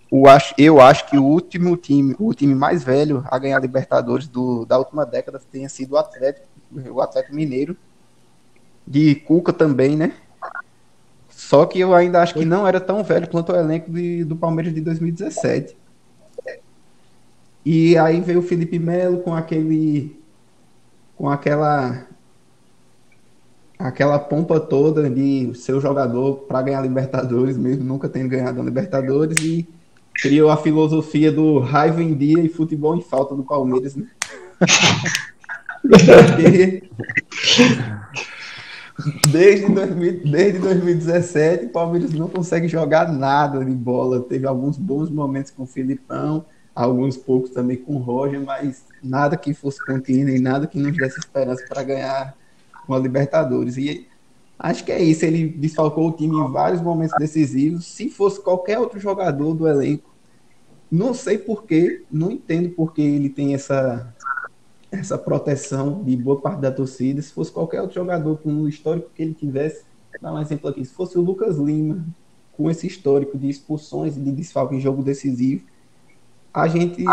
o, 0.08 0.22
eu 0.56 0.80
acho 0.80 1.10
que 1.10 1.18
o 1.18 1.24
último 1.24 1.76
time, 1.76 2.14
o 2.20 2.32
time 2.32 2.54
mais 2.54 2.84
velho 2.84 3.24
a 3.28 3.36
ganhar 3.40 3.58
Libertadores 3.58 4.28
do, 4.28 4.64
da 4.64 4.78
última 4.78 5.04
década 5.04 5.40
tenha 5.50 5.68
sido 5.68 5.94
o 5.94 5.96
Atlético, 5.96 6.46
o 6.92 7.00
Atlético 7.00 7.34
Mineiro, 7.34 7.76
de 8.86 9.16
Cuca 9.16 9.52
também, 9.52 9.96
né? 9.96 10.14
Só 11.48 11.66
que 11.66 11.78
eu 11.78 11.94
ainda 11.94 12.22
acho 12.22 12.32
que 12.32 12.44
não 12.44 12.66
era 12.66 12.80
tão 12.80 13.04
velho 13.04 13.28
quanto 13.28 13.52
o 13.52 13.56
elenco 13.56 13.90
de, 13.90 14.24
do 14.24 14.34
Palmeiras 14.34 14.72
de 14.72 14.80
2017. 14.80 15.76
E 17.62 17.98
aí 17.98 18.18
veio 18.22 18.38
o 18.38 18.42
Felipe 18.42 18.78
Melo 18.78 19.18
com 19.18 19.34
aquele. 19.34 20.18
com 21.14 21.28
aquela. 21.28 22.06
aquela 23.78 24.18
pompa 24.18 24.58
toda 24.58 25.10
de 25.10 25.52
ser 25.54 25.74
o 25.74 25.80
jogador 25.82 26.46
para 26.48 26.62
ganhar 26.62 26.80
Libertadores, 26.80 27.58
mesmo 27.58 27.84
nunca 27.84 28.08
tendo 28.08 28.30
ganhado 28.30 28.62
a 28.62 28.64
Libertadores, 28.64 29.36
e 29.42 29.68
criou 30.14 30.48
a 30.48 30.56
filosofia 30.56 31.30
do 31.30 31.58
raiva 31.58 32.02
em 32.02 32.14
dia 32.16 32.42
e 32.42 32.48
futebol 32.48 32.96
em 32.96 33.02
falta 33.02 33.34
do 33.34 33.42
Palmeiras, 33.42 33.94
né? 33.94 34.06
Porque 35.82 36.84
Desde, 39.30 39.66
2000, 39.72 40.20
desde 40.24 40.58
2017, 40.60 41.66
o 41.66 41.68
Palmeiras 41.70 42.12
não 42.12 42.28
consegue 42.28 42.68
jogar 42.68 43.12
nada 43.12 43.64
de 43.64 43.72
bola. 43.72 44.20
Teve 44.20 44.46
alguns 44.46 44.78
bons 44.78 45.10
momentos 45.10 45.50
com 45.50 45.64
o 45.64 45.66
Filipão, 45.66 46.44
alguns 46.74 47.16
poucos 47.16 47.50
também 47.50 47.76
com 47.76 47.96
o 47.96 47.98
Roger, 47.98 48.40
mas 48.40 48.84
nada 49.02 49.36
que 49.36 49.52
fosse 49.52 49.84
contínuo 49.84 50.30
e 50.30 50.38
nada 50.38 50.66
que 50.66 50.78
nos 50.78 50.96
desse 50.96 51.18
esperança 51.18 51.64
para 51.68 51.82
ganhar 51.82 52.36
uma 52.88 52.98
Libertadores. 52.98 53.76
E 53.76 54.06
acho 54.56 54.84
que 54.84 54.92
é 54.92 55.02
isso. 55.02 55.24
Ele 55.24 55.48
desfalcou 55.48 56.08
o 56.08 56.12
time 56.12 56.36
em 56.36 56.52
vários 56.52 56.80
momentos 56.80 57.16
decisivos. 57.18 57.86
Se 57.86 58.08
fosse 58.08 58.40
qualquer 58.40 58.78
outro 58.78 59.00
jogador 59.00 59.54
do 59.54 59.66
elenco, 59.66 60.14
não 60.88 61.12
sei 61.12 61.36
porquê, 61.36 62.04
não 62.12 62.30
entendo 62.30 62.70
porque 62.70 63.02
ele 63.02 63.28
tem 63.28 63.54
essa 63.54 64.13
essa 64.98 65.18
proteção 65.18 66.02
de 66.02 66.16
boa 66.16 66.40
parte 66.40 66.60
da 66.60 66.70
torcida. 66.70 67.20
Se 67.20 67.32
fosse 67.32 67.52
qualquer 67.52 67.80
outro 67.80 67.94
jogador 67.94 68.38
com 68.38 68.50
o 68.62 68.68
histórico 68.68 69.10
que 69.14 69.22
ele 69.22 69.34
tivesse, 69.34 69.84
dá 70.20 70.32
um 70.32 70.40
exemplo 70.40 70.68
aqui, 70.68 70.84
se 70.84 70.92
fosse 70.92 71.18
o 71.18 71.20
Lucas 71.20 71.56
Lima, 71.56 72.04
com 72.56 72.70
esse 72.70 72.86
histórico 72.86 73.36
de 73.36 73.48
expulsões 73.48 74.16
e 74.16 74.20
de 74.20 74.30
desfalque 74.30 74.76
em 74.76 74.80
jogo 74.80 75.02
decisivo, 75.02 75.64
a 76.52 76.68
gente. 76.68 77.04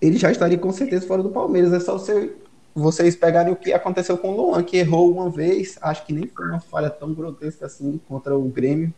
Ele 0.00 0.16
já 0.16 0.30
estaria 0.30 0.56
com 0.56 0.72
certeza 0.72 1.06
fora 1.06 1.22
do 1.22 1.28
Palmeiras. 1.28 1.72
É 1.72 1.80
só 1.80 1.98
você, 1.98 2.34
vocês 2.74 3.16
pegarem 3.16 3.52
o 3.52 3.56
que 3.56 3.72
aconteceu 3.72 4.16
com 4.16 4.30
o 4.30 4.36
Luan, 4.36 4.62
que 4.62 4.78
errou 4.78 5.12
uma 5.12 5.28
vez, 5.28 5.78
acho 5.82 6.06
que 6.06 6.12
nem 6.12 6.26
foi 6.26 6.46
uma 6.46 6.60
falha 6.60 6.88
tão 6.88 7.12
grotesca 7.12 7.66
assim 7.66 8.00
contra 8.08 8.36
o 8.36 8.48
Grêmio 8.48 8.94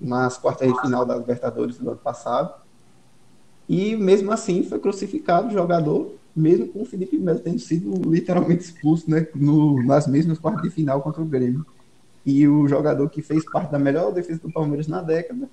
nas 0.00 0.36
quartas 0.36 0.72
de 0.72 0.80
final 0.80 1.06
da 1.06 1.14
Libertadores 1.14 1.78
do 1.78 1.90
ano 1.90 1.98
passado. 1.98 2.60
E 3.68 3.94
mesmo 3.94 4.32
assim 4.32 4.64
foi 4.64 4.80
crucificado 4.80 5.48
o 5.48 5.52
jogador, 5.52 6.14
mesmo 6.34 6.68
com 6.68 6.82
o 6.82 6.86
Felipe 6.86 7.18
Melo 7.18 7.40
tendo 7.40 7.58
sido 7.58 8.10
literalmente 8.10 8.64
expulso 8.64 9.10
né, 9.10 9.26
no, 9.34 9.82
nas 9.82 10.06
mesmas 10.06 10.38
quartas 10.38 10.62
de 10.62 10.70
final 10.70 11.00
contra 11.02 11.22
o 11.22 11.26
Grêmio. 11.26 11.64
E 12.24 12.46
o 12.46 12.66
jogador 12.68 13.08
que 13.10 13.20
fez 13.20 13.44
parte 13.50 13.72
da 13.72 13.78
melhor 13.78 14.12
defesa 14.12 14.40
do 14.40 14.52
Palmeiras 14.52 14.86
na 14.86 15.02
década 15.02 15.48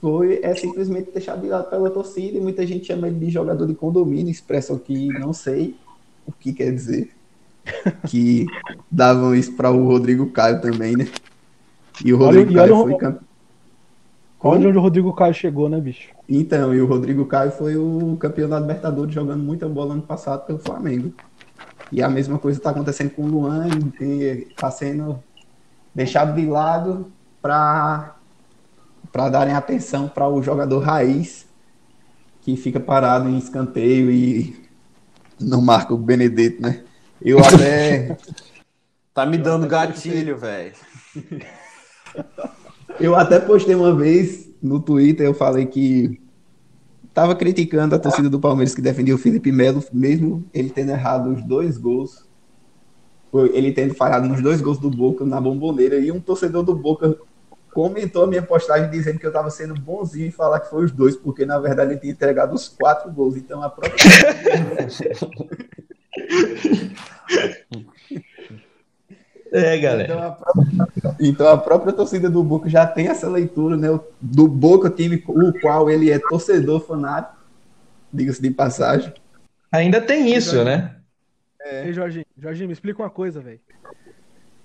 foi 0.00 0.40
é 0.42 0.54
simplesmente 0.54 1.10
deixado 1.10 1.42
de 1.42 1.48
lado 1.48 1.70
pela 1.70 1.90
torcida 1.90 2.36
e 2.36 2.40
muita 2.40 2.66
gente 2.66 2.86
chama 2.86 3.08
ele 3.08 3.18
de 3.18 3.30
jogador 3.30 3.66
de 3.66 3.74
condomínio, 3.74 4.30
expressão 4.30 4.78
que 4.78 5.08
não 5.08 5.32
sei 5.32 5.74
o 6.26 6.32
que 6.32 6.52
quer 6.52 6.72
dizer. 6.72 7.10
Que 8.08 8.46
davam 8.90 9.34
isso 9.34 9.54
para 9.54 9.70
o 9.70 9.86
Rodrigo 9.86 10.30
Caio 10.30 10.60
também, 10.60 10.94
né? 10.94 11.08
E 12.04 12.12
o 12.12 12.18
Rodrigo 12.18 12.50
olha, 12.50 12.60
Caio 12.60 12.74
olha, 12.74 12.82
foi 12.84 12.98
campeão. 12.98 13.33
Olha 14.46 14.68
onde 14.68 14.76
o 14.76 14.80
Rodrigo 14.80 15.12
Caio 15.14 15.32
chegou, 15.32 15.70
né, 15.70 15.80
bicho? 15.80 16.10
Então, 16.28 16.74
e 16.74 16.80
o 16.80 16.86
Rodrigo 16.86 17.24
Caio 17.24 17.50
foi 17.50 17.78
o 17.78 18.14
campeão 18.20 18.46
da 18.46 18.60
Libertadores 18.60 19.14
jogando 19.14 19.42
muita 19.42 19.66
bola 19.66 19.94
ano 19.94 20.02
passado 20.02 20.44
pelo 20.44 20.58
Flamengo. 20.58 21.14
E 21.90 22.02
a 22.02 22.10
mesma 22.10 22.38
coisa 22.38 22.58
está 22.58 22.68
acontecendo 22.68 23.10
com 23.10 23.22
o 23.22 23.26
Luan, 23.26 23.68
está 23.98 24.70
sendo 24.70 25.18
deixado 25.94 26.34
de 26.34 26.46
lado 26.46 27.10
para 27.40 28.16
para 29.10 29.28
darem 29.28 29.54
atenção 29.54 30.08
para 30.08 30.28
o 30.28 30.42
jogador 30.42 30.80
raiz 30.80 31.46
que 32.40 32.56
fica 32.56 32.80
parado 32.80 33.28
em 33.28 33.38
escanteio 33.38 34.10
e 34.10 34.68
não 35.40 35.62
marca 35.62 35.94
o 35.94 35.98
Benedetto, 35.98 36.60
né? 36.60 36.82
Eu 37.22 37.38
até 37.44 38.16
Tá 39.14 39.24
me 39.24 39.38
dando 39.38 39.68
gatilho, 39.68 40.36
velho. 40.36 40.74
Eu 43.00 43.14
até 43.14 43.40
postei 43.40 43.74
uma 43.74 43.94
vez 43.94 44.50
no 44.62 44.80
Twitter, 44.80 45.26
eu 45.26 45.34
falei 45.34 45.66
que 45.66 46.20
tava 47.12 47.34
criticando 47.34 47.94
a 47.94 47.98
torcida 47.98 48.30
do 48.30 48.40
Palmeiras 48.40 48.74
que 48.74 48.82
defendia 48.82 49.14
o 49.14 49.18
Felipe 49.18 49.52
Melo, 49.52 49.82
mesmo 49.92 50.44
ele 50.52 50.70
tendo 50.70 50.90
errado 50.90 51.32
os 51.32 51.42
dois 51.42 51.78
gols. 51.78 52.24
Ele 53.52 53.72
tendo 53.72 53.94
falhado 53.94 54.28
nos 54.28 54.40
dois 54.40 54.60
gols 54.60 54.78
do 54.78 54.88
Boca 54.88 55.24
na 55.24 55.40
bomboneira, 55.40 55.98
e 55.98 56.12
um 56.12 56.20
torcedor 56.20 56.62
do 56.62 56.74
Boca 56.74 57.16
comentou 57.72 58.22
a 58.22 58.26
minha 58.28 58.42
postagem 58.42 58.88
dizendo 58.88 59.18
que 59.18 59.26
eu 59.26 59.32
tava 59.32 59.50
sendo 59.50 59.74
bonzinho 59.74 60.28
em 60.28 60.30
falar 60.30 60.60
que 60.60 60.70
foi 60.70 60.84
os 60.84 60.92
dois, 60.92 61.16
porque 61.16 61.44
na 61.44 61.58
verdade 61.58 61.92
ele 61.92 62.00
tinha 62.00 62.12
entregado 62.12 62.54
os 62.54 62.68
quatro 62.68 63.10
gols. 63.10 63.36
Então 63.36 63.60
a 63.60 63.68
própria. 63.68 63.94
É, 69.54 69.78
galera. 69.78 70.12
Então 70.12 70.26
a, 70.26 70.30
própria, 70.32 71.16
então 71.20 71.48
a 71.48 71.56
própria 71.56 71.92
torcida 71.92 72.28
do 72.28 72.42
Boca 72.42 72.68
já 72.68 72.84
tem 72.84 73.06
essa 73.06 73.28
leitura, 73.28 73.76
né? 73.76 73.88
Do 74.20 74.48
Boca, 74.48 74.90
time 74.90 75.22
o 75.28 75.52
qual 75.60 75.88
ele 75.88 76.10
é 76.10 76.18
torcedor 76.18 76.84
fanático, 76.84 77.36
diga-se 78.12 78.42
de 78.42 78.50
passagem. 78.50 79.14
Ainda 79.70 80.00
tem 80.00 80.34
isso, 80.34 80.64
né? 80.64 80.96
Ei, 81.64 81.92
Jorginho, 81.92 82.26
Jorginho, 82.36 82.66
me 82.66 82.72
explica 82.72 83.00
uma 83.00 83.08
coisa, 83.08 83.40
velho. 83.40 83.60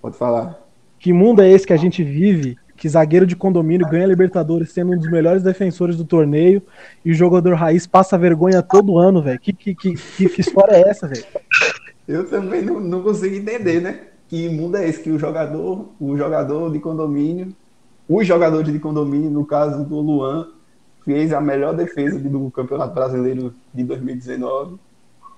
Pode 0.02 0.18
falar. 0.18 0.60
Que 0.98 1.14
mundo 1.14 1.44
é 1.44 1.50
esse 1.50 1.68
que 1.68 1.74
a 1.74 1.78
gente 1.78 2.04
vive? 2.04 2.58
Que 2.76 2.90
zagueiro 2.90 3.28
de 3.28 3.36
condomínio 3.36 3.88
ganha 3.88 4.08
Libertadores 4.08 4.72
sendo 4.72 4.94
um 4.94 4.98
dos 4.98 5.10
melhores 5.12 5.44
defensores 5.44 5.98
do 5.98 6.04
torneio 6.04 6.64
e 7.06 7.12
o 7.12 7.14
jogador 7.14 7.54
raiz 7.54 7.86
passa 7.86 8.18
vergonha 8.18 8.64
todo 8.64 8.98
ano, 8.98 9.22
velho. 9.22 9.40
Que, 9.40 9.54
que, 9.54 9.76
que, 9.76 9.94
que 9.96 10.42
história 10.42 10.74
é 10.74 10.90
essa, 10.90 11.08
velho? 11.08 11.26
Eu 12.08 12.28
também 12.28 12.64
não, 12.64 12.80
não 12.80 13.04
consigo 13.04 13.36
entender, 13.36 13.82
né? 13.82 14.10
Que 14.30 14.48
mundo 14.48 14.78
é 14.78 14.88
esse 14.88 15.02
que 15.02 15.10
o 15.10 15.18
jogador, 15.18 15.90
o 16.00 16.16
jogador 16.16 16.72
de 16.72 16.80
condomínio, 16.80 17.52
os 18.08 18.28
jogadores 18.28 18.72
de 18.72 18.78
condomínio, 18.78 19.32
no 19.32 19.44
caso 19.44 19.84
do 19.84 20.00
Luan, 20.00 20.48
fez 21.04 21.34
a 21.34 21.42
melhor 21.42 21.76
defesa 21.76 22.20
do 22.20 22.52
Campeonato 22.52 22.94
Brasileiro 22.94 23.56
de 23.74 23.84
2019. 23.84 24.78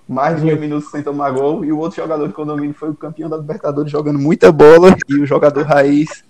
Mais 0.10 0.42
de 0.42 0.50
20 0.50 0.60
minutos 0.60 0.92
sem 0.92 1.02
tomar 1.02 1.32
gol. 1.32 1.64
E 1.64 1.72
o 1.72 1.78
outro 1.78 2.02
jogador 2.02 2.28
de 2.28 2.34
condomínio 2.34 2.74
foi 2.74 2.89
o 2.89 2.94
campeão 2.94 3.30
da 3.30 3.38
Libertadores 3.38 3.89
jogando 3.89 4.20
muita 4.20 4.52
bola. 4.52 4.94
E 5.08 5.16
o 5.16 5.26
jogador 5.26 5.64
raiz 5.64 6.26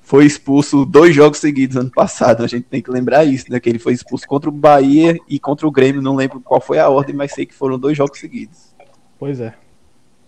foi 0.00 0.24
expulso 0.24 0.86
dois 0.86 1.14
jogos 1.14 1.38
seguidos 1.38 1.76
ano 1.76 1.90
passado. 1.90 2.42
A 2.42 2.46
gente 2.46 2.64
tem 2.64 2.80
que 2.80 2.90
lembrar 2.90 3.26
isso, 3.26 3.52
né? 3.52 3.60
Que 3.60 3.68
ele 3.68 3.78
foi 3.78 3.92
expulso 3.92 4.26
contra 4.26 4.48
o 4.48 4.52
Bahia 4.52 5.18
e 5.28 5.38
contra 5.38 5.66
o 5.66 5.70
Grêmio. 5.70 6.00
Não 6.00 6.16
lembro 6.16 6.40
qual 6.40 6.60
foi 6.60 6.78
a 6.78 6.88
ordem, 6.88 7.14
mas 7.14 7.32
sei 7.32 7.44
que 7.44 7.52
foram 7.52 7.78
dois 7.78 7.98
jogos 7.98 8.18
seguidos. 8.18 8.74
Pois 9.18 9.40
é. 9.40 9.54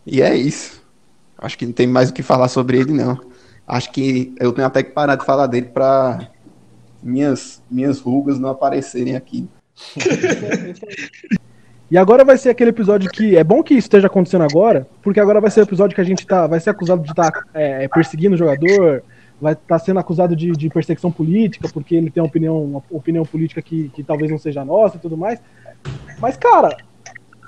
E 0.04 0.20
é 0.20 0.36
isso. 0.36 0.86
Acho 1.38 1.56
que 1.56 1.66
não 1.66 1.72
tem 1.72 1.86
mais 1.86 2.10
o 2.10 2.12
que 2.12 2.22
falar 2.22 2.48
sobre 2.48 2.78
ele, 2.78 2.92
não. 2.92 3.18
Acho 3.66 3.92
que 3.92 4.34
eu 4.40 4.52
tenho 4.52 4.66
até 4.66 4.82
que 4.82 4.90
parar 4.90 5.14
de 5.14 5.24
falar 5.24 5.46
dele 5.46 5.66
para 5.66 6.28
minhas, 7.02 7.62
minhas 7.70 8.00
rugas 8.00 8.38
não 8.38 8.48
aparecerem 8.48 9.14
aqui. 9.16 9.48
E 11.90 11.96
agora 11.96 12.22
vai 12.22 12.36
ser 12.36 12.50
aquele 12.50 12.68
episódio 12.68 13.10
que 13.10 13.34
é 13.34 13.42
bom 13.42 13.62
que 13.62 13.72
isso 13.72 13.86
esteja 13.86 14.08
acontecendo 14.08 14.44
agora, 14.44 14.86
porque 15.02 15.18
agora 15.18 15.40
vai 15.40 15.50
ser 15.50 15.60
o 15.60 15.62
episódio 15.62 15.94
que 15.94 16.00
a 16.02 16.04
gente 16.04 16.26
tá, 16.26 16.46
vai 16.46 16.60
ser 16.60 16.68
acusado 16.68 17.02
de 17.02 17.08
estar 17.08 17.30
é, 17.54 17.88
perseguindo 17.88 18.34
o 18.34 18.38
jogador, 18.38 19.02
vai 19.40 19.54
estar 19.54 19.64
tá 19.66 19.78
sendo 19.78 19.98
acusado 19.98 20.36
de, 20.36 20.52
de, 20.52 20.68
perseguição 20.68 21.10
política, 21.10 21.66
porque 21.72 21.94
ele 21.94 22.10
tem 22.10 22.22
uma 22.22 22.28
opinião, 22.28 22.62
uma 22.62 22.82
opinião 22.90 23.24
política 23.24 23.62
que, 23.62 23.88
que 23.88 24.02
talvez 24.02 24.30
não 24.30 24.36
seja 24.36 24.66
nossa 24.66 24.98
e 24.98 25.00
tudo 25.00 25.16
mais. 25.16 25.40
Mas, 26.20 26.36
cara, 26.36 26.76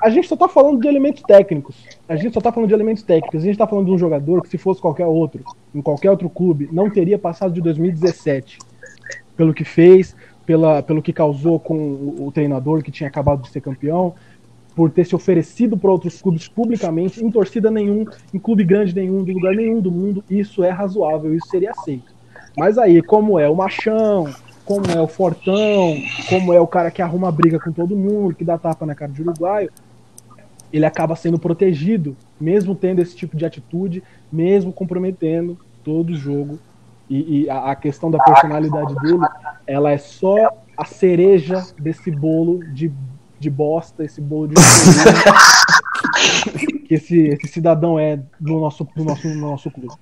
a 0.03 0.09
gente 0.09 0.27
só 0.27 0.37
tá 0.37 0.49
falando 0.49 0.81
de 0.81 0.89
elementos 0.89 1.23
técnicos. 1.23 1.77
A 2.09 2.17
gente 2.17 2.33
só 2.33 2.41
tá 2.41 2.51
falando 2.51 2.69
de 2.69 2.75
elementos 2.75 3.03
técnicos. 3.03 3.43
A 3.43 3.47
gente 3.47 3.59
tá 3.59 3.67
falando 3.67 3.87
de 3.87 3.93
um 3.93 3.99
jogador 3.99 4.43
que, 4.43 4.49
se 4.49 4.57
fosse 4.57 4.81
qualquer 4.81 5.07
outro, 5.07 5.45
em 5.75 5.83
qualquer 5.83 6.11
outro 6.11 6.31
clube, 6.31 6.69
não 6.73 6.89
teria 6.89 7.19
passado 7.19 7.53
de 7.53 7.61
2017. 7.61 8.59
Pelo 9.37 9.53
que 9.53 9.65
fez, 9.65 10.17
pela, 10.47 10.83
pelo 10.83 11.03
que 11.03 11.13
causou 11.13 11.61
com 11.61 11.77
o, 12.19 12.31
treinador 12.33 12.83
que 12.83 12.91
tinha 12.91 13.09
acabado 13.09 13.43
de 13.43 13.51
ser 13.51 13.61
campeão, 13.61 14.15
por 14.75 14.91
ter 14.91 15.05
se 15.05 15.15
oferecido 15.15 15.77
para 15.77 15.91
outros 15.91 16.23
clubes 16.23 16.49
publicamente, 16.49 17.23
em 17.23 17.31
torcida 17.31 17.71
nenhum, 17.71 18.07
em 18.33 18.39
clube 18.39 18.65
grande 18.65 18.95
nenhum, 18.95 19.23
de 19.23 19.33
lugar 19.33 19.55
nenhum 19.55 19.81
do 19.81 19.91
mundo, 19.91 20.25
isso 20.31 20.65
é 20.65 20.71
razoável, 20.71 21.35
isso 21.35 21.49
seria 21.49 21.73
aceito. 21.73 22.15
Mas 22.57 22.79
aí, 22.79 23.03
como 23.03 23.39
é 23.39 23.49
o 23.49 23.55
machão, 23.55 24.33
como 24.65 24.87
é 24.91 25.01
o 25.01 25.07
fortão, 25.07 25.97
como 26.29 26.53
é 26.53 26.61
o 26.61 26.67
cara 26.67 26.91
que 26.91 27.03
arruma 27.03 27.31
briga 27.31 27.59
com 27.59 27.73
todo 27.73 27.97
mundo, 27.97 28.35
que 28.35 28.45
dá 28.45 28.57
tapa 28.57 28.87
na 28.87 28.95
cara 28.95 29.13
de 29.13 29.23
uruguaio, 29.23 29.71
ele 30.73 30.87
acaba 30.87 31.17
sendo 31.17 31.39
protegido, 31.39 32.17
mesmo 32.41 32.75
tendo 32.75 33.01
esse 33.01 33.17
tipo 33.17 33.37
de 33.37 33.45
atitude, 33.45 34.03
mesmo 34.33 34.73
comprometendo 34.73 35.59
todo 35.83 36.11
o 36.11 36.17
jogo. 36.17 36.59
E, 37.09 37.43
e 37.43 37.51
a, 37.51 37.73
a 37.73 37.77
questão 37.77 38.11
da 38.11 38.19
personalidade 38.19 38.95
dele, 38.97 39.27
ela 39.67 39.91
é 39.91 39.99
só 39.99 40.37
a 40.77 40.85
cereja 40.85 41.65
desse 41.79 42.11
bolo 42.11 42.65
de 42.73 42.93
de 43.41 43.49
bosta, 43.49 44.05
esse 44.05 44.21
bolo 44.21 44.49
de 44.49 44.55
que 46.87 46.95
esse, 46.95 47.29
esse 47.29 47.49
cidadão 47.49 47.99
é 47.99 48.21
do 48.39 48.61
nosso, 48.61 48.87
do 48.95 49.03
nosso, 49.03 49.27
do 49.27 49.35
nosso 49.35 49.71
clube. 49.71 49.95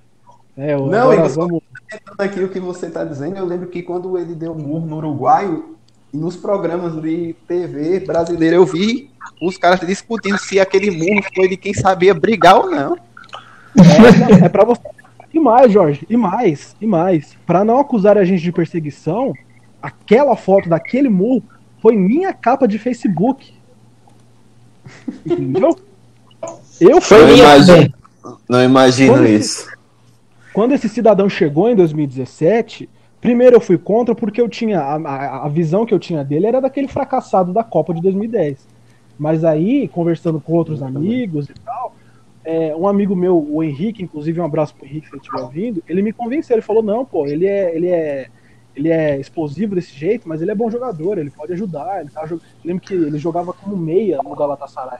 É, 0.57 0.75
Não, 0.75 1.11
agora 1.11 1.29
vamos... 1.29 1.61
aqui 2.17 2.43
o 2.43 2.49
que 2.49 2.59
você 2.59 2.87
está 2.87 3.05
dizendo, 3.05 3.37
eu 3.37 3.45
lembro 3.45 3.69
que 3.69 3.81
quando 3.81 4.17
ele 4.17 4.35
deu 4.35 4.53
murro 4.53 4.85
no 4.85 4.97
uruguaio, 4.97 5.77
nos 6.11 6.35
programas 6.35 6.99
de 7.01 7.35
TV 7.47 7.99
brasileira, 7.99 8.55
eu 8.55 8.65
vi 8.65 9.09
os 9.41 9.57
caras 9.57 9.79
discutindo 9.81 10.37
se 10.37 10.59
aquele 10.59 10.91
murro 10.91 11.23
foi 11.35 11.47
de 11.47 11.57
quem 11.57 11.73
sabia 11.73 12.13
brigar 12.13 12.57
ou 12.57 12.69
não. 12.69 12.97
É, 13.77 14.45
é 14.45 14.49
para 14.49 14.65
você. 14.65 14.81
E 15.33 15.39
mais, 15.39 15.71
Jorge, 15.71 16.05
e 16.09 16.17
mais, 16.17 16.75
e 16.81 16.87
mais. 16.87 17.37
Para 17.45 17.63
não 17.63 17.79
acusar 17.79 18.17
a 18.17 18.25
gente 18.25 18.41
de 18.41 18.51
perseguição, 18.51 19.33
aquela 19.81 20.35
foto 20.35 20.67
daquele 20.67 21.07
murro 21.07 21.43
foi 21.81 21.95
minha 21.95 22.33
capa 22.33 22.67
de 22.67 22.79
Facebook. 22.79 23.53
Entendeu? 25.25 25.77
Eu 26.81 26.99
fui. 26.99 27.17
Não 27.17 27.35
imagino, 27.37 27.93
não 28.47 28.63
imagino 28.63 29.13
quando 29.13 29.27
isso. 29.27 29.61
Esse, 29.61 29.77
quando 30.53 30.71
esse 30.73 30.89
cidadão 30.89 31.29
chegou 31.29 31.69
em 31.69 31.75
2017, 31.75 32.89
primeiro 33.21 33.55
eu 33.55 33.61
fui 33.61 33.77
contra 33.77 34.15
porque 34.15 34.41
eu 34.41 34.49
tinha. 34.49 34.79
A, 34.79 35.45
a, 35.45 35.49
visão 35.49 35.85
que 35.85 35.93
eu 35.93 35.99
tinha 35.99 36.23
dele 36.23 36.47
era 36.47 36.59
daquele 36.61 36.87
fracassado 36.87 37.53
da 37.53 37.63
Copa 37.63 37.93
de 37.93 38.01
2010. 38.01 38.67
Mas 39.17 39.43
aí, 39.43 39.87
conversando 39.87 40.39
com 40.39 40.53
outros 40.53 40.81
amigos 40.81 41.49
e 41.49 41.53
tal, 41.53 41.93
é, 42.43 42.75
um 42.75 42.87
amigo 42.87 43.15
meu, 43.15 43.37
o 43.37 43.61
Henrique, 43.63 44.01
inclusive 44.01 44.39
um 44.39 44.45
abraço 44.45 44.73
pro 44.73 44.85
Henrique 44.85 45.07
se 45.07 45.13
ele 45.13 45.21
estiver 45.21 45.41
ouvindo, 45.41 45.83
ele 45.87 46.01
me 46.01 46.13
convenceu, 46.13 46.55
ele 46.55 46.61
falou, 46.61 46.81
não, 46.81 47.05
pô, 47.05 47.27
ele 47.27 47.45
é. 47.45 47.75
Ele 47.75 47.87
é 47.87 48.29
ele 48.75 48.89
é 48.89 49.19
explosivo 49.19 49.75
desse 49.75 49.93
jeito, 49.93 50.29
mas 50.29 50.41
ele 50.41 50.51
é 50.51 50.55
bom 50.55 50.69
jogador, 50.69 51.17
ele 51.17 51.29
pode 51.29 51.51
ajudar. 51.51 51.99
Ele 51.99 52.09
tá 52.09 52.25
jog... 52.25 52.41
Lembro 52.63 52.81
que 52.81 52.93
ele 52.93 53.17
jogava 53.17 53.51
como 53.51 53.75
meia 53.75 54.19
no 54.23 54.33
Galatasaray. 54.35 54.99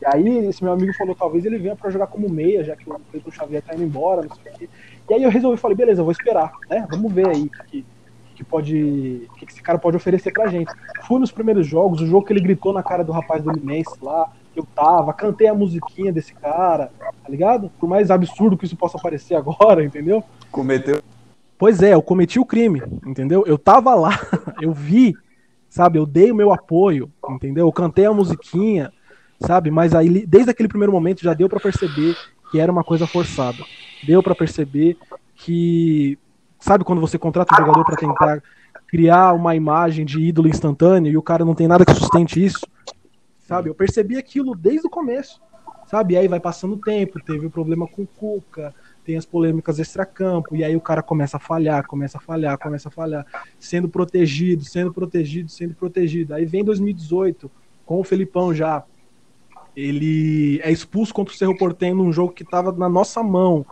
E 0.00 0.06
aí 0.06 0.46
esse 0.46 0.62
meu 0.62 0.72
amigo 0.72 0.94
falou, 0.94 1.14
talvez 1.14 1.44
ele 1.44 1.58
venha 1.58 1.76
para 1.76 1.90
jogar 1.90 2.06
como 2.06 2.30
meia, 2.30 2.64
já 2.64 2.74
que 2.74 2.88
o 2.88 2.98
Cleiton 3.10 3.30
Xavier 3.30 3.62
tá 3.62 3.74
indo 3.74 3.82
embora, 3.82 4.22
não 4.22 4.34
sei 4.34 4.52
o 4.52 4.56
quê. 4.56 4.68
E 5.08 5.14
aí 5.14 5.22
eu 5.22 5.30
resolvi, 5.30 5.56
falei, 5.56 5.76
beleza, 5.76 6.00
eu 6.00 6.04
vou 6.04 6.12
esperar, 6.12 6.52
né? 6.68 6.86
Vamos 6.90 7.12
ver 7.12 7.28
aí 7.28 7.44
o 7.44 7.64
que, 7.64 7.86
que 8.34 8.44
pode, 8.44 9.28
que, 9.38 9.46
que 9.46 9.52
esse 9.52 9.62
cara 9.62 9.78
pode 9.78 9.96
oferecer 9.96 10.32
pra 10.32 10.46
gente. 10.46 10.72
Fui 11.06 11.18
nos 11.18 11.32
primeiros 11.32 11.66
jogos, 11.66 12.00
o 12.00 12.06
jogo 12.06 12.26
que 12.26 12.32
ele 12.32 12.40
gritou 12.40 12.72
na 12.72 12.82
cara 12.82 13.02
do 13.02 13.12
rapaz 13.12 13.42
do 13.42 13.50
Limense 13.50 13.96
lá, 14.02 14.30
eu 14.54 14.66
tava, 14.74 15.12
cantei 15.12 15.46
a 15.46 15.54
musiquinha 15.54 16.12
desse 16.12 16.34
cara, 16.34 16.90
tá 16.98 17.28
ligado? 17.28 17.70
Por 17.78 17.88
mais 17.88 18.10
absurdo 18.10 18.56
que 18.56 18.66
isso 18.66 18.76
possa 18.76 18.98
parecer 18.98 19.34
agora, 19.34 19.82
entendeu? 19.84 20.22
Cometeu 20.50 21.00
Pois 21.58 21.82
é, 21.82 21.92
eu 21.92 22.00
cometi 22.00 22.38
o 22.38 22.44
crime, 22.44 22.80
entendeu? 23.04 23.42
Eu 23.44 23.58
tava 23.58 23.92
lá, 23.96 24.10
eu 24.62 24.72
vi, 24.72 25.12
sabe? 25.68 25.98
Eu 25.98 26.06
dei 26.06 26.30
o 26.30 26.34
meu 26.34 26.52
apoio, 26.52 27.10
entendeu? 27.28 27.66
Eu 27.66 27.72
cantei 27.72 28.06
a 28.06 28.12
musiquinha, 28.12 28.92
sabe? 29.40 29.68
Mas 29.68 29.92
aí, 29.92 30.24
desde 30.24 30.52
aquele 30.52 30.68
primeiro 30.68 30.92
momento, 30.92 31.24
já 31.24 31.34
deu 31.34 31.48
para 31.48 31.58
perceber 31.58 32.14
que 32.50 32.58
era 32.58 32.70
uma 32.70 32.84
coisa 32.84 33.06
forçada. 33.06 33.64
Deu 34.06 34.22
para 34.22 34.34
perceber 34.34 34.96
que, 35.34 36.18
sabe, 36.58 36.84
quando 36.84 37.00
você 37.00 37.18
contrata 37.18 37.54
um 37.54 37.58
jogador 37.58 37.84
para 37.84 37.96
tentar 37.96 38.42
criar 38.86 39.34
uma 39.34 39.54
imagem 39.54 40.04
de 40.04 40.20
ídolo 40.20 40.48
instantâneo 40.48 41.12
e 41.12 41.16
o 41.16 41.22
cara 41.22 41.44
não 41.44 41.54
tem 41.54 41.68
nada 41.68 41.84
que 41.84 41.94
sustente 41.94 42.42
isso, 42.42 42.66
sabe? 43.46 43.68
Eu 43.68 43.74
percebi 43.74 44.16
aquilo 44.16 44.54
desde 44.54 44.86
o 44.86 44.90
começo, 44.90 45.40
sabe? 45.86 46.16
Aí 46.16 46.26
vai 46.26 46.40
passando 46.40 46.74
o 46.74 46.80
tempo, 46.80 47.20
teve 47.22 47.46
o 47.46 47.50
problema 47.50 47.86
com 47.86 48.02
o 48.02 48.06
Cuca, 48.06 48.74
tem 49.04 49.16
as 49.16 49.24
polêmicas 49.24 49.78
extracampo, 49.78 50.54
e 50.56 50.64
aí 50.64 50.76
o 50.76 50.80
cara 50.80 51.02
começa 51.02 51.36
a 51.36 51.40
falhar, 51.40 51.86
começa 51.86 52.18
a 52.18 52.20
falhar, 52.20 52.58
começa 52.58 52.88
a 52.88 52.92
falhar, 52.92 53.26
sendo 53.58 53.88
protegido, 53.88 54.64
sendo 54.64 54.92
protegido, 54.92 55.50
sendo 55.50 55.74
protegido. 55.74 56.34
Aí 56.34 56.44
vem 56.44 56.64
2018, 56.64 57.50
com 57.86 58.00
o 58.00 58.04
Felipão 58.04 58.54
já, 58.54 58.84
ele 59.78 60.60
é 60.64 60.72
expulso 60.72 61.14
contra 61.14 61.32
o 61.32 61.36
Cerro 61.36 61.56
Portenho 61.56 61.94
num 61.94 62.12
jogo 62.12 62.32
que 62.32 62.42
estava 62.42 62.72
na 62.72 62.88
nossa 62.88 63.22
mão. 63.22 63.64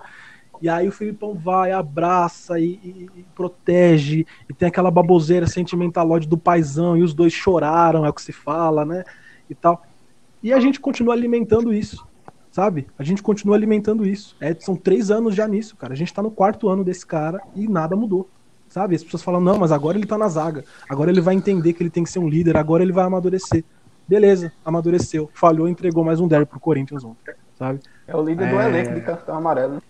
E 0.63 0.69
aí 0.69 0.87
o 0.87 0.93
Filipão 0.93 1.35
vai, 1.35 1.73
abraça 1.73 2.61
e, 2.61 2.79
e, 2.83 3.11
e, 3.17 3.23
protege, 3.35 4.25
e 4.49 4.55
tem 4.55 4.69
aquela 4.69 4.91
baboseira 4.91 5.49
sentimentalóide 5.49 6.29
do 6.29 6.39
paizão, 6.39 6.97
e 6.97 7.03
os 7.03 7.13
dois 7.13 7.33
choraram, 7.33 8.07
é 8.07 8.09
o 8.09 8.13
que 8.13 8.23
se 8.23 8.33
fala, 8.33 8.85
né? 8.85 9.05
E 9.51 9.55
tal. 9.55 9.83
E 10.43 10.53
a 10.53 10.61
gente 10.61 10.79
continua 10.79 11.13
alimentando 11.13 11.75
isso, 11.75 12.07
sabe? 12.53 12.87
A 12.97 13.03
gente 13.03 13.21
continua 13.21 13.57
alimentando 13.57 14.07
isso. 14.07 14.37
É, 14.41 14.55
são 14.55 14.77
três 14.77 15.11
anos 15.11 15.35
já 15.35 15.49
nisso, 15.49 15.77
cara. 15.77 15.93
A 15.93 15.97
gente 15.97 16.15
tá 16.15 16.23
no 16.23 16.31
quarto 16.31 16.69
ano 16.69 16.85
desse 16.85 17.05
cara 17.05 17.41
e 17.55 17.67
nada 17.67 17.97
mudou. 17.97 18.31
Sabe? 18.69 18.95
As 18.95 19.03
pessoas 19.03 19.23
falam, 19.23 19.41
não, 19.41 19.59
mas 19.59 19.73
agora 19.73 19.99
ele 19.99 20.07
tá 20.07 20.17
na 20.17 20.29
zaga. 20.29 20.65
Agora 20.89 21.11
ele 21.11 21.21
vai 21.21 21.35
entender 21.35 21.73
que 21.73 21.83
ele 21.83 21.91
tem 21.91 22.05
que 22.05 22.11
ser 22.11 22.19
um 22.19 22.29
líder, 22.29 22.57
agora 22.57 22.83
ele 22.83 22.93
vai 22.93 23.05
amadurecer 23.05 23.65
beleza, 24.09 24.53
amadureceu, 24.65 25.31
falhou, 25.35 25.69
entregou 25.69 26.05
mais 26.05 26.21
um 26.21 26.29
derby 26.29 26.47
pro 26.47 26.61
Corinthians 26.61 27.05
ontem, 27.05 27.35
sabe? 27.59 27.81
É 28.07 28.17
o 28.17 28.23
líder 28.23 28.49
é... 28.49 28.51
do 28.51 28.61
elenco 28.61 28.95
de 28.95 29.01
cartão 29.01 29.37
amarelo, 29.37 29.75
né? 29.75 29.81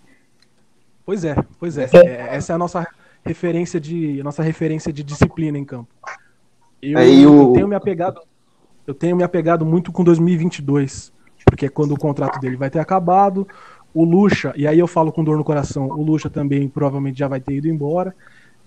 Pois 1.05 1.23
é, 1.23 1.35
pois 1.59 1.77
é. 1.77 1.89
é. 1.93 2.35
Essa 2.35 2.53
é 2.53 2.55
a 2.55 2.57
nossa 2.57 2.85
referência 3.23 3.79
de 3.79 4.21
nossa 4.23 4.43
referência 4.43 4.91
de 4.91 5.03
disciplina 5.03 5.57
em 5.57 5.63
campo. 5.65 5.89
Eu, 6.81 6.97
é, 6.99 7.09
eu 7.09 7.53
tenho 7.53 7.67
me 7.67 7.75
apegado 7.75 8.21
eu 8.87 8.93
tenho 8.93 9.17
me 9.17 9.23
apegado 9.23 9.65
muito 9.65 9.91
com 9.91 10.01
2022, 10.01 11.11
porque 11.45 11.65
é 11.65 11.69
quando 11.69 11.91
o 11.91 11.99
contrato 11.99 12.39
dele 12.39 12.55
vai 12.55 12.69
ter 12.69 12.79
acabado. 12.79 13.45
O 13.93 14.05
Lucha, 14.05 14.53
e 14.55 14.65
aí 14.65 14.79
eu 14.79 14.87
falo 14.87 15.11
com 15.11 15.23
dor 15.23 15.37
no 15.37 15.43
coração, 15.43 15.87
o 15.89 16.01
Lucha 16.01 16.29
também 16.29 16.69
provavelmente 16.69 17.19
já 17.19 17.27
vai 17.27 17.41
ter 17.41 17.55
ido 17.55 17.67
embora. 17.67 18.15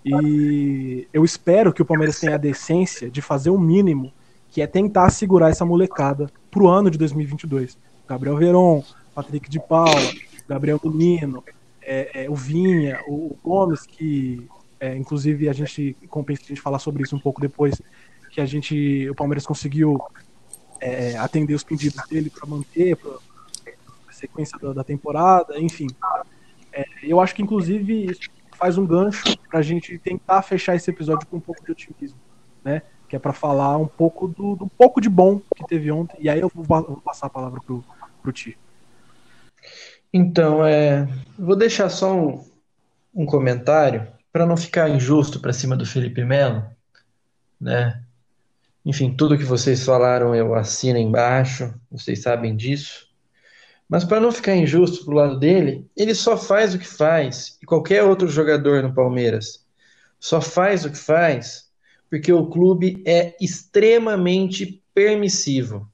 E 0.04 1.08
eu 1.12 1.24
espero 1.24 1.72
que 1.72 1.80
o 1.80 1.86
Palmeiras 1.86 2.20
tenha 2.20 2.34
a 2.34 2.38
decência 2.38 3.10
de 3.10 3.22
fazer 3.22 3.48
o 3.48 3.58
mínimo 3.58 4.12
que 4.50 4.60
é 4.60 4.66
tentar 4.66 5.10
segurar 5.10 5.50
essa 5.50 5.64
molecada 5.64 6.30
pro 6.50 6.68
ano 6.68 6.90
de 6.90 6.98
2022. 6.98 7.78
Gabriel 8.08 8.36
Veron, 8.36 8.82
Patrick 9.14 9.48
de 9.48 9.60
Paula, 9.60 10.12
Gabriel 10.48 10.80
Menino, 10.84 11.44
é, 11.80 12.24
é, 12.24 12.30
o 12.30 12.34
Vinha, 12.34 13.00
o, 13.06 13.36
Gomes, 13.42 13.86
que 13.86 14.48
é, 14.80 14.96
inclusive 14.96 15.48
a 15.48 15.52
gente 15.52 15.96
compensa 16.08 16.42
a 16.44 16.46
gente 16.48 16.60
falar 16.60 16.78
sobre 16.78 17.02
isso 17.02 17.14
um 17.14 17.20
pouco 17.20 17.40
depois, 17.40 17.80
que 18.30 18.40
a 18.40 18.46
gente, 18.46 19.08
o 19.08 19.14
Palmeiras 19.14 19.46
conseguiu 19.46 20.00
é, 20.80 21.16
atender 21.16 21.54
os 21.54 21.62
pedidos 21.62 22.02
dele 22.08 22.30
para 22.30 22.48
manter 22.48 22.96
pra, 22.96 23.12
a 24.08 24.12
sequência 24.12 24.58
da, 24.58 24.72
da 24.72 24.84
temporada, 24.84 25.58
enfim. 25.60 25.86
É, 26.72 26.84
eu 27.02 27.20
acho 27.20 27.34
que 27.34 27.42
inclusive 27.42 28.06
isso 28.06 28.28
faz 28.56 28.76
um 28.76 28.86
gancho 28.86 29.36
para 29.48 29.60
a 29.60 29.62
gente 29.62 29.98
tentar 29.98 30.42
fechar 30.42 30.74
esse 30.74 30.90
episódio 30.90 31.26
com 31.26 31.36
um 31.36 31.40
pouco 31.40 31.64
de 31.64 31.72
otimismo, 31.72 32.18
né? 32.64 32.82
Que 33.10 33.16
é 33.16 33.18
para 33.18 33.32
falar 33.32 33.76
um 33.76 33.88
pouco 33.88 34.28
do, 34.28 34.54
do, 34.54 34.68
pouco 34.68 35.00
de 35.00 35.08
bom 35.08 35.42
que 35.56 35.66
teve 35.66 35.90
ontem. 35.90 36.16
E 36.20 36.30
aí 36.30 36.38
eu 36.38 36.48
vou, 36.54 36.64
vou 36.64 37.00
passar 37.04 37.26
a 37.26 37.30
palavra 37.30 37.60
pro, 37.60 37.84
pro 38.22 38.32
Ti. 38.32 38.56
Então, 40.12 40.64
é, 40.64 41.08
vou 41.36 41.56
deixar 41.56 41.88
só 41.88 42.14
um, 42.14 42.48
um 43.12 43.26
comentário 43.26 44.06
para 44.32 44.46
não 44.46 44.56
ficar 44.56 44.88
injusto 44.88 45.40
para 45.40 45.52
cima 45.52 45.76
do 45.76 45.84
Felipe 45.84 46.24
Melo, 46.24 46.64
né? 47.60 48.00
Enfim, 48.86 49.12
tudo 49.12 49.36
que 49.36 49.44
vocês 49.44 49.84
falaram 49.84 50.32
eu 50.32 50.54
assino 50.54 50.96
embaixo, 50.96 51.74
vocês 51.90 52.22
sabem 52.22 52.54
disso. 52.54 53.08
Mas 53.88 54.04
para 54.04 54.20
não 54.20 54.30
ficar 54.30 54.54
injusto 54.54 55.04
pro 55.04 55.16
lado 55.16 55.36
dele, 55.36 55.84
ele 55.96 56.14
só 56.14 56.36
faz 56.36 56.74
o 56.74 56.78
que 56.78 56.86
faz 56.86 57.58
e 57.60 57.66
qualquer 57.66 58.04
outro 58.04 58.28
jogador 58.28 58.84
no 58.84 58.94
Palmeiras 58.94 59.66
só 60.20 60.40
faz 60.40 60.84
o 60.84 60.90
que 60.90 60.98
faz 60.98 61.69
porque 62.10 62.32
o 62.32 62.46
clube 62.46 63.02
é 63.06 63.36
extremamente 63.40 64.82
permissivo. 64.92 65.88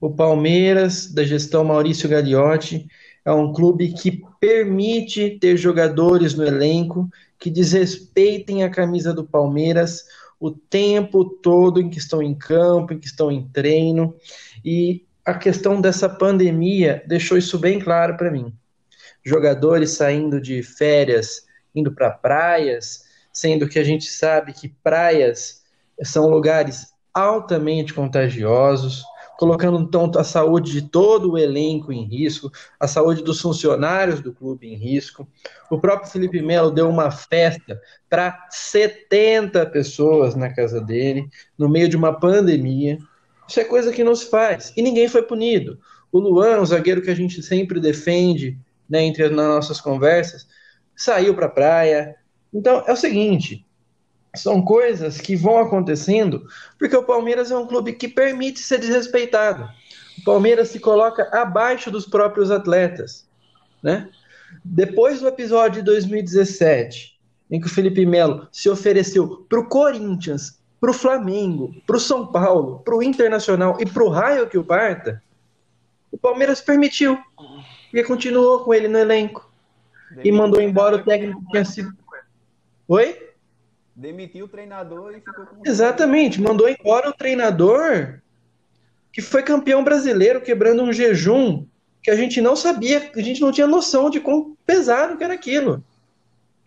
O 0.00 0.10
Palmeiras, 0.10 1.06
da 1.06 1.22
gestão 1.22 1.64
Maurício 1.64 2.08
Gagliotti, 2.08 2.88
é 3.24 3.32
um 3.32 3.52
clube 3.52 3.92
que 3.92 4.24
permite 4.40 5.38
ter 5.38 5.56
jogadores 5.56 6.34
no 6.34 6.44
elenco 6.44 7.08
que 7.38 7.48
desrespeitem 7.48 8.64
a 8.64 8.70
camisa 8.70 9.14
do 9.14 9.24
Palmeiras 9.24 10.04
o 10.40 10.50
tempo 10.50 11.24
todo 11.24 11.80
em 11.80 11.88
que 11.88 11.98
estão 11.98 12.20
em 12.20 12.34
campo, 12.34 12.92
em 12.92 12.98
que 12.98 13.06
estão 13.06 13.30
em 13.30 13.46
treino. 13.48 14.16
E 14.64 15.04
a 15.24 15.34
questão 15.34 15.80
dessa 15.80 16.08
pandemia 16.08 17.00
deixou 17.06 17.38
isso 17.38 17.60
bem 17.60 17.78
claro 17.78 18.16
para 18.16 18.30
mim. 18.30 18.52
Jogadores 19.24 19.92
saindo 19.92 20.40
de 20.40 20.64
férias, 20.64 21.46
indo 21.72 21.92
para 21.92 22.10
praias, 22.10 23.04
sendo 23.32 23.68
que 23.68 23.78
a 23.78 23.84
gente 23.84 24.04
sabe 24.04 24.52
que 24.52 24.68
praias 24.68 25.62
são 26.02 26.28
lugares 26.28 26.92
altamente 27.14 27.94
contagiosos, 27.94 29.04
colocando 29.38 29.88
tanto 29.88 30.18
a 30.18 30.24
saúde 30.24 30.72
de 30.72 30.82
todo 30.82 31.32
o 31.32 31.38
elenco 31.38 31.92
em 31.92 32.04
risco, 32.04 32.50
a 32.78 32.86
saúde 32.86 33.22
dos 33.22 33.40
funcionários 33.40 34.20
do 34.20 34.32
clube 34.32 34.68
em 34.68 34.76
risco. 34.76 35.26
O 35.70 35.80
próprio 35.80 36.10
Felipe 36.10 36.40
Melo 36.40 36.70
deu 36.70 36.88
uma 36.88 37.10
festa 37.10 37.80
para 38.08 38.46
70 38.50 39.66
pessoas 39.66 40.34
na 40.34 40.52
casa 40.54 40.80
dele, 40.80 41.28
no 41.58 41.68
meio 41.68 41.88
de 41.88 41.96
uma 41.96 42.18
pandemia. 42.18 42.98
Isso 43.48 43.58
é 43.58 43.64
coisa 43.64 43.92
que 43.92 44.04
não 44.04 44.14
se 44.14 44.30
faz. 44.30 44.72
E 44.76 44.82
ninguém 44.82 45.08
foi 45.08 45.22
punido. 45.22 45.78
O 46.12 46.18
Luan, 46.18 46.60
o 46.60 46.66
zagueiro 46.66 47.02
que 47.02 47.10
a 47.10 47.16
gente 47.16 47.42
sempre 47.42 47.80
defende 47.80 48.58
né, 48.88 49.02
entre 49.02 49.24
as 49.24 49.32
nossas 49.32 49.80
conversas, 49.80 50.46
saiu 50.94 51.34
para 51.34 51.46
a 51.46 51.50
praia, 51.50 52.14
então 52.52 52.84
é 52.86 52.92
o 52.92 52.96
seguinte: 52.96 53.64
são 54.34 54.62
coisas 54.62 55.20
que 55.20 55.36
vão 55.36 55.58
acontecendo 55.58 56.46
porque 56.78 56.96
o 56.96 57.04
Palmeiras 57.04 57.50
é 57.50 57.56
um 57.56 57.66
clube 57.66 57.92
que 57.92 58.08
permite 58.08 58.60
ser 58.60 58.78
desrespeitado. 58.78 59.68
O 60.18 60.24
Palmeiras 60.24 60.68
se 60.68 60.78
coloca 60.78 61.28
abaixo 61.32 61.90
dos 61.90 62.06
próprios 62.06 62.50
atletas, 62.50 63.26
né? 63.82 64.08
Depois 64.64 65.20
do 65.20 65.28
episódio 65.28 65.80
de 65.80 65.86
2017, 65.86 67.18
em 67.50 67.60
que 67.60 67.66
o 67.66 67.70
Felipe 67.70 68.04
Melo 68.04 68.46
se 68.52 68.68
ofereceu 68.68 69.46
para 69.48 69.60
o 69.60 69.66
Corinthians, 69.66 70.60
para 70.80 70.90
o 70.90 70.94
Flamengo, 70.94 71.74
para 71.86 71.96
o 71.96 72.00
São 72.00 72.26
Paulo, 72.26 72.80
para 72.84 72.96
o 72.96 73.02
Internacional 73.02 73.78
e 73.80 73.86
para 73.86 74.02
o 74.02 74.08
Raio 74.08 74.48
que 74.48 74.58
o 74.58 74.64
parta, 74.64 75.22
o 76.10 76.18
Palmeiras 76.18 76.60
permitiu 76.60 77.18
e 77.92 78.02
continuou 78.04 78.60
com 78.60 78.74
ele 78.74 78.88
no 78.88 78.98
elenco 78.98 79.50
e 80.22 80.30
mandou 80.30 80.60
embora 80.60 80.96
o 80.96 81.04
técnico 81.04 81.40
que 81.40 81.50
tinha 81.50 81.64
sido 81.64 82.01
Oi? 82.92 83.16
Demitiu 83.96 84.44
o 84.44 84.48
treinador 84.48 85.12
e 85.12 85.20
ficou 85.20 85.46
com. 85.46 85.62
Exatamente, 85.64 86.38
mandou 86.38 86.68
embora 86.68 87.08
o 87.08 87.14
treinador 87.14 88.20
que 89.10 89.22
foi 89.22 89.42
campeão 89.42 89.82
brasileiro, 89.82 90.42
quebrando 90.42 90.82
um 90.82 90.92
jejum 90.92 91.64
que 92.02 92.10
a 92.10 92.16
gente 92.16 92.38
não 92.42 92.54
sabia, 92.54 93.10
a 93.16 93.22
gente 93.22 93.40
não 93.40 93.50
tinha 93.50 93.66
noção 93.66 94.10
de 94.10 94.20
quão 94.20 94.54
pesado 94.66 95.16
que 95.16 95.24
era 95.24 95.32
aquilo. 95.32 95.82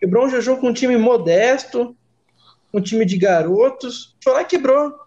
Quebrou 0.00 0.26
um 0.26 0.28
jejum 0.28 0.56
com 0.56 0.70
um 0.70 0.72
time 0.72 0.96
modesto, 0.96 1.96
um 2.74 2.80
time 2.80 3.04
de 3.04 3.18
garotos, 3.18 4.16
foi 4.20 4.32
lá 4.32 4.42
e 4.42 4.46
quebrou. 4.46 4.98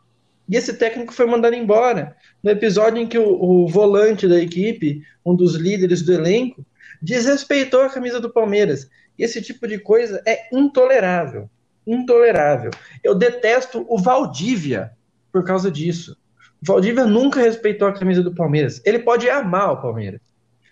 E 0.47 0.55
esse 0.55 0.73
técnico 0.73 1.13
foi 1.13 1.25
mandado 1.25 1.53
embora. 1.53 2.15
No 2.41 2.49
episódio 2.49 2.97
em 2.97 3.07
que 3.07 3.19
o, 3.19 3.27
o 3.27 3.67
volante 3.67 4.25
da 4.25 4.39
equipe, 4.39 5.03
um 5.25 5.35
dos 5.35 5.55
líderes 5.55 6.01
do 6.01 6.13
elenco, 6.13 6.65
desrespeitou 7.01 7.81
a 7.81 7.89
camisa 7.89 8.21
do 8.21 8.29
Palmeiras. 8.29 8.89
E 9.19 9.23
esse 9.25 9.41
tipo 9.41 9.67
de 9.67 9.77
coisa 9.77 10.23
é 10.25 10.47
intolerável. 10.55 11.49
Intolerável. 11.85 12.71
Eu 13.03 13.13
detesto 13.13 13.85
o 13.89 13.99
Valdívia 13.99 14.91
por 15.29 15.43
causa 15.43 15.69
disso. 15.69 16.17
O 16.61 16.65
Valdívia 16.65 17.05
nunca 17.05 17.41
respeitou 17.41 17.89
a 17.89 17.93
camisa 17.93 18.23
do 18.23 18.33
Palmeiras. 18.33 18.81
Ele 18.85 18.99
pode 18.99 19.29
amar 19.29 19.73
o 19.73 19.81
Palmeiras, 19.81 20.21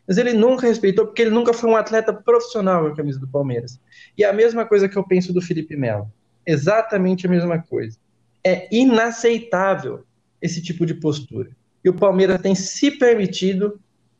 mas 0.07 0.17
ele 0.17 0.31
nunca 0.31 0.65
respeitou 0.65 1.05
porque 1.05 1.23
ele 1.23 1.31
nunca 1.31 1.53
foi 1.53 1.69
um 1.69 1.75
atleta 1.75 2.13
profissional 2.13 2.83
com 2.83 2.93
a 2.93 2.95
camisa 2.95 3.19
do 3.19 3.27
Palmeiras. 3.27 3.77
E 4.17 4.23
a 4.23 4.31
mesma 4.31 4.65
coisa 4.65 4.87
que 4.87 4.97
eu 4.97 5.05
penso 5.05 5.33
do 5.33 5.41
Felipe 5.41 5.75
Melo. 5.75 6.09
Exatamente 6.45 7.27
a 7.27 7.29
mesma 7.29 7.61
coisa. 7.61 7.97
É 8.45 8.73
inaceitável 8.73 10.05
esse 10.41 10.61
tipo 10.61 10.85
de 10.85 10.93
postura. 10.93 11.49
E 11.83 11.89
o 11.89 11.93
Palmeiras 11.93 12.39
tem 12.39 12.55
se 12.55 12.91
permitido 12.91 13.77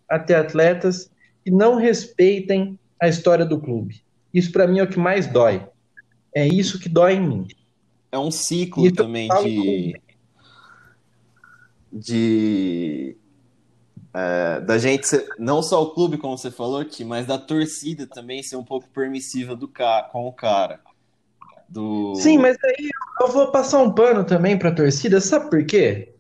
a 0.10 0.20
ter 0.20 0.36
atletas 0.36 1.10
que 1.46 1.52
não 1.52 1.76
respeitem 1.76 2.78
a 3.00 3.08
história 3.08 3.46
do 3.46 3.62
clube 3.62 4.06
Isso 4.34 4.52
para 4.52 4.68
mim 4.68 4.80
é 4.80 4.84
o 4.84 4.88
que 4.88 5.00
mais 5.00 5.28
dói. 5.28 5.68
É 6.34 6.46
isso 6.48 6.80
que 6.80 6.90
dói 6.90 7.14
em 7.14 7.28
mim. 7.28 7.48
É 8.12 8.18
um 8.18 8.32
ciclo 8.32 8.86
Isso 8.86 8.96
também 8.96 9.28
de. 9.44 10.02
De. 11.92 13.18
é, 14.14 14.62
da 14.62 14.78
gente 14.78 15.08
ser, 15.08 15.28
não 15.40 15.64
só 15.64 15.82
o 15.82 15.92
clube, 15.92 16.18
como 16.18 16.38
você 16.38 16.52
falou, 16.52 16.84
Ti, 16.84 17.04
mas 17.04 17.26
da 17.26 17.38
torcida 17.38 18.06
também 18.06 18.44
ser 18.44 18.56
um 18.56 18.64
pouco 18.64 18.88
permissiva 18.90 19.56
do 19.56 19.68
ca, 19.68 20.04
com 20.12 20.28
o 20.28 20.32
cara. 20.32 20.80
Do... 21.68 22.14
Sim, 22.16 22.38
mas 22.38 22.58
aí 22.64 22.90
eu 23.22 23.28
vou 23.30 23.52
passar 23.52 23.82
um 23.82 23.92
pano 23.92 24.24
também 24.24 24.58
para 24.58 24.70
a 24.70 24.76
torcida, 24.76 25.20
sabe 25.20 25.50
por 25.50 25.66
quê? 25.66 26.14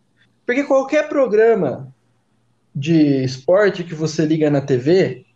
Porque 0.45 0.63
qualquer 0.63 1.07
programa 1.07 1.93
de 2.73 3.23
esporte 3.23 3.83
que 3.83 3.93
você 3.93 4.25
liga 4.25 4.49
na 4.49 4.61
TV, 4.61 5.26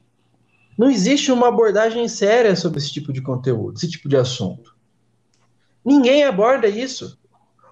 não 0.77 0.89
existe 0.89 1.31
uma 1.31 1.47
abordagem 1.47 2.07
séria 2.07 2.55
sobre 2.55 2.79
esse 2.79 2.91
tipo 2.91 3.11
de 3.11 3.21
conteúdo, 3.21 3.77
esse 3.77 3.89
tipo 3.89 4.07
de 4.07 4.17
assunto. 4.17 4.75
Ninguém 5.83 6.23
aborda 6.23 6.67
isso. 6.67 7.19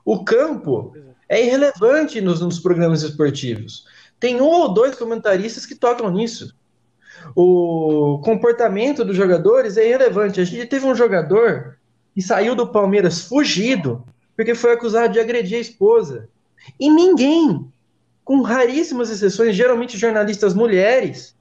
O 0.04 0.24
campo 0.24 0.94
é 1.28 1.44
irrelevante 1.44 2.20
nos, 2.22 2.42
nos 2.42 2.60
programas 2.60 3.04
esportivos. 3.04 3.86
Tem 4.20 4.42
um 4.42 4.48
ou 4.48 4.74
dois 4.74 4.96
comentaristas 4.96 5.66
que 5.66 5.76
tocam 5.76 6.10
nisso. 6.10 6.54
O 7.36 8.20
comportamento 8.24 9.06
dos 9.06 9.16
jogadores 9.16 9.78
é 9.78 9.86
irrelevante. 9.86 10.42
A 10.42 10.44
gente 10.44 10.66
teve 10.66 10.86
um 10.86 10.96
jogador 10.96 11.78
que 12.14 12.22
saiu 12.22 12.56
do 12.56 12.68
Palmeiras 12.68 13.22
fugido 13.22 14.04
porque 14.36 14.56
foi 14.56 14.72
acusado 14.72 15.14
de 15.14 15.20
agredir 15.20 15.58
a 15.58 15.62
esposa. 15.62 16.30
E 16.80 16.90
ninguém, 16.90 17.70
com 18.24 18.42
raríssimas 18.42 19.10
exceções, 19.10 19.56
geralmente 19.56 19.98
jornalistas 19.98 20.54
mulheres, 20.54 21.36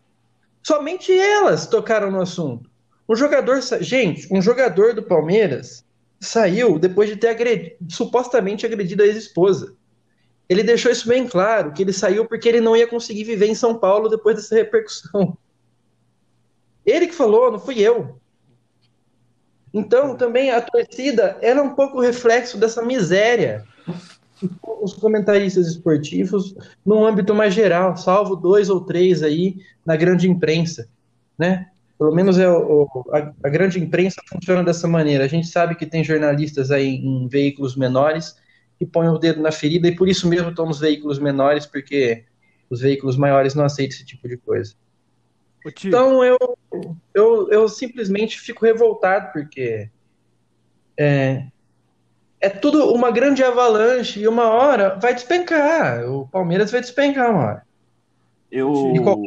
somente 0.62 1.12
elas 1.12 1.66
tocaram 1.66 2.10
no 2.10 2.20
assunto. 2.20 2.70
Um 3.08 3.16
jogador, 3.16 3.60
gente, 3.80 4.28
um 4.32 4.42
jogador 4.42 4.94
do 4.94 5.02
Palmeiras 5.02 5.84
saiu 6.20 6.78
depois 6.78 7.08
de 7.08 7.16
ter 7.16 7.28
agredi- 7.28 7.76
supostamente 7.88 8.66
agredido 8.66 9.02
a 9.02 9.06
ex-esposa. 9.06 9.74
Ele 10.48 10.62
deixou 10.62 10.90
isso 10.90 11.08
bem 11.08 11.26
claro, 11.26 11.72
que 11.72 11.82
ele 11.82 11.92
saiu 11.92 12.26
porque 12.26 12.48
ele 12.48 12.60
não 12.60 12.76
ia 12.76 12.86
conseguir 12.86 13.24
viver 13.24 13.46
em 13.46 13.54
São 13.54 13.78
Paulo 13.78 14.08
depois 14.08 14.36
dessa 14.36 14.54
repercussão. 14.54 15.36
Ele 16.84 17.06
que 17.06 17.14
falou, 17.14 17.52
não 17.52 17.58
fui 17.58 17.80
eu. 17.80 18.18
Então, 19.72 20.16
também 20.16 20.50
a 20.50 20.60
torcida 20.62 21.38
ela 21.42 21.60
é 21.60 21.62
um 21.62 21.74
pouco 21.74 22.00
reflexo 22.00 22.56
dessa 22.56 22.82
miséria 22.82 23.66
os 24.80 24.94
comentaristas 24.94 25.66
esportivos 25.66 26.54
no 26.84 27.04
âmbito 27.04 27.34
mais 27.34 27.54
geral, 27.54 27.96
salvo 27.96 28.36
dois 28.36 28.70
ou 28.70 28.80
três 28.80 29.22
aí 29.22 29.56
na 29.84 29.96
grande 29.96 30.28
imprensa, 30.28 30.88
né? 31.38 31.68
Pelo 31.98 32.14
menos 32.14 32.38
é 32.38 32.48
o, 32.48 32.86
a, 33.12 33.32
a 33.44 33.48
grande 33.48 33.80
imprensa 33.80 34.22
funciona 34.28 34.62
dessa 34.62 34.86
maneira. 34.86 35.24
A 35.24 35.28
gente 35.28 35.48
sabe 35.48 35.74
que 35.74 35.84
tem 35.84 36.04
jornalistas 36.04 36.70
aí 36.70 36.96
em 36.96 37.26
veículos 37.26 37.74
menores 37.74 38.36
que 38.78 38.86
põem 38.86 39.08
o 39.08 39.18
dedo 39.18 39.42
na 39.42 39.50
ferida 39.50 39.88
e 39.88 39.96
por 39.96 40.08
isso 40.08 40.28
mesmo 40.28 40.50
estão 40.50 40.64
nos 40.64 40.78
veículos 40.78 41.18
menores, 41.18 41.66
porque 41.66 42.24
os 42.70 42.80
veículos 42.80 43.16
maiores 43.16 43.54
não 43.54 43.64
aceitam 43.64 43.96
esse 43.96 44.06
tipo 44.06 44.28
de 44.28 44.36
coisa. 44.36 44.74
Então 45.84 46.24
eu, 46.24 46.38
eu, 47.12 47.50
eu 47.50 47.68
simplesmente 47.68 48.38
fico 48.38 48.64
revoltado 48.64 49.32
porque 49.32 49.90
é, 50.96 51.46
é 52.40 52.48
tudo 52.48 52.92
uma 52.92 53.10
grande 53.10 53.42
avalanche 53.42 54.20
e 54.20 54.28
uma 54.28 54.44
hora 54.44 54.98
vai 55.00 55.14
despencar. 55.14 56.04
O 56.08 56.28
Palmeiras 56.28 56.70
vai 56.70 56.80
despencar 56.80 57.30
uma 57.30 57.40
hora. 57.44 57.62
Eu. 58.50 58.92
E 58.94 59.00
qual- 59.00 59.18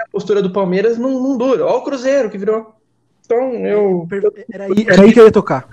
A 0.00 0.08
postura 0.10 0.40
do 0.42 0.50
Palmeiras 0.50 0.96
não, 0.98 1.22
não 1.22 1.36
dura. 1.36 1.64
Olha 1.64 1.76
o 1.76 1.82
Cruzeiro 1.82 2.30
que 2.30 2.38
virou. 2.38 2.72
Então 3.24 3.52
eu. 3.66 4.06
Era 4.52 4.64
aí, 4.64 4.86
era 4.88 5.02
aí 5.02 5.12
que 5.12 5.20
eu 5.20 5.24
ia 5.26 5.32
tocar. 5.32 5.68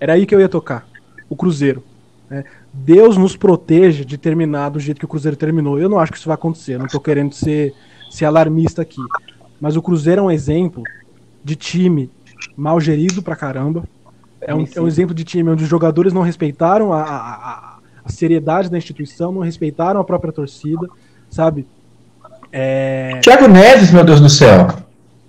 Era 0.00 0.12
aí 0.14 0.24
que 0.26 0.34
eu 0.34 0.40
ia 0.40 0.48
tocar. 0.48 0.86
O 1.28 1.36
Cruzeiro. 1.36 1.82
né? 2.30 2.44
Deus 2.72 3.16
nos 3.16 3.36
proteja 3.36 4.04
de 4.04 4.16
terminar 4.16 4.68
do 4.70 4.78
jeito 4.78 4.98
que 4.98 5.04
o 5.04 5.08
Cruzeiro 5.08 5.36
terminou. 5.36 5.78
Eu 5.78 5.88
não 5.88 5.98
acho 5.98 6.12
que 6.12 6.18
isso 6.18 6.28
vai 6.28 6.34
acontecer. 6.36 6.74
Eu 6.74 6.78
não 6.78 6.86
tô 6.86 7.00
querendo 7.00 7.34
ser, 7.34 7.74
ser 8.10 8.24
alarmista 8.24 8.82
aqui. 8.82 9.00
Mas 9.60 9.76
o 9.76 9.82
Cruzeiro 9.82 10.20
é 10.20 10.24
um 10.24 10.30
exemplo 10.30 10.82
de 11.42 11.56
time 11.56 12.10
mal 12.56 12.80
gerido 12.80 13.22
pra 13.22 13.34
caramba. 13.36 13.82
É 14.40 14.54
um, 14.54 14.66
é 14.74 14.80
um 14.80 14.86
exemplo 14.86 15.14
de 15.14 15.24
time 15.24 15.50
onde 15.50 15.64
os 15.64 15.68
jogadores 15.68 16.12
não 16.12 16.22
respeitaram 16.22 16.92
a, 16.92 17.02
a, 17.02 17.04
a- 17.04 17.78
seriedade 18.10 18.70
da 18.70 18.78
instituição, 18.78 19.30
não 19.32 19.42
respeitaram 19.42 20.00
a 20.00 20.04
própria 20.04 20.32
torcida, 20.32 20.88
sabe? 21.28 21.66
É, 22.50 23.18
Thiago 23.22 23.46
Neves, 23.48 23.90
meu 23.90 24.02
Deus 24.04 24.20
do 24.20 24.28
céu. 24.30 24.66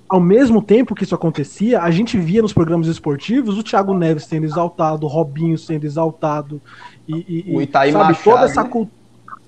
ao 0.07 0.20
mesmo 0.22 0.62
tempo 0.62 0.95
que 0.95 1.03
isso 1.03 1.14
acontecia, 1.14 1.82
a 1.82 1.91
gente 1.91 2.18
via 2.18 2.41
nos 2.41 2.53
programas 2.53 2.88
esportivos 2.88 3.57
o 3.57 3.64
Thiago 3.64 3.93
Neves 3.93 4.24
sendo 4.26 4.45
exaltado, 4.45 5.05
o 5.05 5.10
Robinho 5.10 5.57
sendo 5.57 5.84
exaltado, 5.86 6.62
e, 7.07 7.45
e- 7.51 7.55
O 7.55 7.62
Itaí 7.62 7.91
sabe, 7.91 8.03
Machado, 8.05 8.24
toda 8.24 8.45
essa, 8.45 8.64
né? 8.64 8.70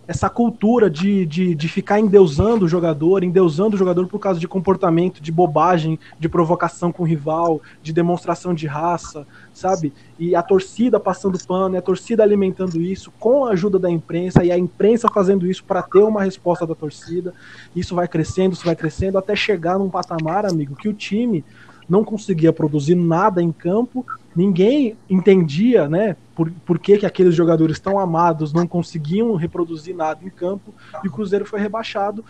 Essa 0.07 0.29
cultura 0.29 0.89
de, 0.89 1.25
de, 1.25 1.55
de 1.55 1.67
ficar 1.69 1.99
endeusando 1.99 2.65
o 2.65 2.67
jogador, 2.67 3.23
endeusando 3.23 3.75
o 3.75 3.79
jogador 3.79 4.07
por 4.07 4.19
causa 4.19 4.39
de 4.39 4.47
comportamento, 4.47 5.21
de 5.21 5.31
bobagem, 5.31 5.99
de 6.19 6.27
provocação 6.27 6.91
com 6.91 7.03
o 7.03 7.05
rival, 7.05 7.61
de 7.81 7.93
demonstração 7.93 8.53
de 8.53 8.67
raça, 8.67 9.25
sabe? 9.53 9.93
E 10.19 10.35
a 10.35 10.41
torcida 10.41 10.99
passando 10.99 11.39
pano, 11.45 11.77
a 11.77 11.81
torcida 11.81 12.23
alimentando 12.23 12.81
isso 12.81 13.11
com 13.19 13.45
a 13.45 13.51
ajuda 13.51 13.77
da 13.77 13.89
imprensa, 13.89 14.43
e 14.43 14.51
a 14.51 14.57
imprensa 14.57 15.07
fazendo 15.07 15.45
isso 15.45 15.63
para 15.63 15.81
ter 15.81 15.99
uma 15.99 16.23
resposta 16.23 16.65
da 16.65 16.75
torcida. 16.75 17.33
Isso 17.75 17.95
vai 17.95 18.07
crescendo, 18.07 18.53
isso 18.53 18.65
vai 18.65 18.75
crescendo, 18.75 19.17
até 19.17 19.35
chegar 19.35 19.77
num 19.77 19.89
patamar, 19.89 20.45
amigo, 20.45 20.75
que 20.75 20.89
o 20.89 20.93
time 20.93 21.43
não 21.91 22.05
conseguia 22.05 22.53
produzir 22.53 22.95
nada 22.95 23.43
em 23.43 23.51
campo, 23.51 24.05
ninguém 24.33 24.95
entendia, 25.09 25.89
né, 25.89 26.15
por, 26.33 26.49
por 26.65 26.79
que, 26.79 26.97
que 26.97 27.05
aqueles 27.05 27.35
jogadores 27.35 27.79
tão 27.79 27.99
amados 27.99 28.53
não 28.53 28.65
conseguiam 28.65 29.35
reproduzir 29.35 29.93
nada 29.93 30.21
em 30.23 30.29
campo, 30.29 30.73
e 31.03 31.09
o 31.09 31.11
Cruzeiro 31.11 31.43
foi 31.45 31.59
rebaixado 31.59 32.23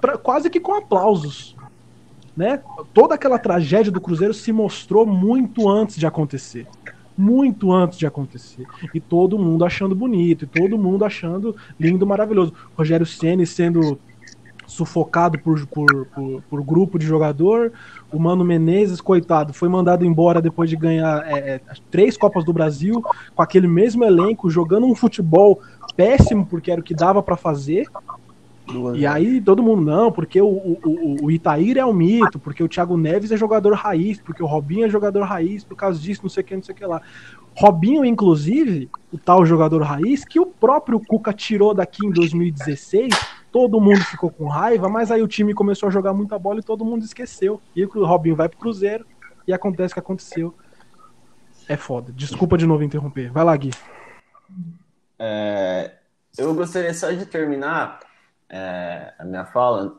pra- 0.00 0.16
quase 0.16 0.48
que 0.48 0.58
com 0.58 0.74
aplausos. 0.74 1.54
Né? 2.34 2.60
Toda 2.94 3.14
aquela 3.14 3.38
tragédia 3.38 3.92
do 3.92 4.00
Cruzeiro 4.00 4.32
se 4.32 4.50
mostrou 4.50 5.04
muito 5.06 5.68
antes 5.68 5.96
de 5.96 6.06
acontecer. 6.06 6.66
Muito 7.18 7.72
antes 7.72 7.98
de 7.98 8.06
acontecer. 8.06 8.66
E 8.94 9.00
todo 9.00 9.38
mundo 9.38 9.64
achando 9.64 9.94
bonito, 9.94 10.44
e 10.44 10.46
todo 10.46 10.78
mundo 10.78 11.04
achando 11.04 11.54
lindo, 11.78 12.06
maravilhoso. 12.06 12.52
Rogério 12.76 13.06
Ceni 13.06 13.46
sendo 13.46 13.98
sufocado 14.66 15.38
por, 15.38 15.64
por, 15.66 16.06
por, 16.06 16.42
por 16.50 16.62
grupo 16.62 16.98
de 16.98 17.06
jogador. 17.06 17.72
O 18.12 18.18
Mano 18.18 18.44
Menezes, 18.44 19.00
coitado, 19.00 19.52
foi 19.52 19.68
mandado 19.68 20.04
embora 20.04 20.40
depois 20.42 20.68
de 20.68 20.76
ganhar 20.76 21.24
é, 21.26 21.54
é, 21.56 21.60
três 21.90 22.16
Copas 22.16 22.44
do 22.44 22.52
Brasil, 22.52 23.02
com 23.34 23.42
aquele 23.42 23.68
mesmo 23.68 24.04
elenco, 24.04 24.50
jogando 24.50 24.86
um 24.86 24.94
futebol 24.94 25.60
péssimo, 25.96 26.44
porque 26.46 26.70
era 26.70 26.80
o 26.80 26.84
que 26.84 26.94
dava 26.94 27.22
para 27.22 27.36
fazer. 27.36 27.86
E 28.96 29.06
aí 29.06 29.40
todo 29.40 29.62
mundo, 29.62 29.82
não, 29.82 30.10
porque 30.10 30.40
o, 30.42 30.46
o, 30.48 30.78
o- 30.84 31.16
o 31.26 31.30
Itaíra 31.30 31.82
é 31.82 31.86
um 31.86 31.92
mito, 31.92 32.36
porque 32.38 32.64
o 32.64 32.68
Thiago 32.68 32.96
Neves 32.96 33.30
é 33.30 33.36
jogador 33.36 33.72
raiz, 33.74 34.20
porque 34.20 34.42
o 34.42 34.46
Robinho 34.46 34.84
é 34.86 34.88
jogador 34.88 35.22
raiz, 35.22 35.62
por 35.62 35.76
causa 35.76 36.00
disso, 36.00 36.22
não 36.24 36.28
sei 36.30 36.42
o 36.42 36.46
que, 36.46 36.56
não 36.56 36.62
sei 36.64 36.74
o 36.74 36.78
que 36.78 36.84
lá. 36.84 37.00
Robinho, 37.54 38.04
inclusive, 38.04 38.90
o 39.12 39.16
tal 39.16 39.46
jogador 39.46 39.80
raiz, 39.82 40.24
que 40.24 40.40
o 40.40 40.46
próprio 40.46 41.00
Cuca 41.00 41.32
tirou 41.32 41.72
daqui 41.72 42.04
em 42.04 42.10
2016, 42.10 43.14
todo 43.56 43.80
mundo 43.80 44.04
ficou 44.04 44.30
com 44.30 44.48
raiva, 44.48 44.86
mas 44.86 45.10
aí 45.10 45.22
o 45.22 45.26
time 45.26 45.54
começou 45.54 45.86
a 45.88 45.90
jogar 45.90 46.12
muita 46.12 46.38
bola 46.38 46.60
e 46.60 46.62
todo 46.62 46.84
mundo 46.84 47.06
esqueceu. 47.06 47.58
E 47.74 47.82
o 47.86 48.04
Robinho 48.04 48.36
vai 48.36 48.50
pro 48.50 48.58
Cruzeiro 48.58 49.06
e 49.48 49.52
acontece 49.54 49.92
o 49.92 49.94
que 49.94 50.00
aconteceu. 50.00 50.54
É 51.66 51.74
foda. 51.74 52.12
Desculpa 52.12 52.58
de 52.58 52.66
novo 52.66 52.84
interromper. 52.84 53.32
Vai 53.32 53.44
lá, 53.44 53.56
Gui. 53.56 53.70
É, 55.18 55.90
eu 56.36 56.54
gostaria 56.54 56.92
só 56.92 57.10
de 57.10 57.24
terminar 57.24 58.00
é, 58.46 59.14
a 59.18 59.24
minha 59.24 59.46
fala. 59.46 59.98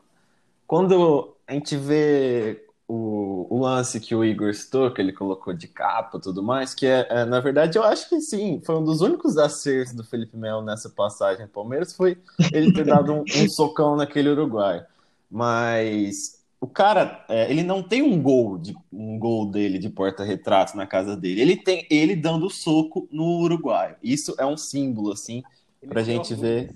Quando 0.64 1.36
a 1.44 1.52
gente 1.52 1.76
vê 1.76 2.64
o, 2.88 3.46
o 3.50 3.60
lance 3.60 4.00
que 4.00 4.14
o 4.14 4.24
Igor 4.24 4.54
citou, 4.54 4.90
que 4.90 5.00
ele 5.00 5.12
colocou 5.12 5.52
de 5.52 5.68
capa 5.68 6.16
e 6.16 6.20
tudo 6.22 6.42
mais, 6.42 6.74
que 6.74 6.86
é, 6.86 7.06
é, 7.10 7.24
na 7.26 7.38
verdade, 7.38 7.76
eu 7.76 7.84
acho 7.84 8.08
que 8.08 8.18
sim, 8.18 8.62
foi 8.64 8.76
um 8.76 8.84
dos 8.84 9.02
únicos 9.02 9.36
acertos 9.36 9.94
do 9.94 10.02
Felipe 10.02 10.38
Melo 10.38 10.62
nessa 10.62 10.88
passagem 10.88 11.44
no 11.44 11.50
Palmeiras, 11.50 11.94
foi 11.94 12.16
ele 12.50 12.72
ter 12.72 12.86
dado 12.86 13.12
um, 13.12 13.20
um 13.20 13.48
socão 13.48 13.94
naquele 13.94 14.30
uruguaio. 14.30 14.84
Mas 15.30 16.42
o 16.58 16.66
cara, 16.66 17.24
é, 17.28 17.50
ele 17.50 17.62
não 17.62 17.82
tem 17.82 18.00
um 18.00 18.20
gol, 18.20 18.56
de, 18.56 18.74
um 18.90 19.18
gol 19.18 19.50
dele 19.50 19.78
de 19.78 19.90
porta-retrato 19.90 20.74
na 20.74 20.86
casa 20.86 21.14
dele. 21.14 21.42
Ele 21.42 21.56
tem 21.56 21.86
ele 21.90 22.16
dando 22.16 22.48
soco 22.48 23.06
no 23.12 23.42
uruguaio. 23.42 23.96
Isso 24.02 24.34
é 24.38 24.46
um 24.46 24.56
símbolo, 24.56 25.12
assim, 25.12 25.42
pra 25.86 26.02
gente 26.02 26.34
ver 26.34 26.74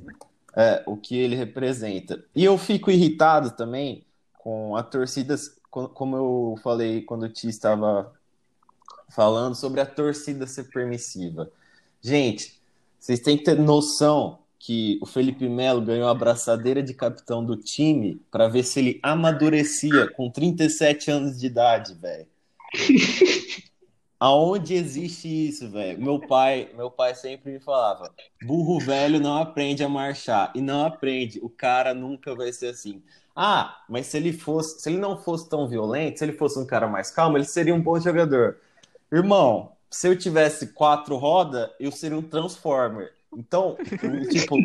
é, 0.55 0.83
o 0.87 0.95
que 0.95 1.17
ele 1.17 1.35
representa. 1.35 2.23
E 2.37 2.45
eu 2.45 2.59
fico 2.59 2.91
irritado 2.91 3.53
também 3.53 4.05
com 4.39 4.77
a 4.77 4.83
torcida, 4.83 5.35
como 5.73 6.17
eu 6.17 6.55
falei 6.63 7.03
quando 7.03 7.23
o 7.25 7.29
Ti 7.29 7.49
estava 7.49 8.13
falando 9.09 9.55
sobre 9.55 9.81
a 9.81 9.87
torcida 9.87 10.47
ser 10.47 10.65
permissiva. 10.65 11.51
Gente, 12.01 12.61
vocês 12.99 13.21
têm 13.21 13.39
que 13.39 13.45
ter 13.45 13.59
noção 13.59 14.39
que 14.59 14.99
o 15.03 15.07
Felipe 15.07 15.49
Melo 15.49 15.81
ganhou 15.81 16.07
a 16.07 16.13
abraçadeira 16.13 16.83
de 16.83 16.95
capitão 16.95 17.45
do 17.45 17.57
time 17.57 18.21
para 18.31 18.49
ver 18.49 18.63
se 18.63 18.79
ele 18.79 19.01
amadurecia 19.03 20.09
com 20.13 20.31
37 20.31 21.11
anos 21.11 21.41
de 21.41 21.47
idade, 21.47 21.95
velho. 21.95 22.29
Aonde 24.21 24.75
existe 24.75 25.27
isso, 25.49 25.69
velho? 25.69 26.01
Meu 26.01 26.21
pai, 26.21 26.71
meu 26.77 26.89
pai 26.93 27.13
sempre 27.13 27.51
me 27.51 27.59
falava: 27.59 28.15
burro 28.45 28.79
velho 28.79 29.19
não 29.19 29.37
aprende 29.37 29.83
a 29.83 29.89
marchar. 29.89 30.53
E 30.55 30.61
não 30.61 30.87
aprende. 30.87 31.41
O 31.43 31.51
cara 31.51 31.93
nunca 31.93 32.33
vai 32.33 32.53
ser 32.53 32.69
assim. 32.69 33.03
Ah, 33.35 33.83
mas 33.89 34.07
se 34.07 34.17
ele 34.17 34.33
fosse, 34.33 34.81
se 34.81 34.91
ele 34.91 34.99
não 34.99 35.17
fosse 35.17 35.49
tão 35.49 35.67
violento, 35.67 36.19
se 36.19 36.25
ele 36.25 36.33
fosse 36.33 36.59
um 36.59 36.67
cara 36.67 36.87
mais 36.87 37.11
calmo, 37.11 37.37
ele 37.39 37.45
seria 37.45 37.75
um 37.75 37.81
bom 37.81 37.99
jogador. 37.99 38.59
Irmão, 39.11 39.73
se 39.91 40.09
eu 40.09 40.19
tivesse 40.19 40.69
quatro 40.69 41.17
rodas, 41.17 41.71
eu 41.81 41.91
seria 41.93 42.19
um 42.19 42.23
Transformer. 42.23 43.13
Então, 43.35 43.77
tipo, 44.31 44.57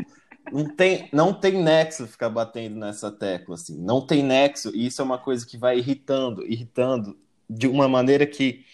não 0.51 0.65
tem, 0.65 1.09
não 1.11 1.33
tem 1.33 1.61
nexo 1.61 2.07
ficar 2.07 2.29
batendo 2.29 2.77
nessa 2.77 3.11
tecla, 3.11 3.55
assim. 3.55 3.77
Não 3.77 4.05
tem 4.05 4.23
nexo, 4.23 4.71
e 4.75 4.85
isso 4.87 5.01
é 5.01 5.05
uma 5.05 5.17
coisa 5.17 5.45
que 5.45 5.57
vai 5.57 5.77
irritando, 5.77 6.45
irritando 6.45 7.17
de 7.49 7.67
uma 7.67 7.87
maneira 7.87 8.25
que 8.25 8.65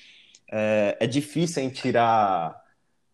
é, 0.52 0.98
é 1.00 1.08
difícil 1.08 1.64
em 1.64 1.70
tirar 1.70 2.64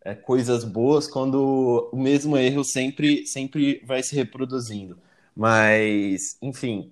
é, 0.03 0.13
coisas 0.13 0.63
boas 0.63 1.07
quando 1.07 1.89
o 1.91 1.97
mesmo 1.97 2.38
erro 2.38 2.63
sempre, 2.63 3.25
sempre 3.25 3.82
vai 3.86 4.03
se 4.03 4.15
reproduzindo. 4.15 4.97
Mas, 5.39 6.37
enfim, 6.41 6.91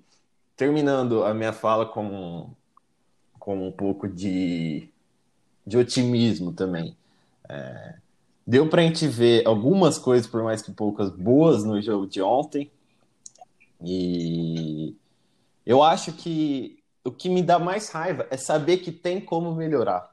terminando 0.55 1.25
a 1.25 1.33
minha 1.33 1.51
fala 1.51 1.85
com, 1.85 2.49
com 3.37 3.67
um 3.67 3.73
pouco 3.73 4.07
de, 4.07 4.87
de 5.65 5.77
otimismo 5.77 6.53
também. 6.53 6.95
É, 7.49 7.95
deu 8.47 8.69
para 8.69 8.81
a 8.81 8.85
gente 8.85 9.05
ver 9.05 9.45
algumas 9.45 9.97
coisas, 9.97 10.25
por 10.25 10.43
mais 10.43 10.61
que 10.61 10.71
poucas, 10.71 11.09
boas 11.09 11.65
no 11.65 11.81
jogo 11.81 12.07
de 12.07 12.21
ontem. 12.21 12.71
E 13.83 14.95
eu 15.65 15.83
acho 15.83 16.13
que 16.13 16.81
o 17.03 17.11
que 17.11 17.27
me 17.27 17.43
dá 17.43 17.59
mais 17.59 17.89
raiva 17.89 18.27
é 18.31 18.37
saber 18.37 18.77
que 18.77 18.93
tem 18.93 19.19
como 19.19 19.53
melhorar. 19.55 20.09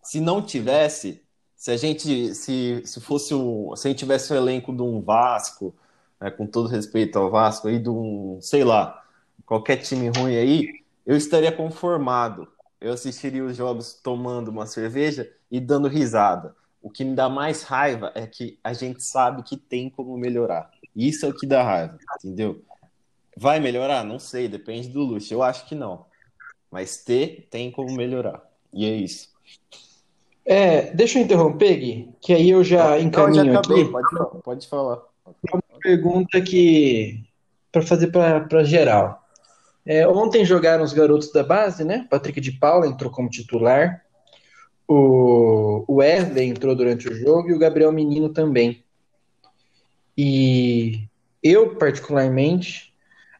Se 0.00 0.20
não 0.20 0.40
tivesse, 0.40 1.20
se 1.56 1.72
a 1.72 1.76
gente 1.76 2.36
se, 2.36 2.82
se 2.84 3.00
fosse 3.00 3.34
um, 3.34 3.74
se 3.74 3.88
a 3.88 3.90
gente 3.90 3.98
tivesse 3.98 4.32
o 4.32 4.36
elenco 4.36 4.72
de 4.72 4.80
um 4.80 5.00
Vasco, 5.00 5.74
né, 6.20 6.30
com 6.30 6.46
todo 6.46 6.68
respeito 6.68 7.18
ao 7.18 7.30
Vasco 7.30 7.68
aí 7.68 7.78
de 7.78 7.88
um, 7.88 8.38
sei 8.40 8.64
lá, 8.64 9.04
qualquer 9.46 9.78
time 9.78 10.08
ruim 10.08 10.36
aí, 10.36 10.68
eu 11.06 11.16
estaria 11.16 11.50
conformado. 11.50 12.48
Eu 12.80 12.92
assistiria 12.92 13.44
os 13.44 13.56
jogos 13.56 13.94
tomando 13.94 14.48
uma 14.48 14.66
cerveja 14.66 15.30
e 15.50 15.58
dando 15.58 15.88
risada. 15.88 16.54
O 16.80 16.90
que 16.90 17.04
me 17.04 17.14
dá 17.14 17.28
mais 17.28 17.62
raiva 17.62 18.12
é 18.14 18.26
que 18.26 18.58
a 18.62 18.72
gente 18.72 19.02
sabe 19.02 19.42
que 19.42 19.56
tem 19.56 19.90
como 19.90 20.16
melhorar. 20.16 20.70
Isso 20.94 21.26
é 21.26 21.28
o 21.28 21.34
que 21.34 21.46
dá 21.46 21.62
raiva, 21.62 21.98
entendeu? 22.18 22.62
Vai 23.36 23.58
melhorar? 23.58 24.04
Não 24.04 24.18
sei, 24.18 24.48
depende 24.48 24.88
do 24.88 25.00
luxo. 25.00 25.32
Eu 25.32 25.42
acho 25.42 25.66
que 25.66 25.74
não. 25.74 26.06
Mas 26.70 26.98
ter 26.98 27.48
tem 27.50 27.70
como 27.70 27.92
melhorar. 27.94 28.42
E 28.72 28.84
é 28.84 28.94
isso. 28.94 29.28
É, 30.44 30.92
deixa 30.94 31.18
eu 31.18 31.22
interromper, 31.24 31.76
Gui, 31.76 32.10
que 32.20 32.32
aí 32.32 32.50
eu 32.50 32.64
já 32.64 32.98
encaminho 32.98 33.44
não, 33.44 33.52
já 33.52 33.60
acabei, 33.60 33.82
aqui. 33.82 33.92
Pode, 33.92 34.42
pode 34.42 34.68
falar. 34.68 35.02
Pergunta 35.80 36.40
que 36.40 37.24
para 37.70 37.82
fazer 37.82 38.08
para 38.08 38.64
geral. 38.64 39.24
É, 39.84 40.06
ontem 40.06 40.44
jogaram 40.44 40.84
os 40.84 40.92
garotos 40.92 41.32
da 41.32 41.42
base, 41.42 41.84
né? 41.84 42.06
Patrick 42.10 42.40
de 42.40 42.52
Paula 42.52 42.86
entrou 42.86 43.10
como 43.10 43.30
titular. 43.30 44.04
O 44.86 45.84
Wesley 45.88 46.48
entrou 46.48 46.74
durante 46.74 47.08
o 47.08 47.14
jogo 47.14 47.50
e 47.50 47.54
o 47.54 47.58
Gabriel 47.58 47.92
Menino 47.92 48.28
também. 48.28 48.82
E 50.16 51.04
eu, 51.42 51.76
particularmente, 51.76 52.92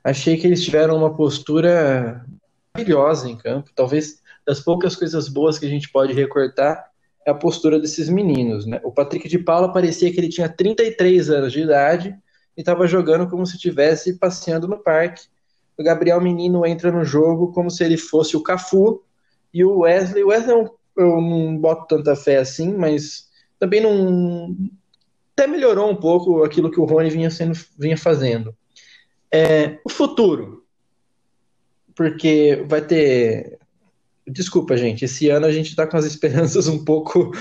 achei 0.05 0.36
que 0.36 0.47
eles 0.47 0.62
tiveram 0.62 0.97
uma 0.97 1.14
postura 1.14 2.24
maravilhosa 2.72 3.28
em 3.28 3.36
campo. 3.36 3.70
Talvez 3.74 4.22
das 4.47 4.61
poucas 4.61 4.95
coisas 4.97 5.28
boas 5.28 5.59
que 5.59 5.66
a 5.66 5.68
gente 5.68 5.91
pode 5.91 6.12
recortar 6.12 6.91
é 7.26 7.30
a 7.30 7.34
postura 7.34 7.78
desses 7.78 8.09
meninos. 8.09 8.64
Né? 8.64 8.80
O 8.84 8.93
Patrick 8.93 9.28
de 9.28 9.39
Paula 9.39 9.72
parecia 9.72 10.11
que 10.11 10.18
ele 10.18 10.28
tinha 10.28 10.49
33 10.49 11.28
anos 11.28 11.53
de 11.53 11.61
idade 11.61 12.16
e 12.59 12.61
estava 12.61 12.88
jogando 12.88 13.28
como 13.30 13.46
se 13.46 13.54
estivesse 13.54 14.18
passeando 14.18 14.66
no 14.66 14.78
parque. 14.78 15.22
O 15.78 15.84
Gabriel 15.84 16.20
Menino 16.20 16.66
entra 16.66 16.90
no 16.90 17.04
jogo 17.04 17.52
como 17.52 17.70
se 17.70 17.84
ele 17.84 17.96
fosse 17.96 18.36
o 18.36 18.42
Cafu 18.42 19.00
e 19.54 19.64
o 19.64 19.78
Wesley. 19.78 20.24
O 20.24 20.28
Wesley 20.28 20.56
eu, 20.56 20.78
eu 20.96 21.20
não 21.20 21.56
boto 21.56 21.86
tanta 21.86 22.16
fé 22.16 22.38
assim, 22.38 22.74
mas 22.74 23.28
também 23.61 23.80
não. 23.80 24.56
Até 25.34 25.46
melhorou 25.46 25.88
um 25.88 25.94
pouco 25.94 26.42
aquilo 26.42 26.68
que 26.68 26.80
o 26.80 26.84
Rony 26.84 27.11
vinha, 27.11 27.30
sendo, 27.30 27.56
vinha 27.78 27.96
fazendo. 27.96 28.52
É, 29.32 29.78
o 29.84 29.88
futuro. 29.88 30.64
Porque 31.94 32.64
vai 32.66 32.84
ter 32.84 33.56
Desculpa, 34.28 34.76
gente, 34.76 35.04
esse 35.04 35.30
ano 35.30 35.46
a 35.46 35.52
gente 35.52 35.68
está 35.68 35.86
com 35.86 35.96
as 35.96 36.04
esperanças 36.04 36.68
um 36.68 36.84
pouco 36.84 37.32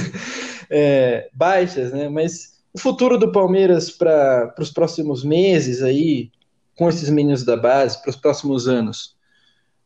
é, 0.68 1.28
baixas, 1.32 1.92
né? 1.92 2.08
Mas 2.08 2.53
o 2.74 2.78
futuro 2.78 3.16
do 3.16 3.30
Palmeiras 3.30 3.88
para 3.88 4.52
os 4.58 4.70
próximos 4.72 5.22
meses 5.22 5.80
aí, 5.80 6.32
com 6.76 6.88
esses 6.88 7.08
meninos 7.08 7.44
da 7.44 7.56
base, 7.56 8.02
para 8.02 8.10
os 8.10 8.16
próximos 8.16 8.66
anos, 8.66 9.16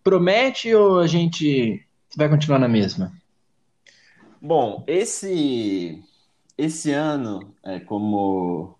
promete 0.02 0.74
ou 0.74 0.98
a 0.98 1.06
gente 1.06 1.86
vai 2.16 2.30
continuar 2.30 2.58
na 2.58 2.66
mesma? 2.66 3.12
Bom, 4.40 4.82
esse 4.86 6.02
esse 6.56 6.90
ano, 6.90 7.54
é, 7.62 7.78
como 7.78 8.74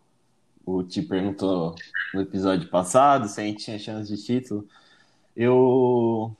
o 0.64 0.82
Ti 0.82 1.02
perguntou 1.02 1.74
no 2.14 2.22
episódio 2.22 2.68
passado, 2.68 3.28
se 3.28 3.40
a 3.40 3.44
gente 3.44 3.64
tinha 3.64 3.78
chance 3.78 4.10
de 4.10 4.24
título, 4.24 4.66
eu 5.36 6.34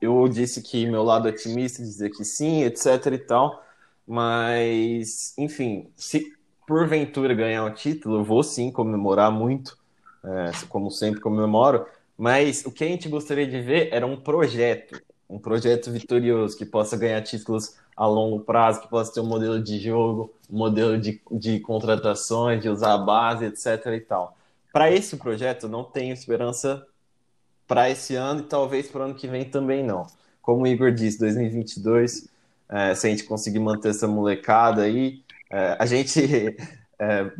eu 0.00 0.28
disse 0.28 0.60
que 0.60 0.84
meu 0.84 1.04
lado 1.04 1.28
otimista, 1.28 1.80
dizer 1.80 2.10
que 2.10 2.24
sim, 2.24 2.64
etc 2.64 3.06
e 3.12 3.18
tal, 3.18 3.64
mas, 4.04 5.32
enfim, 5.38 5.88
se 5.94 6.32
porventura 6.66 7.34
ganhar 7.34 7.64
o 7.64 7.70
título, 7.70 8.24
vou 8.24 8.42
sim 8.42 8.70
comemorar 8.70 9.30
muito, 9.30 9.78
é, 10.24 10.50
como 10.68 10.90
sempre 10.90 11.20
comemoro, 11.20 11.86
mas 12.16 12.64
o 12.64 12.70
que 12.70 12.84
a 12.84 12.86
gente 12.86 13.08
gostaria 13.08 13.46
de 13.46 13.60
ver 13.60 13.88
era 13.92 14.06
um 14.06 14.16
projeto, 14.16 15.00
um 15.28 15.38
projeto 15.38 15.90
vitorioso, 15.90 16.56
que 16.56 16.64
possa 16.64 16.96
ganhar 16.96 17.20
títulos 17.22 17.76
a 17.96 18.06
longo 18.06 18.40
prazo, 18.40 18.80
que 18.80 18.88
possa 18.88 19.12
ter 19.12 19.20
um 19.20 19.26
modelo 19.26 19.60
de 19.60 19.78
jogo, 19.78 20.32
um 20.50 20.58
modelo 20.58 20.98
de, 20.98 21.20
de 21.30 21.60
contratações, 21.60 22.62
de 22.62 22.68
usar 22.68 22.94
a 22.94 22.98
base, 22.98 23.44
etc 23.46 23.86
e 23.86 24.00
tal. 24.00 24.36
Para 24.72 24.90
esse 24.90 25.16
projeto, 25.16 25.68
não 25.68 25.84
tenho 25.84 26.12
esperança 26.12 26.86
para 27.66 27.90
esse 27.90 28.14
ano 28.14 28.40
e 28.40 28.44
talvez 28.44 28.88
para 28.88 29.02
o 29.02 29.04
ano 29.04 29.14
que 29.14 29.26
vem 29.26 29.44
também 29.44 29.82
não. 29.82 30.06
Como 30.40 30.62
o 30.62 30.66
Igor 30.66 30.92
disse, 30.92 31.18
2022, 31.18 32.28
é, 32.68 32.94
se 32.94 33.06
a 33.06 33.10
gente 33.10 33.24
conseguir 33.24 33.58
manter 33.58 33.90
essa 33.90 34.08
molecada 34.08 34.82
aí, 34.82 35.22
é, 35.52 35.76
a 35.78 35.84
gente, 35.84 36.20
é, 36.98 37.30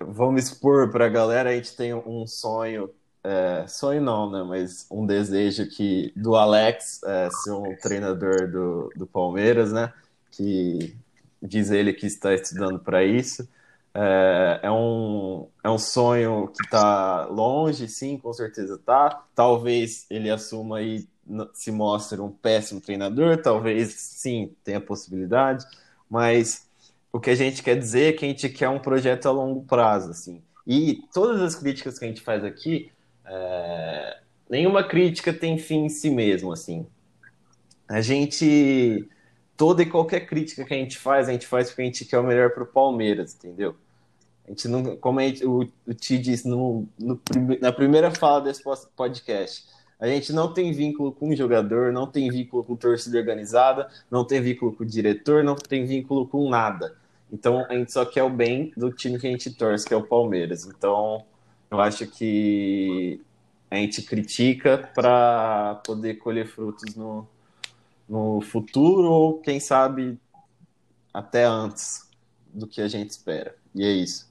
vamos 0.00 0.44
expor 0.44 0.90
para 0.90 1.06
a 1.06 1.08
galera, 1.08 1.50
a 1.50 1.54
gente 1.54 1.74
tem 1.74 1.94
um 1.94 2.26
sonho, 2.26 2.90
é, 3.24 3.66
sonho 3.66 4.02
não, 4.02 4.30
né, 4.30 4.42
mas 4.42 4.86
um 4.90 5.06
desejo 5.06 5.66
que 5.66 6.12
do 6.14 6.36
Alex 6.36 7.02
é, 7.02 7.30
ser 7.30 7.52
um 7.52 7.74
treinador 7.76 8.50
do, 8.50 8.92
do 8.94 9.06
Palmeiras, 9.06 9.72
né, 9.72 9.92
que 10.30 10.94
diz 11.42 11.70
ele 11.70 11.92
que 11.92 12.06
está 12.06 12.34
estudando 12.34 12.78
para 12.78 13.02
isso. 13.02 13.48
É, 13.94 14.60
é, 14.64 14.70
um, 14.70 15.48
é 15.64 15.70
um 15.70 15.78
sonho 15.78 16.48
que 16.48 16.62
está 16.62 17.24
longe, 17.24 17.88
sim, 17.88 18.18
com 18.18 18.30
certeza 18.34 18.78
tá. 18.84 19.24
Talvez 19.34 20.04
ele 20.10 20.30
assuma 20.30 20.82
e 20.82 21.08
se 21.54 21.72
mostre 21.72 22.20
um 22.20 22.30
péssimo 22.30 22.80
treinador, 22.80 23.40
talvez 23.40 23.94
sim, 23.94 24.54
tenha 24.62 24.80
possibilidade, 24.80 25.64
mas 26.10 26.65
o 27.12 27.20
que 27.20 27.30
a 27.30 27.34
gente 27.34 27.62
quer 27.62 27.78
dizer 27.78 28.10
é 28.10 28.12
que 28.12 28.24
a 28.24 28.28
gente 28.28 28.48
quer 28.48 28.68
um 28.68 28.78
projeto 28.78 29.26
a 29.26 29.30
longo 29.30 29.62
prazo, 29.64 30.10
assim. 30.10 30.42
E 30.66 31.02
todas 31.12 31.40
as 31.40 31.54
críticas 31.54 31.98
que 31.98 32.04
a 32.04 32.08
gente 32.08 32.20
faz 32.20 32.44
aqui, 32.44 32.90
é, 33.24 34.18
nenhuma 34.50 34.84
crítica 34.84 35.32
tem 35.32 35.58
fim 35.58 35.84
em 35.84 35.88
si 35.88 36.10
mesmo, 36.10 36.52
assim. 36.52 36.86
A 37.88 38.00
gente 38.00 39.08
toda 39.56 39.82
e 39.82 39.86
qualquer 39.86 40.26
crítica 40.26 40.64
que 40.64 40.74
a 40.74 40.76
gente 40.76 40.98
faz, 40.98 41.28
a 41.28 41.32
gente 41.32 41.46
faz 41.46 41.68
porque 41.68 41.82
a 41.82 41.84
gente 41.86 42.04
quer 42.04 42.18
o 42.18 42.22
melhor 42.22 42.50
para 42.50 42.62
o 42.62 42.66
Palmeiras, 42.66 43.34
entendeu? 43.34 43.74
A 44.46 44.50
gente 44.50 44.68
não, 44.68 44.96
como 44.96 45.18
a 45.18 45.22
gente, 45.22 45.44
o, 45.44 45.68
o 45.86 45.94
Ti 45.94 46.18
disse 46.18 46.46
no, 46.46 46.86
no, 46.98 47.20
na 47.60 47.72
primeira 47.72 48.10
fala 48.10 48.40
desse 48.40 48.62
podcast, 48.94 49.66
a 49.98 50.06
gente 50.06 50.32
não 50.32 50.52
tem 50.52 50.72
vínculo 50.72 51.10
com 51.10 51.30
o 51.30 51.36
jogador, 51.36 51.92
não 51.92 52.06
tem 52.06 52.30
vínculo 52.30 52.62
com 52.62 52.76
torcida 52.76 53.18
organizada, 53.18 53.88
não 54.10 54.24
tem 54.24 54.40
vínculo 54.42 54.72
com 54.72 54.84
o 54.84 54.86
diretor, 54.86 55.42
não 55.42 55.54
tem 55.54 55.86
vínculo 55.86 56.28
com 56.28 56.48
nada. 56.50 56.94
Então 57.32 57.64
a 57.68 57.74
gente 57.74 57.92
só 57.92 58.04
quer 58.04 58.22
o 58.22 58.30
bem 58.30 58.72
do 58.76 58.92
time 58.92 59.18
que 59.18 59.26
a 59.26 59.30
gente 59.30 59.50
torce, 59.52 59.86
que 59.86 59.94
é 59.94 59.96
o 59.96 60.02
Palmeiras. 60.02 60.66
Então 60.66 61.24
eu 61.70 61.80
acho 61.80 62.06
que 62.06 63.20
a 63.70 63.76
gente 63.76 64.02
critica 64.02 64.88
para 64.94 65.80
poder 65.84 66.14
colher 66.14 66.46
frutos 66.46 66.94
no, 66.94 67.26
no 68.08 68.40
futuro 68.42 69.10
ou 69.10 69.38
quem 69.38 69.58
sabe 69.58 70.18
até 71.12 71.44
antes 71.44 72.08
do 72.52 72.66
que 72.66 72.80
a 72.80 72.88
gente 72.88 73.10
espera. 73.10 73.54
E 73.74 73.82
é 73.84 73.90
isso. 73.90 74.26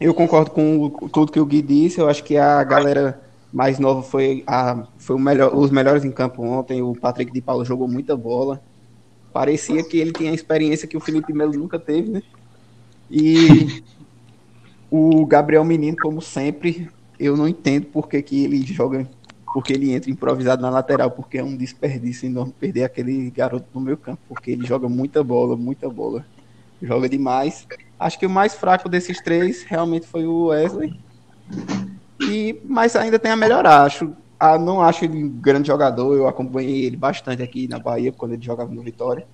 Eu 0.00 0.14
concordo 0.14 0.50
com 0.50 0.90
tudo 1.08 1.30
que 1.30 1.38
o 1.38 1.46
Gui 1.46 1.62
disse. 1.62 2.00
Eu 2.00 2.08
acho 2.08 2.24
que 2.24 2.36
a 2.36 2.64
galera 2.64 3.22
mais 3.52 3.78
nova 3.78 4.02
foi, 4.02 4.42
a, 4.46 4.86
foi 4.96 5.18
melhor, 5.20 5.54
os 5.54 5.70
melhores 5.70 6.04
em 6.04 6.10
campo 6.10 6.42
ontem. 6.42 6.80
O 6.80 6.94
Patrick 6.94 7.30
de 7.30 7.40
Paulo 7.42 7.64
jogou 7.64 7.86
muita 7.86 8.16
bola. 8.16 8.62
Parecia 9.32 9.82
que 9.84 9.98
ele 9.98 10.12
tinha 10.12 10.30
a 10.30 10.34
experiência 10.34 10.88
que 10.88 10.96
o 10.96 11.00
Felipe 11.00 11.32
Melo 11.32 11.52
nunca 11.52 11.78
teve, 11.78 12.10
né? 12.10 12.22
E 13.10 13.82
o 14.90 15.24
Gabriel 15.26 15.64
Menino, 15.64 15.96
como 16.00 16.22
sempre, 16.22 16.88
eu 17.18 17.36
não 17.36 17.46
entendo 17.46 17.86
por 17.86 18.08
que, 18.08 18.22
que 18.22 18.44
ele 18.44 18.62
joga, 18.62 19.08
porque 19.52 19.72
ele 19.72 19.92
entra 19.92 20.10
improvisado 20.10 20.62
na 20.62 20.70
lateral, 20.70 21.10
porque 21.10 21.38
é 21.38 21.44
um 21.44 21.56
desperdício 21.56 22.26
enorme 22.26 22.54
perder 22.58 22.84
aquele 22.84 23.30
garoto 23.30 23.66
no 23.74 23.80
meu 23.80 23.96
campo, 23.96 24.20
porque 24.28 24.50
ele 24.50 24.66
joga 24.66 24.88
muita 24.88 25.22
bola, 25.22 25.56
muita 25.56 25.88
bola. 25.88 26.24
Joga 26.80 27.08
demais. 27.08 27.66
Acho 27.98 28.18
que 28.18 28.26
o 28.26 28.30
mais 28.30 28.54
fraco 28.54 28.88
desses 28.88 29.22
três 29.22 29.62
realmente 29.62 30.06
foi 30.06 30.26
o 30.26 30.46
Wesley. 30.46 30.98
E, 32.28 32.60
mas 32.64 32.96
ainda 32.96 33.18
tem 33.18 33.32
a 33.32 33.36
melhorar. 33.36 33.82
Acho, 33.82 34.12
ah, 34.38 34.58
não 34.58 34.82
acho 34.82 35.04
ele 35.04 35.24
um 35.24 35.28
grande 35.28 35.68
jogador. 35.68 36.16
Eu 36.16 36.26
acompanhei 36.26 36.84
ele 36.84 36.96
bastante 36.96 37.42
aqui 37.42 37.68
na 37.68 37.78
Bahia 37.78 38.12
quando 38.12 38.32
ele 38.32 38.44
jogava 38.44 38.72
no 38.72 38.82
Vitória. 38.82 39.26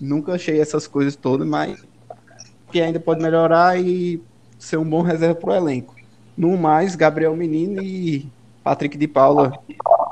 Nunca 0.00 0.34
achei 0.34 0.60
essas 0.60 0.86
coisas 0.86 1.16
todas, 1.16 1.46
mas 1.46 1.82
que 2.70 2.80
ainda 2.80 3.00
pode 3.00 3.22
melhorar 3.22 3.80
e 3.80 4.22
ser 4.58 4.76
um 4.76 4.84
bom 4.84 5.02
reserva 5.02 5.34
para 5.34 5.50
o 5.50 5.54
elenco. 5.54 5.94
No 6.36 6.56
mais, 6.56 6.94
Gabriel 6.94 7.34
Menino 7.34 7.82
e 7.82 8.28
Patrick 8.62 8.98
de 8.98 9.08
Paula, 9.08 9.52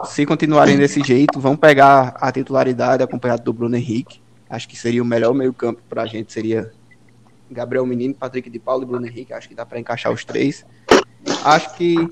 se 0.05 0.25
continuarem 0.25 0.79
desse 0.79 1.03
jeito, 1.03 1.39
vão 1.39 1.57
pegar 1.57 2.17
a 2.21 2.33
titularidade 2.33 3.03
acompanhado 3.03 3.43
do 3.43 3.53
Bruno 3.53 3.77
Henrique. 3.77 4.21
Acho 4.49 4.69
que 4.69 4.77
seria 4.77 5.03
o 5.03 5.07
melhor 5.07 5.35
meio-campo 5.35 5.83
para 5.89 6.03
a 6.03 6.07
gente, 6.07 6.33
seria 6.33 6.73
Gabriel 7.51 7.85
Menino, 7.85 8.15
Patrick 8.15 8.49
de 8.49 8.59
Paula 8.59 8.85
e 8.85 8.87
Bruno 8.87 9.07
Henrique. 9.07 9.33
Acho 9.33 9.49
que 9.49 9.55
dá 9.55 9.67
para 9.67 9.79
encaixar 9.79 10.13
os 10.13 10.25
três. 10.25 10.65
Acho 11.45 11.75
que 11.77 12.09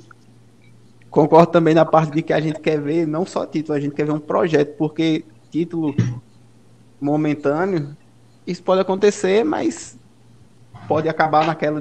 concordo 1.10 1.52
também 1.52 1.74
na 1.74 1.84
parte 1.84 2.12
de 2.12 2.22
que 2.22 2.32
a 2.32 2.40
gente 2.40 2.60
quer 2.60 2.80
ver 2.80 3.06
não 3.06 3.26
só 3.26 3.46
título, 3.46 3.76
a 3.76 3.80
gente 3.80 3.94
quer 3.94 4.06
ver 4.06 4.12
um 4.12 4.20
projeto, 4.20 4.76
porque 4.76 5.24
título 5.50 5.94
momentâneo, 7.00 7.96
isso 8.46 8.62
pode 8.62 8.80
acontecer, 8.80 9.44
mas 9.44 9.98
pode 10.88 11.08
acabar 11.08 11.46
naquela 11.46 11.80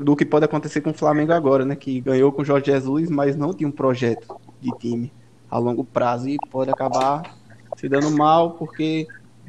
do 0.00 0.16
que 0.16 0.24
pode 0.24 0.44
acontecer 0.44 0.80
com 0.80 0.90
o 0.90 0.94
Flamengo 0.94 1.32
agora, 1.32 1.64
né? 1.64 1.76
Que 1.76 2.00
ganhou 2.00 2.32
com 2.32 2.42
o 2.42 2.44
Jorge 2.44 2.66
Jesus, 2.66 3.08
mas 3.10 3.36
não 3.36 3.52
tinha 3.52 3.68
um 3.68 3.72
projeto 3.72 4.36
de 4.60 4.70
time 4.78 5.12
a 5.50 5.58
longo 5.58 5.84
prazo 5.84 6.28
e 6.28 6.36
pode 6.50 6.70
acabar 6.70 7.36
se 7.76 7.88
dando 7.88 8.10
mal 8.10 8.52
porque 8.52 9.06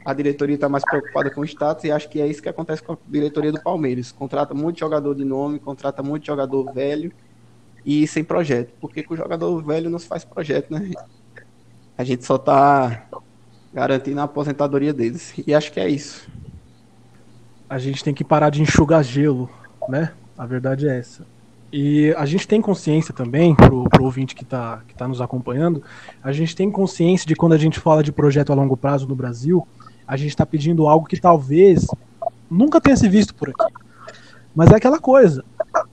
a 0.10 0.14
diretoria 0.14 0.56
está 0.56 0.68
mais 0.68 0.84
preocupada 0.84 1.30
com 1.30 1.42
o 1.42 1.46
status 1.46 1.84
e 1.84 1.92
acho 1.92 2.10
que 2.10 2.22
é 2.22 2.28
isso 2.28 2.42
que 2.42 2.50
acontece 2.50 2.82
com 2.82 2.94
a 2.94 2.98
diretoria 3.08 3.52
do 3.52 3.62
Palmeiras. 3.62 4.12
Contrata 4.12 4.54
muito 4.54 4.80
jogador 4.80 5.14
de 5.16 5.24
nome, 5.24 5.60
contrata 5.60 6.02
muito 6.02 6.26
jogador 6.26 6.74
velho 6.74 7.12
e 7.86 8.08
sem 8.08 8.24
projeto. 8.24 8.74
Porque 8.80 9.04
com 9.04 9.14
o 9.14 9.18
jogador 9.18 9.62
velho 9.64 9.90
não 9.90 10.00
se 10.00 10.08
faz 10.08 10.26
projeto, 10.26 10.72
né? 10.72 10.92
A 11.98 12.04
gente 12.04 12.26
só 12.26 12.36
está 12.36 13.08
garantindo 13.74 14.20
a 14.20 14.24
aposentadoria 14.24 14.94
deles. 14.94 15.34
E 15.46 15.54
acho 15.54 15.72
que 15.72 15.80
é 15.80 15.88
isso 15.88 16.28
a 17.70 17.78
gente 17.78 18.04
tem 18.04 18.14
que 18.14 18.24
parar 18.24 18.50
de 18.50 18.62
enxugar 18.62 19.04
gelo, 19.04 19.48
né? 19.88 20.12
A 20.36 20.46
verdade 20.46 20.88
é 20.88 20.98
essa. 20.98 21.26
E 21.72 22.12
a 22.18 22.26
gente 22.26 22.48
tem 22.48 22.60
consciência 22.60 23.14
também, 23.14 23.54
pro, 23.54 23.84
pro 23.84 24.04
ouvinte 24.04 24.34
que 24.34 24.44
está 24.44 24.82
que 24.88 24.96
tá 24.96 25.08
nos 25.08 25.22
acompanhando, 25.22 25.84
a 26.24 26.32
gente 26.32 26.56
tem 26.56 26.72
consciência 26.72 27.28
de 27.28 27.36
quando 27.36 27.54
a 27.54 27.58
gente 27.58 27.80
fala 27.80 28.02
de 28.02 28.12
projeto 28.12 28.52
a 28.52 28.56
longo 28.56 28.76
prazo 28.76 29.08
no 29.08 29.16
Brasil, 29.16 29.68
a 30.10 30.18
gente 30.18 30.30
está 30.30 30.44
pedindo 30.44 30.88
algo 30.88 31.06
que 31.06 31.22
talvez 31.22 31.86
nunca 32.50 32.82
tenha 32.82 32.98
se 32.98 33.08
visto 33.08 33.36
por 33.36 33.50
aqui. 33.50 33.74
Mas 34.56 34.72
é 34.72 34.76
aquela 34.76 34.98
coisa, 34.98 35.46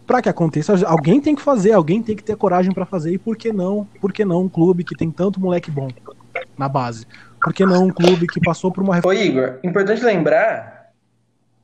para 0.07 0.23
que 0.23 0.29
aconteça, 0.31 0.75
alguém 0.89 1.21
tem 1.21 1.37
que 1.37 1.43
fazer, 1.43 1.73
alguém 1.73 2.03
tem 2.03 2.17
que 2.17 2.25
ter 2.25 2.35
coragem 2.35 2.73
para 2.73 2.87
fazer, 2.87 3.13
e 3.13 3.19
por 3.19 3.37
que 3.37 3.53
não? 3.53 3.87
Por 4.01 4.15
que 4.15 4.25
não 4.25 4.45
um 4.45 4.49
clube 4.49 4.85
que 4.85 4.97
tem 4.97 5.11
tanto 5.11 5.39
moleque 5.39 5.71
bom 5.71 5.89
na 6.57 6.67
base? 6.67 7.07
Por 7.43 7.53
que 7.53 7.67
não 7.67 7.85
um 7.85 7.91
clube 7.91 8.27
que 8.27 8.41
passou 8.41 8.73
por 8.73 8.83
uma 8.83 8.99
Ô 9.05 9.13
Igor, 9.13 9.59
importante 9.63 10.03
lembrar 10.03 10.93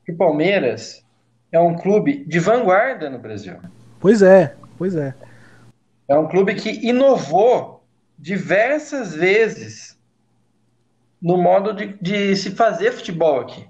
que 0.04 0.12
o 0.12 0.16
Palmeiras 0.16 1.02
é 1.50 1.58
um 1.58 1.74
clube 1.74 2.22
de 2.26 2.38
vanguarda 2.38 3.08
no 3.08 3.18
Brasil. 3.18 3.54
Pois 3.98 4.20
é, 4.20 4.54
pois 4.76 4.94
é. 4.94 5.14
É 6.06 6.18
um 6.18 6.28
clube 6.28 6.54
que 6.54 6.86
inovou 6.86 7.82
diversas 8.18 9.14
vezes 9.14 9.91
no 11.22 11.36
modo 11.36 11.72
de, 11.72 11.96
de 12.00 12.34
se 12.36 12.50
fazer 12.50 12.92
futebol 12.92 13.40
aqui. 13.40 13.64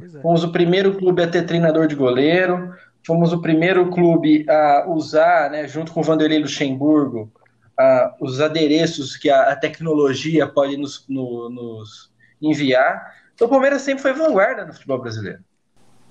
É. 0.00 0.20
Fomos 0.20 0.44
o 0.44 0.52
primeiro 0.52 0.96
clube 0.96 1.22
a 1.22 1.28
ter 1.28 1.46
treinador 1.46 1.86
de 1.86 1.94
goleiro, 1.94 2.74
fomos 3.04 3.32
o 3.32 3.40
primeiro 3.40 3.90
clube 3.90 4.44
a 4.48 4.84
usar, 4.88 5.50
né, 5.50 5.66
junto 5.66 5.92
com 5.92 6.00
o 6.00 6.04
Vanderlei 6.04 6.38
Luxemburgo, 6.38 7.32
a, 7.78 8.14
os 8.20 8.40
adereços 8.40 9.16
que 9.16 9.30
a, 9.30 9.52
a 9.52 9.56
tecnologia 9.56 10.46
pode 10.46 10.76
nos, 10.76 11.04
no, 11.08 11.48
nos 11.48 12.12
enviar. 12.40 13.14
Então 13.34 13.46
o 13.46 13.50
Palmeiras 13.50 13.82
sempre 13.82 14.02
foi 14.02 14.12
vanguarda 14.12 14.66
no 14.66 14.72
futebol 14.72 15.00
brasileiro. 15.00 15.40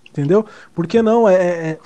Entendeu? 0.10 0.46
Por 0.74 0.88
que 0.88 1.02
não 1.02 1.30
é, 1.30 1.36
é, 1.36 1.70
é, 1.70 1.80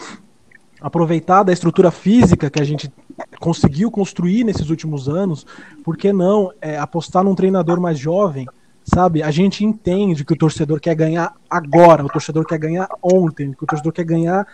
aproveitar 0.81 1.43
da 1.43 1.53
estrutura 1.53 1.91
física 1.91 2.49
que 2.49 2.59
a 2.59 2.65
gente 2.65 2.91
conseguiu 3.39 3.91
construir 3.91 4.43
nesses 4.43 4.69
últimos 4.69 5.07
anos? 5.07 5.45
Por 5.83 5.95
que 5.95 6.11
não 6.11 6.51
é, 6.59 6.77
apostar 6.77 7.23
num 7.23 7.35
treinador 7.35 7.79
mais 7.79 7.99
jovem? 7.99 8.47
Sabe? 8.86 9.23
A 9.23 9.31
gente 9.31 9.65
entende 9.65 10.23
que 10.23 10.33
o 10.33 10.38
torcedor 10.38 10.79
quer 10.79 10.95
ganhar 10.95 11.33
agora, 11.49 12.05
o 12.05 12.09
torcedor 12.09 12.45
quer 12.45 12.59
ganhar 12.59 12.88
ontem, 13.01 13.51
que 13.51 13.63
o 13.63 13.67
torcedor 13.67 13.91
quer 13.91 14.05
ganhar 14.05 14.47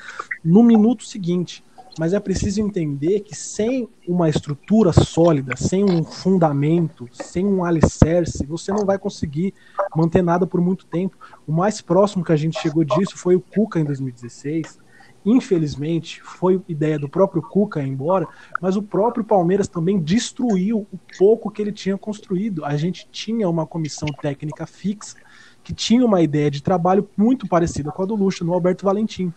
no 0.44 0.64
minuto 0.64 1.04
seguinte 1.04 1.64
mas 2.00 2.14
é 2.14 2.20
preciso 2.20 2.62
entender 2.62 3.22
que 3.22 3.36
sem 3.36 3.88
uma 4.08 4.30
estrutura 4.30 4.94
sólida, 4.94 5.56
sem 5.58 5.84
um 5.84 6.04
fundamento, 6.04 7.08
sem 7.12 7.46
um 7.46 7.66
alicerce, 7.66 8.46
você 8.46 8.72
não 8.72 8.86
vai 8.86 8.98
conseguir 8.98 9.54
manter 9.96 10.22
nada 10.22 10.48
por 10.48 10.62
muito 10.62 10.86
tempo. 10.86 11.18
O 11.46 11.52
mais 11.52 11.82
próximo 11.82 12.24
que 12.24 12.32
a 12.32 12.38
gente 12.38 12.60
chegou 12.60 12.84
disso 12.84 13.18
foi 13.18 13.36
o 13.36 13.42
Cuca 13.42 13.80
em 13.80 13.84
2016. 13.84 14.80
Infelizmente, 15.26 16.22
foi 16.24 16.62
ideia 16.68 16.98
do 16.98 17.08
próprio 17.08 17.42
Cuca 17.42 17.82
embora, 17.82 18.28
mas 18.60 18.76
o 18.76 18.82
próprio 18.82 19.24
Palmeiras 19.24 19.68
também 19.68 20.00
destruiu 20.00 20.88
o 20.92 21.00
pouco 21.18 21.52
que 21.52 21.62
ele 21.62 21.72
tinha 21.72 21.98
construído. 21.98 22.66
A 22.66 22.76
gente 22.76 23.08
tinha 23.12 23.48
uma 23.48 23.68
comissão 23.68 24.10
técnica 24.22 24.66
fixa 24.66 25.18
que 25.64 25.74
tinha 25.74 26.04
uma 26.04 26.22
ideia 26.22 26.50
de 26.50 26.64
trabalho 26.64 27.08
muito 27.16 27.48
parecida 27.48 27.92
com 27.92 28.02
a 28.02 28.06
do 28.06 28.16
Lucha 28.16 28.44
no 28.44 28.54
Alberto 28.54 28.84
Valentim. 28.84 29.32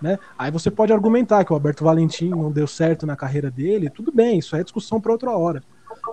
Né? 0.00 0.18
Aí 0.36 0.50
você 0.50 0.68
pode 0.70 0.92
argumentar 0.92 1.44
que 1.44 1.52
o 1.52 1.54
Alberto 1.54 1.84
Valentim 1.84 2.30
não 2.30 2.50
deu 2.50 2.66
certo 2.66 3.06
na 3.06 3.14
carreira 3.14 3.48
dele, 3.48 3.88
tudo 3.88 4.10
bem, 4.10 4.40
isso 4.40 4.56
é 4.56 4.64
discussão 4.64 5.00
para 5.00 5.12
outra 5.12 5.30
hora. 5.30 5.62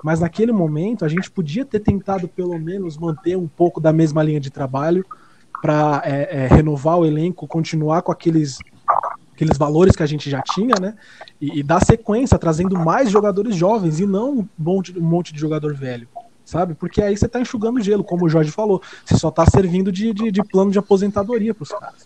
Mas 0.03 0.19
naquele 0.19 0.51
momento 0.51 1.03
a 1.03 1.07
gente 1.07 1.31
podia 1.31 1.65
ter 1.65 1.79
tentado 1.79 2.27
pelo 2.27 2.57
menos 2.59 2.97
manter 2.97 3.35
um 3.35 3.47
pouco 3.47 3.81
da 3.81 3.91
mesma 3.91 4.21
linha 4.21 4.39
de 4.39 4.51
trabalho 4.51 5.03
para 5.61 6.01
é, 6.05 6.43
é, 6.43 6.47
renovar 6.47 6.99
o 6.99 7.05
elenco, 7.05 7.47
continuar 7.47 8.03
com 8.03 8.11
aqueles 8.11 8.59
aqueles 9.39 9.57
valores 9.57 9.95
que 9.95 10.03
a 10.03 10.05
gente 10.05 10.29
já 10.29 10.41
tinha, 10.41 10.75
né? 10.81 10.95
E, 11.39 11.59
e, 11.59 11.63
dar 11.63 11.83
sequência, 11.83 12.37
trazendo 12.37 12.77
mais 12.77 13.09
jogadores 13.09 13.55
jovens 13.55 14.01
e 14.01 14.05
não 14.05 14.39
um 14.39 14.49
monte, 14.57 14.99
um 14.99 15.01
monte 15.01 15.31
de 15.31 15.39
jogador 15.39 15.73
velho, 15.73 16.09
sabe? 16.43 16.75
Porque 16.75 17.01
aí 17.01 17.15
você 17.15 17.25
está 17.25 17.39
enxugando 17.39 17.81
gelo, 17.81 18.03
como 18.03 18.25
o 18.25 18.29
Jorge 18.29 18.51
falou. 18.51 18.81
Você 19.05 19.17
só 19.17 19.29
está 19.29 19.45
servindo 19.45 19.93
de, 19.93 20.13
de, 20.13 20.29
de, 20.29 20.43
plano 20.43 20.71
de 20.71 20.77
aposentadoria 20.77 21.53
para 21.53 21.63
os 21.63 21.69
caras, 21.69 22.05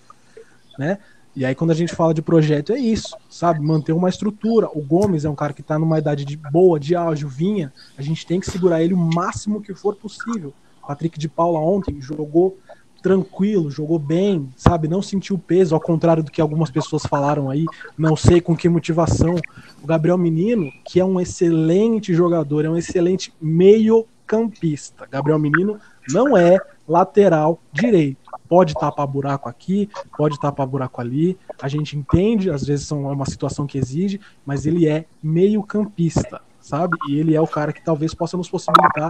né? 0.77 0.99
E 1.35 1.43
aí, 1.43 1.55
quando 1.55 1.72
a 1.72 1.76
gente 1.76 1.95
fala 1.95 2.14
de 2.14 2.22
projeto, 2.22 2.73
é 2.73 2.77
isso, 2.77 3.18
sabe? 3.27 3.60
Manter 3.60 3.93
uma 3.93 4.07
estrutura. 4.07 4.69
O 4.72 4.84
Gomes 4.84 5.26
é 5.26 5.30
um 5.30 5.34
cara 5.34 5.51
que 5.51 5.61
está 5.61 5.80
numa 5.80 5.97
idade 5.97 6.23
de 6.23 6.38
boa, 6.38 6.80
de 6.80 6.95
auge, 6.95 7.26
vinha. 7.26 7.73
A 7.97 8.03
gente 8.03 8.27
tem 8.27 8.39
que 8.39 8.51
segurar 8.51 8.84
ele 8.84 8.93
o 8.93 8.97
máximo 8.97 9.60
que 9.60 9.73
for 9.73 9.95
possível. 9.95 10.53
Patrick 10.88 11.18
de 11.18 11.27
Paula 11.27 11.57
ontem 11.57 11.99
jogou 11.99 12.60
tranquilo, 13.03 13.69
jogou 13.69 13.99
bem, 13.99 14.49
sabe? 14.55 14.88
Não 14.88 15.01
sentiu 15.01 15.38
peso, 15.38 15.75
ao 15.75 15.81
contrário 15.81 16.23
do 16.23 16.31
que 16.31 16.41
algumas 16.41 16.71
pessoas 16.71 17.03
falaram 17.03 17.49
aí, 17.49 17.65
não 17.97 18.15
sei 18.15 18.39
com 18.39 18.55
que 18.55 18.69
motivação. 18.69 19.35
O 19.84 19.85
Gabriel 19.85 20.17
Menino, 20.17 20.71
que 20.85 21.01
é 21.01 21.05
um 21.05 21.19
excelente 21.19 22.13
jogador, 22.13 22.63
é 22.63 22.69
um 22.69 22.77
excelente 22.77 23.34
meio-campista. 23.41 25.05
Gabriel 25.11 25.38
Menino 25.38 25.77
não 26.09 26.38
é 26.38 26.57
lateral 26.88 27.61
direito 27.73 28.23
pode 28.53 28.75
tapar 28.75 29.07
buraco 29.07 29.49
aqui, 29.49 29.89
pode 30.15 30.39
tapar 30.39 30.67
buraco 30.67 31.01
ali. 31.01 31.35
A 31.59 31.67
gente 31.67 31.97
entende, 31.97 32.51
às 32.51 32.63
vezes 32.63 32.91
é 32.91 32.93
uma 32.93 33.25
situação 33.25 33.65
que 33.65 33.80
exige, 33.80 34.21
mas 34.45 34.67
ele 34.67 34.88
é 34.88 35.05
meio 35.23 35.63
campista, 35.63 36.39
sabe? 36.64 36.98
E 37.10 37.19
ele 37.19 37.35
é 37.35 37.41
o 37.41 37.45
cara 37.45 37.73
que 37.73 37.84
talvez 37.84 38.14
possa 38.15 38.38
nos 38.38 38.49
possibilitar 38.49 39.10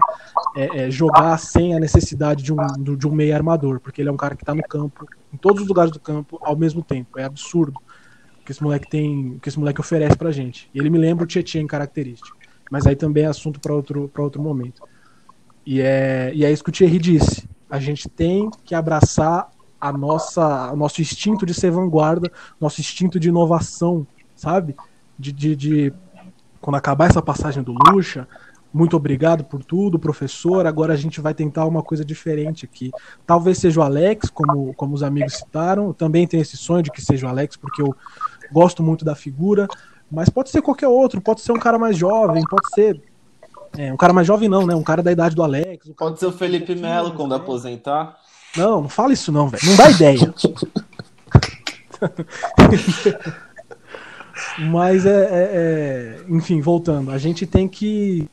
é, 0.56 0.86
é, 0.86 0.92
jogar 0.92 1.38
sem 1.38 1.76
a 1.76 1.80
necessidade 1.80 2.44
de 2.44 2.52
um, 2.52 2.58
de 2.98 3.08
um 3.08 3.12
meio 3.12 3.34
armador, 3.34 3.80
porque 3.80 4.02
ele 4.02 4.10
é 4.10 4.12
um 4.12 4.18
cara 4.18 4.36
que 4.36 4.42
está 4.42 4.56
no 4.56 4.64
campo, 4.64 5.08
em 5.32 5.38
todos 5.38 5.62
os 5.62 5.68
lugares 5.68 5.92
do 5.92 6.00
campo, 6.00 6.40
ao 6.42 6.58
mesmo 6.58 6.84
tempo. 6.84 7.20
É 7.20 7.24
absurdo 7.24 7.80
o 8.42 8.44
que 8.44 8.52
esse 8.52 8.62
moleque 8.62 8.90
tem, 8.90 9.38
que 9.40 9.48
esse 9.48 9.60
moleque 9.60 9.80
oferece 9.80 10.18
pra 10.18 10.32
gente. 10.32 10.70
E 10.74 10.80
ele 10.80 10.90
me 10.90 10.98
lembra 10.98 11.24
o 11.24 11.28
Tietchan 11.28 11.62
em 11.62 11.68
característica. 11.68 12.36
Mas 12.72 12.88
aí 12.88 12.96
também 12.96 13.26
é 13.26 13.28
assunto 13.28 13.60
para 13.60 13.74
outro, 13.74 14.12
outro 14.18 14.42
momento. 14.42 14.82
E 15.66 15.80
é, 15.80 16.32
e 16.34 16.44
é 16.44 16.52
isso 16.52 16.64
que 16.64 16.72
o 16.72 16.74
Thierry 16.74 16.98
disse. 16.98 17.48
A 17.70 17.80
gente 17.80 18.10
tem 18.10 18.50
que 18.66 18.74
abraçar 18.74 19.50
a 19.80 19.92
nossa, 19.92 20.72
o 20.72 20.76
nosso 20.76 21.02
instinto 21.02 21.46
de 21.46 21.54
ser 21.54 21.70
vanguarda, 21.70 22.32
nosso 22.60 22.82
instinto 22.82 23.20
de 23.20 23.30
inovação, 23.30 24.08
sabe? 24.36 24.76
De, 25.20 25.32
de, 25.32 25.56
de 25.56 25.94
quando 26.64 26.78
acabar 26.78 27.10
essa 27.10 27.22
passagem 27.22 27.62
do 27.62 27.74
Lucha, 27.74 28.26
muito 28.74 28.96
obrigado 28.96 29.44
por 29.44 29.62
tudo, 29.66 30.00
professor. 30.00 30.66
Agora 30.66 30.94
a 30.94 30.96
gente 30.96 31.20
vai 31.20 31.34
tentar 31.34 31.66
uma 31.66 31.84
coisa 31.84 32.06
diferente 32.06 32.64
aqui. 32.64 32.90
Talvez 33.28 33.58
seja 33.58 33.82
o 33.82 33.84
Alex, 33.84 34.30
como, 34.30 34.74
como 34.74 34.96
os 34.96 35.04
amigos 35.04 35.34
citaram. 35.34 35.88
Eu 35.88 35.94
também 35.94 36.26
tenho 36.26 36.40
esse 36.40 36.56
sonho 36.56 36.82
de 36.82 36.90
que 36.90 37.02
seja 37.02 37.28
o 37.28 37.30
Alex, 37.30 37.58
porque 37.58 37.82
eu 37.82 37.94
gosto 38.50 38.82
muito 38.82 39.04
da 39.04 39.14
figura. 39.14 39.68
Mas 40.10 40.30
pode 40.30 40.50
ser 40.52 40.62
qualquer 40.62 40.88
outro, 40.88 41.20
pode 41.20 41.42
ser 41.42 41.52
um 41.52 41.60
cara 41.60 41.78
mais 41.78 41.98
jovem, 41.98 42.42
pode 42.50 42.70
ser. 42.74 43.02
É, 43.78 43.92
um 43.92 43.98
cara 43.98 44.14
mais 44.14 44.26
jovem 44.26 44.48
não, 44.48 44.66
né? 44.66 44.74
Um 44.74 44.84
cara 44.84 45.04
da 45.04 45.12
idade 45.12 45.36
do 45.36 45.44
Alex. 45.44 45.90
Um 45.90 45.94
pode 45.94 46.18
ser 46.18 46.28
o 46.28 46.32
Felipe 46.32 46.76
Melo 46.76 47.12
quando 47.12 47.36
aposentar. 47.36 48.16
Não, 48.56 48.84
não 48.84 48.90
fala 48.90 49.12
isso 49.12 49.34
não, 49.34 49.50
velho. 49.50 49.66
Não 49.66 49.76
dá 49.76 49.92
ideia. 49.92 50.34
Mas 54.58 55.06
é, 55.06 55.10
é, 55.10 55.24
é, 55.26 56.26
Enfim, 56.28 56.62
voltando. 56.62 57.12
A 57.12 57.18
gente 57.18 57.46
tem 57.46 57.68
que. 57.68 58.28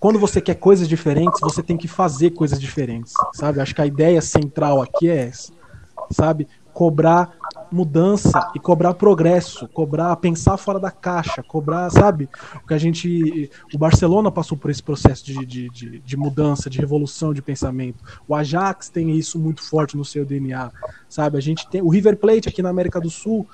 Quando 0.00 0.18
você 0.18 0.40
quer 0.40 0.56
coisas 0.56 0.88
diferentes, 0.88 1.40
você 1.40 1.62
tem 1.62 1.76
que 1.76 1.86
fazer 1.86 2.30
coisas 2.30 2.60
diferentes, 2.60 3.12
sabe? 3.34 3.60
Acho 3.60 3.74
que 3.74 3.82
a 3.82 3.86
ideia 3.86 4.20
central 4.20 4.82
aqui 4.82 5.08
é 5.08 5.28
essa, 5.28 5.52
sabe? 6.10 6.48
Cobrar 6.74 7.36
mudança 7.72 8.50
e 8.54 8.60
cobrar 8.60 8.94
progresso, 8.94 9.66
cobrar 9.68 10.14
pensar 10.16 10.56
fora 10.56 10.78
da 10.78 10.90
caixa, 10.90 11.42
cobrar, 11.42 11.88
sabe? 11.90 12.28
O 12.62 12.66
que 12.66 12.74
a 12.74 12.78
gente. 12.78 13.50
O 13.72 13.78
Barcelona 13.78 14.30
passou 14.30 14.58
por 14.58 14.70
esse 14.70 14.82
processo 14.82 15.24
de, 15.24 15.46
de, 15.46 15.70
de, 15.70 15.98
de, 16.00 16.16
mudança, 16.16 16.68
de 16.68 16.78
revolução 16.78 17.32
de 17.32 17.40
pensamento. 17.40 18.04
O 18.28 18.34
Ajax 18.34 18.88
tem 18.88 19.10
isso 19.16 19.38
muito 19.38 19.62
forte 19.62 19.96
no 19.96 20.04
seu 20.04 20.24
DNA, 20.24 20.70
sabe? 21.08 21.38
A 21.38 21.40
gente 21.40 21.68
tem. 21.68 21.80
O 21.80 21.88
River 21.88 22.16
Plate 22.16 22.48
aqui 22.48 22.62
na 22.62 22.68
América 22.68 23.00
do 23.00 23.10
Sul. 23.10 23.46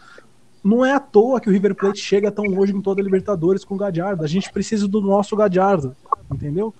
Não 0.68 0.84
é 0.84 0.92
à 0.92 1.00
toa 1.00 1.40
que 1.40 1.48
o 1.48 1.52
River 1.52 1.74
Plate 1.74 1.98
chega 1.98 2.30
tão 2.30 2.44
longe 2.44 2.74
em 2.74 2.82
toda 2.82 3.00
a 3.00 3.04
Libertadores 3.04 3.64
com 3.64 3.74
o 3.74 3.78
Gadiardo. 3.78 4.22
A 4.22 4.26
gente 4.26 4.52
precisa 4.52 4.86
do 4.86 5.00
nosso 5.00 5.34
Gadiardo, 5.34 5.96
entendeu? 6.30 6.74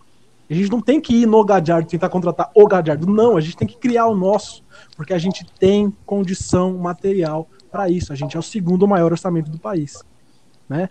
A 0.51 0.53
gente 0.53 0.71
não 0.71 0.83
tem 0.83 1.01
que 1.01 1.23
ir 1.23 1.27
no 1.27 1.43
Gadiardo 1.43 1.89
tentar 1.89 2.11
contratar 2.11 2.51
o 2.55 2.67
Gadiardo. 2.67 3.07
Não, 3.07 3.35
a 3.35 3.41
gente 3.41 3.57
tem 3.57 3.67
que 3.67 3.79
criar 3.79 4.07
o 4.07 4.15
nosso 4.15 4.63
porque 4.95 5.15
a 5.15 5.19
gente 5.19 5.43
tem 5.59 5.91
condição 6.05 6.77
material 6.77 7.49
para 7.71 7.89
isso. 7.89 8.13
A 8.13 8.17
gente 8.17 8.37
é 8.37 8.39
o 8.39 8.43
segundo 8.43 8.87
maior 8.87 9.11
orçamento 9.11 9.51
do 9.51 9.59
país, 9.59 10.03
né? 10.69 10.91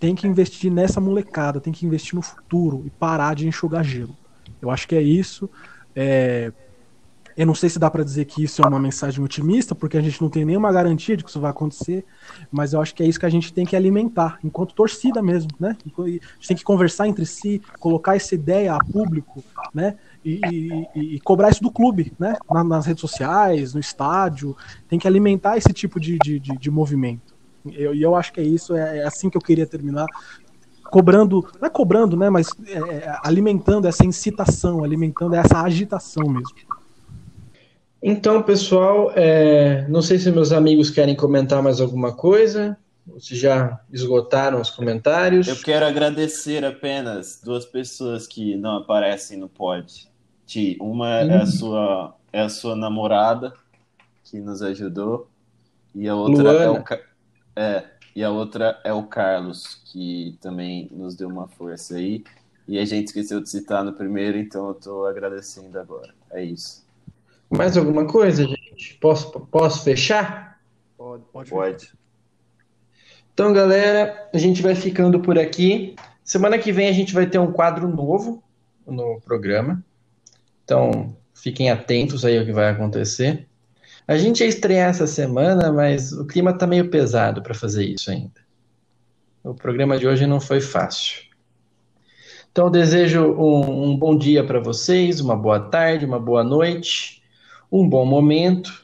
Tem 0.00 0.14
que 0.14 0.26
investir 0.26 0.72
nessa 0.72 1.02
molecada, 1.02 1.60
tem 1.60 1.72
que 1.72 1.84
investir 1.84 2.14
no 2.14 2.22
futuro 2.22 2.82
e 2.86 2.90
parar 2.90 3.34
de 3.34 3.46
enxugar 3.46 3.84
gelo. 3.84 4.16
Eu 4.62 4.70
acho 4.70 4.88
que 4.88 4.94
é 4.94 5.02
isso. 5.02 5.50
É... 5.94 6.50
Eu 7.38 7.46
não 7.46 7.54
sei 7.54 7.70
se 7.70 7.78
dá 7.78 7.88
para 7.88 8.02
dizer 8.02 8.24
que 8.24 8.42
isso 8.42 8.60
é 8.60 8.66
uma 8.66 8.80
mensagem 8.80 9.24
otimista, 9.24 9.74
porque 9.74 9.96
a 9.96 10.00
gente 10.00 10.20
não 10.20 10.28
tem 10.28 10.44
nenhuma 10.44 10.72
garantia 10.72 11.16
de 11.16 11.22
que 11.22 11.30
isso 11.30 11.40
vai 11.40 11.52
acontecer, 11.52 12.04
mas 12.50 12.72
eu 12.72 12.80
acho 12.80 12.92
que 12.94 13.02
é 13.02 13.06
isso 13.06 13.20
que 13.20 13.26
a 13.26 13.30
gente 13.30 13.52
tem 13.52 13.64
que 13.64 13.76
alimentar, 13.76 14.40
enquanto 14.42 14.74
torcida 14.74 15.22
mesmo, 15.22 15.50
né? 15.58 15.76
A 15.80 16.02
gente 16.04 16.48
tem 16.48 16.56
que 16.56 16.64
conversar 16.64 17.06
entre 17.06 17.24
si, 17.24 17.62
colocar 17.78 18.16
essa 18.16 18.34
ideia 18.34 18.74
a 18.74 18.78
público, 18.78 19.42
né? 19.72 19.94
e, 20.24 20.40
e, 20.94 21.14
e, 21.14 21.20
cobrar 21.20 21.50
isso 21.50 21.62
do 21.62 21.70
clube, 21.70 22.12
né? 22.18 22.36
nas 22.66 22.86
redes 22.86 23.00
sociais, 23.00 23.72
no 23.72 23.80
estádio. 23.80 24.56
Tem 24.88 24.98
que 24.98 25.06
alimentar 25.06 25.56
esse 25.56 25.72
tipo 25.72 25.98
de, 26.00 26.18
de, 26.18 26.38
de, 26.38 26.56
de 26.56 26.70
movimento. 26.70 27.34
E 27.64 27.80
eu, 27.80 27.94
eu, 27.94 28.14
acho 28.14 28.32
que 28.32 28.40
é 28.40 28.44
isso, 28.44 28.74
é, 28.74 28.98
é, 28.98 29.06
assim 29.06 29.30
que 29.30 29.36
eu 29.36 29.40
queria 29.40 29.66
terminar. 29.66 30.06
Cobrando, 30.90 31.46
não 31.60 31.66
é 31.66 31.70
cobrando, 31.70 32.16
né? 32.16 32.30
Mas 32.30 32.48
é, 32.66 32.78
é, 32.78 33.16
alimentando 33.22 33.86
essa 33.86 34.04
incitação, 34.04 34.82
alimentando 34.82 35.34
essa 35.34 35.62
agitação 35.62 36.26
mesmo. 36.28 36.77
Então, 38.02 38.42
pessoal, 38.42 39.12
é, 39.16 39.86
não 39.88 40.00
sei 40.00 40.18
se 40.18 40.30
meus 40.30 40.52
amigos 40.52 40.90
querem 40.90 41.16
comentar 41.16 41.62
mais 41.62 41.80
alguma 41.80 42.12
coisa. 42.12 42.76
Se 43.18 43.34
já 43.34 43.80
esgotaram 43.90 44.60
os 44.60 44.70
comentários. 44.70 45.48
Eu 45.48 45.56
quero 45.56 45.86
agradecer 45.86 46.64
apenas 46.64 47.40
duas 47.42 47.64
pessoas 47.64 48.26
que 48.26 48.54
não 48.56 48.76
aparecem 48.76 49.38
no 49.38 49.48
pod. 49.48 50.08
Ti, 50.46 50.76
uma 50.80 51.20
é 51.20 51.42
a 51.42 51.46
sua 51.46 52.14
é 52.32 52.42
a 52.42 52.48
sua 52.48 52.76
namorada 52.76 53.54
que 54.24 54.38
nos 54.38 54.62
ajudou 54.62 55.28
e 55.94 56.06
a 56.08 56.14
outra 56.14 56.52
é 56.52 56.70
o 56.70 56.84
é, 57.56 57.84
e 58.14 58.22
a 58.22 58.30
outra 58.30 58.78
é 58.84 58.92
o 58.92 59.02
Carlos 59.04 59.80
que 59.86 60.36
também 60.40 60.88
nos 60.92 61.14
deu 61.14 61.28
uma 61.28 61.48
força 61.48 61.96
aí 61.96 62.22
e 62.66 62.78
a 62.78 62.84
gente 62.84 63.06
esqueceu 63.06 63.40
de 63.40 63.48
citar 63.48 63.82
no 63.82 63.94
primeiro, 63.94 64.36
então 64.36 64.66
eu 64.66 64.72
estou 64.72 65.06
agradecendo 65.06 65.78
agora. 65.78 66.14
É 66.30 66.44
isso. 66.44 66.86
Mais 67.50 67.76
alguma 67.76 68.06
coisa, 68.06 68.44
gente? 68.44 68.98
Posso 69.00 69.30
posso 69.46 69.82
fechar? 69.82 70.60
Pode, 70.96 71.24
pode. 71.32 71.50
Pode. 71.50 71.92
Então, 73.32 73.52
galera, 73.52 74.28
a 74.34 74.38
gente 74.38 74.60
vai 74.60 74.74
ficando 74.74 75.20
por 75.20 75.38
aqui. 75.38 75.94
Semana 76.24 76.58
que 76.58 76.72
vem 76.72 76.88
a 76.88 76.92
gente 76.92 77.14
vai 77.14 77.26
ter 77.26 77.38
um 77.38 77.52
quadro 77.52 77.88
novo 77.88 78.42
no 78.86 79.20
programa. 79.20 79.82
Então, 80.64 81.16
fiquem 81.32 81.70
atentos 81.70 82.24
aí 82.24 82.36
ao 82.36 82.44
que 82.44 82.52
vai 82.52 82.68
acontecer. 82.68 83.46
A 84.06 84.16
gente 84.18 84.40
ia 84.40 84.46
estrear 84.46 84.90
essa 84.90 85.06
semana, 85.06 85.72
mas 85.72 86.12
o 86.12 86.26
clima 86.26 86.50
está 86.50 86.66
meio 86.66 86.90
pesado 86.90 87.42
para 87.42 87.54
fazer 87.54 87.84
isso 87.84 88.10
ainda. 88.10 88.40
O 89.44 89.54
programa 89.54 89.98
de 89.98 90.06
hoje 90.06 90.26
não 90.26 90.40
foi 90.40 90.60
fácil. 90.60 91.22
Então, 92.50 92.70
desejo 92.70 93.22
um, 93.22 93.90
um 93.90 93.96
bom 93.96 94.16
dia 94.18 94.44
para 94.44 94.58
vocês, 94.58 95.20
uma 95.20 95.36
boa 95.36 95.60
tarde, 95.60 96.04
uma 96.04 96.18
boa 96.18 96.42
noite, 96.42 97.17
um 97.70 97.88
bom 97.88 98.04
momento 98.04 98.80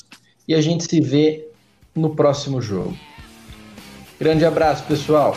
e 0.46 0.54
a 0.54 0.60
gente 0.60 0.84
se 0.84 1.00
vê 1.00 1.48
no 1.94 2.10
próximo 2.14 2.60
jogo. 2.60 2.96
Grande 4.18 4.44
abraço, 4.44 4.84
pessoal! 4.84 5.36